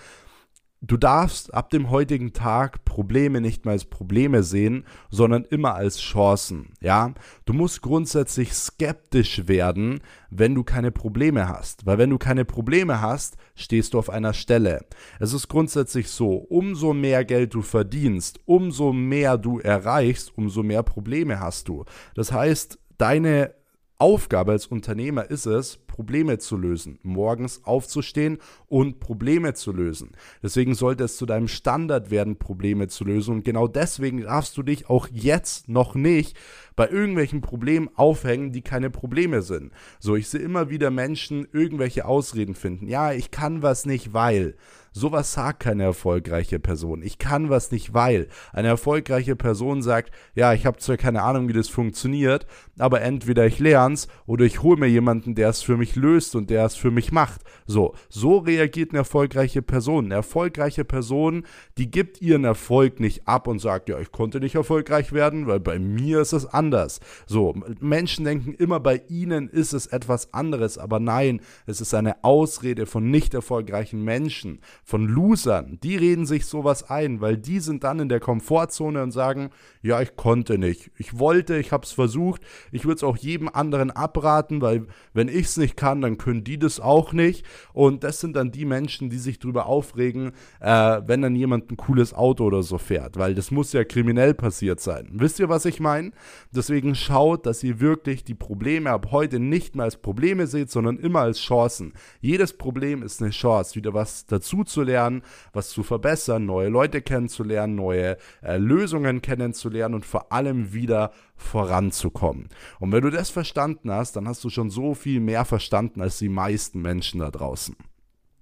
Du 0.82 0.98
darfst 0.98 1.54
ab 1.54 1.70
dem 1.70 1.88
heutigen 1.88 2.34
Tag 2.34 2.84
Probleme 2.84 3.40
nicht 3.40 3.64
mehr 3.64 3.72
als 3.72 3.86
Probleme 3.86 4.42
sehen, 4.42 4.84
sondern 5.08 5.44
immer 5.44 5.74
als 5.74 5.98
Chancen. 6.00 6.74
Ja, 6.82 7.14
du 7.46 7.54
musst 7.54 7.80
grundsätzlich 7.80 8.52
skeptisch 8.52 9.48
werden, 9.48 10.00
wenn 10.28 10.54
du 10.54 10.64
keine 10.64 10.90
Probleme 10.90 11.48
hast, 11.48 11.86
weil 11.86 11.96
wenn 11.96 12.10
du 12.10 12.18
keine 12.18 12.44
Probleme 12.44 13.00
hast, 13.00 13.38
stehst 13.54 13.94
du 13.94 13.98
auf 13.98 14.10
einer 14.10 14.34
Stelle. 14.34 14.84
Es 15.18 15.32
ist 15.32 15.48
grundsätzlich 15.48 16.10
so, 16.10 16.34
umso 16.34 16.92
mehr 16.92 17.24
Geld 17.24 17.54
du 17.54 17.62
verdienst, 17.62 18.40
umso 18.44 18.92
mehr 18.92 19.38
du 19.38 19.58
erreichst, 19.58 20.36
umso 20.36 20.62
mehr 20.62 20.82
Probleme 20.82 21.40
hast 21.40 21.68
du. 21.68 21.86
Das 22.14 22.32
heißt, 22.32 22.78
deine 22.98 23.54
Aufgabe 23.98 24.52
als 24.52 24.66
Unternehmer 24.66 25.30
ist 25.30 25.46
es, 25.46 25.78
Probleme 25.96 26.36
zu 26.36 26.58
lösen, 26.58 26.98
morgens 27.02 27.64
aufzustehen 27.64 28.36
und 28.68 29.00
Probleme 29.00 29.54
zu 29.54 29.72
lösen. 29.72 30.10
Deswegen 30.42 30.74
sollte 30.74 31.04
es 31.04 31.16
zu 31.16 31.24
deinem 31.24 31.48
Standard 31.48 32.10
werden, 32.10 32.36
Probleme 32.36 32.88
zu 32.88 33.04
lösen. 33.04 33.36
Und 33.36 33.44
genau 33.46 33.66
deswegen 33.66 34.20
darfst 34.20 34.58
du 34.58 34.62
dich 34.62 34.90
auch 34.90 35.08
jetzt 35.10 35.70
noch 35.70 35.94
nicht 35.94 36.36
bei 36.76 36.86
irgendwelchen 36.86 37.40
Problemen 37.40 37.88
aufhängen, 37.94 38.52
die 38.52 38.60
keine 38.60 38.90
Probleme 38.90 39.40
sind. 39.40 39.72
So, 39.98 40.16
ich 40.16 40.28
sehe 40.28 40.42
immer 40.42 40.68
wieder 40.68 40.90
Menschen 40.90 41.48
irgendwelche 41.50 42.04
Ausreden 42.04 42.54
finden. 42.54 42.88
Ja, 42.88 43.12
ich 43.12 43.30
kann 43.30 43.62
was 43.62 43.86
nicht, 43.86 44.12
weil. 44.12 44.54
Sowas 44.98 45.34
sagt 45.34 45.60
keine 45.60 45.82
erfolgreiche 45.82 46.58
Person. 46.58 47.02
Ich 47.02 47.18
kann 47.18 47.50
was 47.50 47.70
nicht, 47.70 47.92
weil. 47.92 48.28
Eine 48.54 48.68
erfolgreiche 48.68 49.36
Person 49.36 49.82
sagt, 49.82 50.10
ja, 50.34 50.54
ich 50.54 50.64
habe 50.64 50.78
zwar 50.78 50.96
keine 50.96 51.22
Ahnung, 51.22 51.48
wie 51.48 51.52
das 51.52 51.68
funktioniert, 51.68 52.46
aber 52.78 53.02
entweder 53.02 53.44
ich 53.44 53.58
lern's 53.58 54.08
oder 54.24 54.46
ich 54.46 54.62
hole 54.62 54.80
mir 54.80 54.86
jemanden, 54.86 55.34
der 55.34 55.50
es 55.50 55.60
für 55.60 55.76
mich 55.76 55.96
löst 55.96 56.34
und 56.34 56.48
der 56.48 56.64
es 56.64 56.76
für 56.76 56.90
mich 56.90 57.12
macht. 57.12 57.42
So, 57.66 57.94
so 58.08 58.38
reagiert 58.38 58.92
eine 58.92 59.00
erfolgreiche 59.00 59.60
Person. 59.60 60.06
Eine 60.06 60.14
erfolgreiche 60.14 60.86
Person, 60.86 61.44
die 61.76 61.90
gibt 61.90 62.22
ihren 62.22 62.44
Erfolg 62.44 62.98
nicht 62.98 63.28
ab 63.28 63.48
und 63.48 63.58
sagt, 63.58 63.90
ja, 63.90 63.98
ich 63.98 64.12
konnte 64.12 64.40
nicht 64.40 64.54
erfolgreich 64.54 65.12
werden, 65.12 65.46
weil 65.46 65.60
bei 65.60 65.78
mir 65.78 66.22
ist 66.22 66.32
es 66.32 66.46
anders. 66.46 67.00
So, 67.26 67.54
Menschen 67.80 68.24
denken 68.24 68.54
immer, 68.54 68.80
bei 68.80 69.02
ihnen 69.08 69.50
ist 69.50 69.74
es 69.74 69.88
etwas 69.88 70.32
anderes, 70.32 70.78
aber 70.78 71.00
nein, 71.00 71.42
es 71.66 71.82
ist 71.82 71.92
eine 71.92 72.24
Ausrede 72.24 72.86
von 72.86 73.10
nicht 73.10 73.34
erfolgreichen 73.34 74.02
Menschen, 74.02 74.60
von 74.86 75.08
Losern. 75.08 75.80
Die 75.82 75.96
reden 75.96 76.26
sich 76.26 76.46
sowas 76.46 76.88
ein, 76.88 77.20
weil 77.20 77.36
die 77.36 77.58
sind 77.58 77.82
dann 77.82 77.98
in 77.98 78.08
der 78.08 78.20
Komfortzone 78.20 79.02
und 79.02 79.10
sagen, 79.10 79.50
ja, 79.82 80.00
ich 80.00 80.14
konnte 80.14 80.58
nicht. 80.58 80.92
Ich 80.96 81.18
wollte, 81.18 81.56
ich 81.58 81.72
habe 81.72 81.84
es 81.84 81.90
versucht. 81.90 82.40
Ich 82.70 82.84
würde 82.84 82.94
es 82.94 83.02
auch 83.02 83.16
jedem 83.16 83.48
anderen 83.48 83.90
abraten, 83.90 84.60
weil 84.60 84.86
wenn 85.12 85.26
ich 85.26 85.46
es 85.46 85.56
nicht 85.56 85.76
kann, 85.76 86.02
dann 86.02 86.18
können 86.18 86.44
die 86.44 86.56
das 86.56 86.78
auch 86.78 87.12
nicht. 87.12 87.44
Und 87.72 88.04
das 88.04 88.20
sind 88.20 88.36
dann 88.36 88.52
die 88.52 88.64
Menschen, 88.64 89.10
die 89.10 89.18
sich 89.18 89.40
darüber 89.40 89.66
aufregen, 89.66 90.30
äh, 90.60 91.00
wenn 91.04 91.20
dann 91.20 91.34
jemand 91.34 91.72
ein 91.72 91.76
cooles 91.76 92.14
Auto 92.14 92.44
oder 92.44 92.62
so 92.62 92.78
fährt, 92.78 93.18
weil 93.18 93.34
das 93.34 93.50
muss 93.50 93.72
ja 93.72 93.82
kriminell 93.82 94.34
passiert 94.34 94.78
sein. 94.78 95.08
Wisst 95.14 95.40
ihr, 95.40 95.48
was 95.48 95.64
ich 95.64 95.80
meine? 95.80 96.12
Deswegen 96.52 96.94
schaut, 96.94 97.44
dass 97.44 97.64
ihr 97.64 97.80
wirklich 97.80 98.22
die 98.22 98.34
Probleme 98.34 98.90
ab 98.90 99.08
heute 99.10 99.40
nicht 99.40 99.74
mehr 99.74 99.86
als 99.86 99.96
Probleme 99.96 100.46
seht, 100.46 100.70
sondern 100.70 100.96
immer 100.98 101.22
als 101.22 101.40
Chancen. 101.40 101.92
Jedes 102.20 102.52
Problem 102.52 103.02
ist 103.02 103.20
eine 103.20 103.32
Chance, 103.32 103.74
wieder 103.74 103.92
was 103.92 104.26
dazu 104.26 104.62
zu 104.62 104.75
lernen, 104.82 105.22
was 105.52 105.68
zu 105.68 105.82
verbessern, 105.82 106.46
neue 106.46 106.68
Leute 106.68 107.02
kennenzulernen, 107.02 107.76
neue 107.76 108.16
äh, 108.42 108.56
Lösungen 108.56 109.22
kennenzulernen 109.22 109.76
lernen 109.76 109.94
und 109.94 110.06
vor 110.06 110.32
allem 110.32 110.72
wieder 110.72 111.12
voranzukommen. 111.36 112.48
Und 112.80 112.92
wenn 112.92 113.02
du 113.02 113.10
das 113.10 113.30
verstanden 113.30 113.90
hast, 113.90 114.16
dann 114.16 114.26
hast 114.28 114.42
du 114.44 114.50
schon 114.50 114.70
so 114.70 114.94
viel 114.94 115.20
mehr 115.20 115.44
verstanden 115.44 116.00
als 116.00 116.18
die 116.18 116.28
meisten 116.28 116.80
Menschen 116.80 117.20
da 117.20 117.30
draußen. 117.30 117.76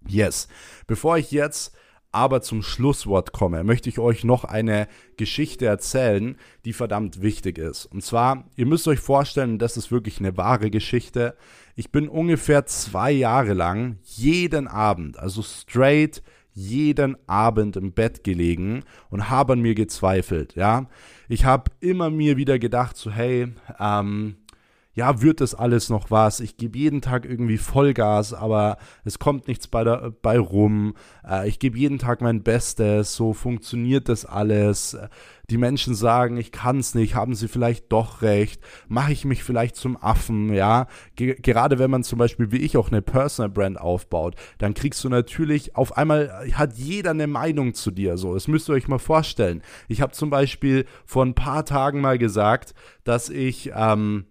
Yes. 0.07 0.49
Bevor 0.87 1.19
ich 1.19 1.31
jetzt 1.31 1.75
aber 2.15 2.43
zum 2.43 2.63
Schlusswort 2.63 3.33
komme, 3.33 3.65
möchte 3.65 3.89
ich 3.89 3.99
euch 3.99 4.23
noch 4.23 4.45
eine 4.45 4.87
Geschichte 5.17 5.67
erzählen, 5.67 6.37
die 6.65 6.73
verdammt 6.73 7.23
wichtig 7.23 7.59
ist. 7.59 7.87
Und 7.87 8.05
zwar, 8.05 8.45
ihr 8.55 8.67
müsst 8.67 8.87
euch 8.87 9.01
vorstellen, 9.01 9.59
das 9.59 9.77
ist 9.77 9.91
wirklich 9.91 10.21
eine 10.21 10.37
wahre 10.37 10.71
Geschichte. 10.71 11.37
Ich 11.75 11.91
bin 11.91 12.09
ungefähr 12.09 12.67
zwei 12.67 13.11
Jahre 13.11 13.53
lang 13.53 13.99
jeden 14.05 14.69
Abend, 14.69 15.19
also 15.19 15.43
straight 15.43 16.23
jeden 16.53 17.17
Abend 17.27 17.77
im 17.77 17.93
Bett 17.93 18.23
gelegen 18.23 18.85
und 19.11 19.29
habe 19.29 19.55
an 19.55 19.61
mir 19.61 19.75
gezweifelt, 19.75 20.55
ja. 20.55 20.87
Ich 21.29 21.45
habe 21.45 21.73
immer 21.81 22.11
mir 22.11 22.37
wieder 22.37 22.61
gedacht, 22.61 22.97
so 22.97 23.11
hey, 23.11 23.49
ähm, 23.81 24.37
ja, 24.95 25.21
wird 25.21 25.41
das 25.41 25.55
alles 25.55 25.91
noch 25.91 26.11
was? 26.11 26.39
Ich 26.39 26.57
gebe 26.57 26.79
jeden 26.79 27.01
Tag 27.01 27.25
irgendwie 27.25 27.59
Vollgas, 27.59 28.33
aber 28.33 28.79
es 29.05 29.19
kommt 29.19 29.49
nichts 29.49 29.67
bei, 29.67 29.83
der, 29.83 30.13
bei 30.23 30.39
rum. 30.39 30.95
Äh, 31.29 31.49
ich 31.49 31.59
gebe 31.59 31.77
jeden 31.77 31.99
Tag 31.99 32.21
mein 32.21 32.45
Bestes, 32.45 33.15
so 33.17 33.33
funktioniert 33.33 34.09
das 34.09 34.25
alles. 34.25 34.97
Die 35.51 35.59
Menschen 35.59 35.95
sagen, 35.95 36.37
ich 36.37 36.53
kann 36.53 36.79
es 36.79 36.95
nicht, 36.95 37.17
haben 37.17 37.35
sie 37.35 37.49
vielleicht 37.49 37.93
doch 37.93 38.23
recht, 38.23 38.63
mache 38.89 39.13
ich 39.13 39.25
mich 39.25 39.43
vielleicht 39.43 39.77
zum 39.77 40.01
Affen, 40.01 40.55
ja. 40.55 40.87
Ge 41.17 41.37
gerade 41.43 41.79
wenn 41.79 41.91
man 41.91 42.05
zum 42.05 42.19
Beispiel 42.19 42.53
wie 42.53 42.59
ich 42.59 42.77
auch 42.77 42.91
eine 42.91 43.03
Personal 43.03 43.51
Brand 43.51 43.79
aufbaut, 43.79 44.37
dann 44.59 44.75
kriegst 44.75 45.03
du 45.03 45.09
natürlich, 45.09 45.77
auf 45.77 45.99
einmal 45.99 46.49
hat 46.53 46.75
jeder 46.75 47.11
eine 47.11 47.27
Meinung 47.27 47.75
zu 47.75 47.91
dir, 47.91 48.17
so. 48.17 48.33
Das 48.33 48.47
müsst 48.47 48.69
ihr 48.71 48.75
euch 48.75 48.89
mal 48.89 48.99
vorstellen. 48.99 49.61
Ich 49.89 50.01
habe 50.01 50.13
zum 50.13 50.31
Beispiel 50.31 50.87
vor 51.05 51.25
ein 51.25 51.35
paar 51.35 51.65
Tagen 51.65 52.01
mal 52.01 52.17
gesagt, 52.17 52.75
dass 53.03 53.29
ich, 53.29 53.73
ähm, 53.75 54.27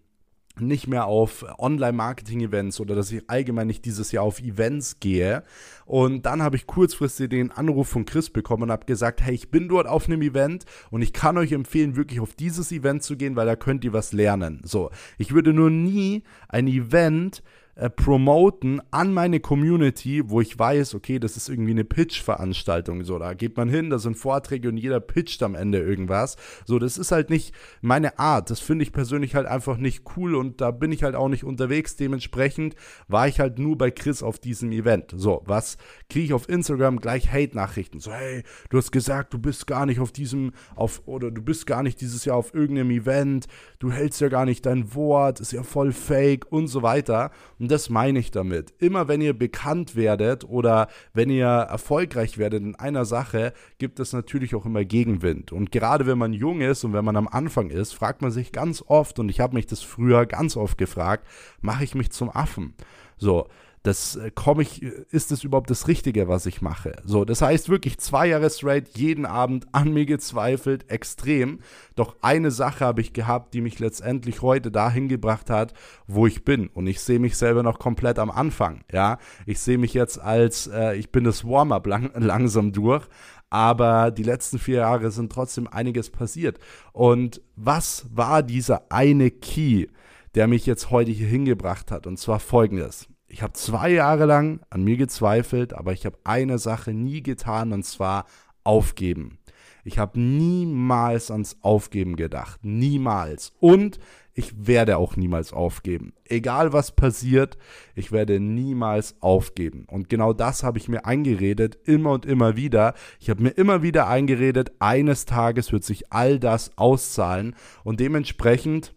nicht 0.59 0.87
mehr 0.87 1.05
auf 1.05 1.45
Online-Marketing-Events 1.57 2.79
oder 2.79 2.95
dass 2.95 3.11
ich 3.11 3.29
allgemein 3.29 3.67
nicht 3.67 3.85
dieses 3.85 4.11
Jahr 4.11 4.23
auf 4.23 4.39
Events 4.39 4.99
gehe. 4.99 5.43
Und 5.85 6.25
dann 6.25 6.43
habe 6.43 6.55
ich 6.55 6.67
kurzfristig 6.67 7.29
den 7.29 7.51
Anruf 7.51 7.89
von 7.89 8.05
Chris 8.05 8.29
bekommen 8.29 8.63
und 8.63 8.71
habe 8.71 8.85
gesagt, 8.85 9.21
hey, 9.21 9.33
ich 9.33 9.49
bin 9.49 9.67
dort 9.67 9.87
auf 9.87 10.07
einem 10.07 10.21
Event 10.21 10.65
und 10.91 11.01
ich 11.01 11.11
kann 11.11 11.37
euch 11.37 11.51
empfehlen, 11.51 11.95
wirklich 11.95 12.19
auf 12.19 12.33
dieses 12.33 12.71
Event 12.71 13.03
zu 13.03 13.17
gehen, 13.17 13.35
weil 13.35 13.47
da 13.47 13.55
könnt 13.55 13.83
ihr 13.83 13.93
was 13.93 14.13
lernen. 14.13 14.61
So, 14.63 14.91
ich 15.17 15.33
würde 15.33 15.53
nur 15.53 15.69
nie 15.71 16.23
ein 16.49 16.67
Event 16.67 17.41
äh, 17.75 17.89
promoten 17.89 18.81
an 18.91 19.13
meine 19.13 19.39
Community, 19.39 20.29
wo 20.29 20.41
ich 20.41 20.57
weiß, 20.57 20.93
okay, 20.93 21.17
das 21.17 21.37
ist 21.37 21.49
irgendwie 21.49 21.71
eine 21.71 21.83
Pitch-Veranstaltung. 21.83 23.03
So, 23.03 23.17
da 23.17 23.33
geht 23.33 23.57
man 23.57 23.67
hin, 23.67 23.89
da 23.89 23.97
sind 23.97 24.15
Vorträge 24.15 24.69
und 24.69 24.77
jeder 24.77 24.99
pitcht 24.99 25.41
am 25.41 25.55
Ende 25.55 25.79
irgendwas. 25.79 26.37
So, 26.65 26.77
das 26.77 26.97
ist 26.97 27.11
halt 27.11 27.29
nicht 27.29 27.53
meine 27.81 28.19
Art. 28.19 28.49
Das 28.51 28.59
finde 28.59 28.83
ich 28.83 28.91
persönlich 28.91 29.33
halt 29.33 29.47
einfach 29.47 29.77
nicht 29.77 30.03
cool 30.15 30.35
und 30.35 30.61
da 30.61 30.71
bin 30.71 30.91
ich 30.91 31.03
halt 31.03 31.15
auch 31.15 31.29
nicht 31.29 31.43
unterwegs. 31.43 31.95
Dementsprechend 31.95 32.75
war 33.07 33.27
ich 33.27 33.39
halt 33.39 33.57
nur 33.57 33.77
bei 33.77 33.89
Chris 33.89 34.21
auf 34.21 34.37
diesem 34.37 34.71
Event. 34.71 35.11
So, 35.15 35.41
was 35.45 35.77
kriege 36.09 36.25
ich 36.25 36.33
auf 36.33 36.49
Instagram 36.49 36.99
gleich 36.99 37.31
Hate-Nachrichten? 37.31 37.99
So, 37.99 38.11
hey, 38.11 38.43
du 38.69 38.77
hast 38.77 38.91
gesagt, 38.91 39.33
du 39.33 39.39
bist 39.39 39.65
gar 39.65 39.87
nicht 39.87 39.99
auf 39.99 40.11
diesem, 40.11 40.51
auf, 40.75 41.01
oder 41.05 41.31
du 41.31 41.41
bist 41.41 41.65
gar 41.65 41.81
nicht 41.81 42.01
dieses 42.01 42.25
Jahr 42.25 42.37
auf 42.37 42.53
irgendeinem 42.53 42.91
Event, 42.91 43.47
du 43.79 43.91
hältst 43.91 44.21
ja 44.21 44.29
gar 44.29 44.45
nicht 44.45 44.65
dein 44.65 44.93
Wort, 44.93 45.39
ist 45.39 45.53
ja 45.53 45.63
voll 45.63 45.91
fake 45.91 46.51
und 46.51 46.67
so 46.67 46.83
weiter. 46.83 47.31
Das 47.69 47.89
meine 47.89 48.19
ich 48.19 48.31
damit. 48.31 48.73
Immer 48.79 49.07
wenn 49.07 49.21
ihr 49.21 49.37
bekannt 49.37 49.95
werdet 49.95 50.43
oder 50.43 50.87
wenn 51.13 51.29
ihr 51.29 51.45
erfolgreich 51.45 52.37
werdet 52.37 52.63
in 52.63 52.75
einer 52.75 53.05
Sache, 53.05 53.53
gibt 53.77 53.99
es 53.99 54.13
natürlich 54.13 54.55
auch 54.55 54.65
immer 54.65 54.85
Gegenwind. 54.85 55.51
Und 55.51 55.71
gerade 55.71 56.05
wenn 56.05 56.17
man 56.17 56.33
jung 56.33 56.61
ist 56.61 56.83
und 56.83 56.93
wenn 56.93 57.05
man 57.05 57.15
am 57.15 57.27
Anfang 57.27 57.69
ist, 57.69 57.93
fragt 57.93 58.21
man 58.21 58.31
sich 58.31 58.51
ganz 58.51 58.83
oft, 58.85 59.19
und 59.19 59.29
ich 59.29 59.39
habe 59.39 59.55
mich 59.55 59.67
das 59.67 59.81
früher 59.81 60.25
ganz 60.25 60.57
oft 60.57 60.77
gefragt, 60.77 61.27
mache 61.61 61.83
ich 61.83 61.95
mich 61.95 62.11
zum 62.11 62.29
Affen? 62.29 62.73
So, 63.17 63.47
das 63.83 64.15
äh, 64.15 64.31
ich, 64.59 64.81
ist 64.81 65.31
das 65.31 65.43
überhaupt 65.43 65.69
das 65.69 65.87
Richtige, 65.89 66.29
was 66.29 66.45
ich 66.45 66.61
mache? 66.61 66.93
So, 67.03 67.25
das 67.25 67.41
heißt 67.41 67.67
wirklich 67.67 67.97
zwei 67.97 68.27
Jahre 68.27 68.49
straight, 68.49 68.97
jeden 68.97 69.25
Abend 69.25 69.67
an 69.73 69.93
mir 69.93 70.05
gezweifelt, 70.05 70.89
extrem. 70.89 71.59
Doch 71.95 72.15
eine 72.21 72.51
Sache 72.51 72.85
habe 72.85 73.01
ich 73.01 73.11
gehabt, 73.11 73.53
die 73.53 73.61
mich 73.61 73.79
letztendlich 73.79 74.41
heute 74.41 74.71
dahin 74.71 75.09
gebracht 75.09 75.49
hat, 75.49 75.73
wo 76.07 76.25
ich 76.25 76.45
bin. 76.45 76.67
Und 76.67 76.87
ich 76.87 77.01
sehe 77.01 77.19
mich 77.19 77.35
selber 77.35 77.61
noch 77.61 77.77
komplett 77.77 78.19
am 78.19 78.31
Anfang. 78.31 78.83
Ja, 78.91 79.19
ich 79.45 79.59
sehe 79.59 79.77
mich 79.77 79.93
jetzt 79.93 80.17
als, 80.19 80.67
äh, 80.67 80.95
ich 80.95 81.11
bin 81.11 81.25
das 81.25 81.43
Warm-up 81.43 81.85
lang, 81.85 82.11
langsam 82.15 82.71
durch. 82.71 83.05
Aber 83.49 84.09
die 84.11 84.23
letzten 84.23 84.57
vier 84.57 84.77
Jahre 84.77 85.11
sind 85.11 85.31
trotzdem 85.31 85.67
einiges 85.67 86.09
passiert. 86.09 86.57
Und 86.93 87.41
was 87.55 88.07
war 88.11 88.41
dieser 88.41 88.91
eine 88.91 89.29
Key, 89.29 89.87
der 90.33 90.47
mich 90.47 90.65
jetzt 90.65 90.89
heute 90.89 91.11
hier 91.11 91.27
hingebracht 91.27 91.91
hat? 91.91 92.07
Und 92.07 92.17
zwar 92.17 92.39
folgendes 92.39 93.09
ich 93.33 93.41
habe 93.41 93.53
zwei 93.53 93.89
Jahre 93.89 94.25
lang 94.25 94.59
an 94.69 94.83
mir 94.83 94.95
gezweifelt, 94.95 95.73
aber 95.73 95.91
ich 95.91 96.05
habe 96.05 96.19
eine 96.23 96.59
Sache 96.59 96.93
nie 96.93 97.23
getan 97.23 97.73
und 97.73 97.83
zwar 97.83 98.27
aufgeben. 98.63 99.39
Ich 99.83 99.97
habe 99.97 100.19
niemals 100.19 101.31
ans 101.31 101.57
Aufgeben 101.61 102.15
gedacht. 102.15 102.59
Niemals. 102.63 103.51
Und 103.59 103.99
ich 104.35 104.67
werde 104.67 104.97
auch 104.97 105.15
niemals 105.15 105.51
aufgeben. 105.51 106.13
Egal 106.25 106.73
was 106.73 106.91
passiert, 106.91 107.57
ich 107.95 108.11
werde 108.11 108.39
niemals 108.39 109.15
aufgeben. 109.19 109.85
Und 109.87 110.09
genau 110.09 110.33
das 110.33 110.61
habe 110.61 110.77
ich 110.77 110.87
mir 110.87 111.05
eingeredet, 111.05 111.75
immer 111.85 112.11
und 112.11 112.27
immer 112.27 112.55
wieder. 112.55 112.93
Ich 113.19 113.31
habe 113.31 113.41
mir 113.41 113.49
immer 113.49 113.81
wieder 113.81 114.07
eingeredet, 114.07 114.73
eines 114.77 115.25
Tages 115.25 115.71
wird 115.71 115.83
sich 115.83 116.13
all 116.13 116.37
das 116.37 116.77
auszahlen. 116.77 117.55
Und 117.83 117.99
dementsprechend, 117.99 118.93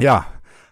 ja, 0.00 0.26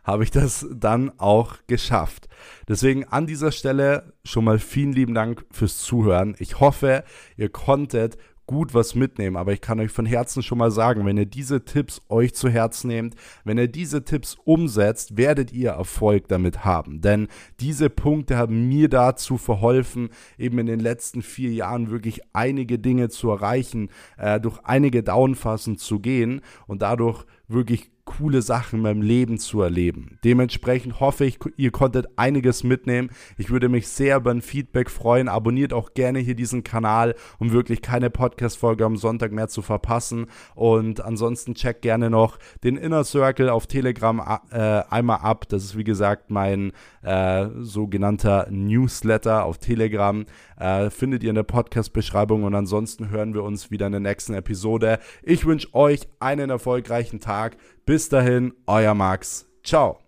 habe 0.07 0.22
ich 0.22 0.30
das 0.30 0.66
dann 0.72 1.12
auch 1.18 1.57
geschafft. 1.66 2.28
Deswegen 2.68 3.04
an 3.04 3.26
dieser 3.26 3.50
Stelle 3.50 4.14
schon 4.24 4.44
mal 4.44 4.59
vielen 4.59 4.92
lieben 4.92 5.14
Dank 5.14 5.44
fürs 5.50 5.78
Zuhören. 5.78 6.36
Ich 6.38 6.61
hoffe, 6.61 7.04
ihr 7.36 7.48
konntet 7.48 8.16
gut 8.46 8.74
was 8.74 8.94
mitnehmen. 8.94 9.36
Aber 9.36 9.52
ich 9.52 9.61
kann 9.61 9.80
euch 9.80 9.90
von 9.90 10.07
Herzen 10.07 10.42
schon 10.42 10.59
mal 10.59 10.70
sagen, 10.70 11.04
wenn 11.04 11.16
ihr 11.16 11.26
diese 11.26 11.64
Tipps 11.64 12.00
euch 12.09 12.34
zu 12.34 12.48
Herzen 12.48 12.88
nehmt, 12.88 13.16
wenn 13.44 13.59
ihr 13.59 13.68
diese 13.68 14.04
Tipps 14.04 14.36
umsetzt, 14.44 15.16
werdet 15.16 15.52
ihr 15.52 15.70
Erfolg 15.70 16.28
damit 16.28 16.64
haben. 16.64 17.00
Denn 17.00 17.28
diese 17.61 17.90
Punkte 17.90 18.36
haben 18.36 18.68
mir 18.68 18.88
dazu 18.88 19.36
verholfen, 19.36 20.11
eben 20.38 20.59
in 20.59 20.66
den 20.66 20.80
letzten 20.80 21.22
vier 21.22 21.52
Jahren 21.52 21.90
wirklich 21.90 22.20
einige 22.32 22.78
Dinge 22.78 23.09
zu 23.09 23.30
erreichen, 23.30 23.90
äh, 24.16 24.40
durch 24.40 24.61
einige 24.62 25.02
Downphasen 25.02 25.76
zu 25.76 25.98
gehen 25.98 26.40
und 26.66 26.82
dadurch 26.82 27.24
wirklich 27.48 27.90
coole 28.07 28.40
Sachen 28.40 28.76
in 28.76 28.82
meinem 28.82 29.02
Leben 29.02 29.36
zu 29.36 29.61
erleben. 29.61 30.18
Dementsprechend 30.24 31.00
hoffe 31.00 31.26
ich, 31.26 31.38
ihr 31.57 31.70
konntet 31.70 32.07
einiges 32.16 32.64
mitnehmen. 32.64 33.11
Ich 33.36 33.50
würde 33.50 33.68
mich 33.68 33.88
sehr 33.88 34.16
über 34.16 34.30
ein 34.30 34.40
Feedback 34.40 34.88
freuen. 34.88 35.28
Abonniert 35.28 35.74
auch 35.74 35.92
gerne 35.92 36.20
hier 36.20 36.34
diesen 36.34 36.64
Kanal, 36.64 37.14
um 37.38 37.52
wirklich 37.52 37.82
keine 37.82 38.09
Podcast-Folge 38.09 38.84
am 38.84 38.96
Sonntag 38.96 39.32
mehr 39.32 39.48
zu 39.48 39.61
verpassen. 39.61 40.26
Und 40.54 41.04
ansonsten 41.04 41.54
checkt 41.54 41.82
gerne 41.82 42.09
noch 42.09 42.38
den 42.64 42.76
Inner 42.76 43.04
Circle 43.04 43.50
auf 43.50 43.66
Telegram 43.66 44.40
äh, 44.50 44.57
einmal 44.88 45.18
ab. 45.18 45.48
Das 45.48 45.64
ist 45.64 45.76
wie 45.76 45.84
gesagt 45.84 46.30
mein 46.30 46.72
äh, 47.02 47.48
sogenannter 47.59 48.46
Newsletter 48.50 49.44
auf 49.44 49.59
Telegram. 49.59 50.24
Äh, 50.59 50.90
findet 50.90 51.22
ihr 51.22 51.30
in 51.30 51.36
der 51.36 51.42
Podcast-Beschreibung 51.42 52.44
und 52.44 52.54
ansonsten 52.54 53.11
hören 53.11 53.34
wir 53.34 53.42
uns 53.42 53.70
wieder 53.70 53.86
in 53.86 53.92
der 53.92 54.00
nächsten 54.00 54.32
Episode. 54.32 55.00
Ich 55.22 55.44
wünsche 55.44 55.74
euch 55.74 56.09
einen 56.20 56.50
erfolgreichen 56.50 57.20
Tag. 57.20 57.57
Bis 57.87 58.09
dahin, 58.09 58.53
euer 58.66 58.95
Max. 58.95 59.47
Ciao. 59.62 60.05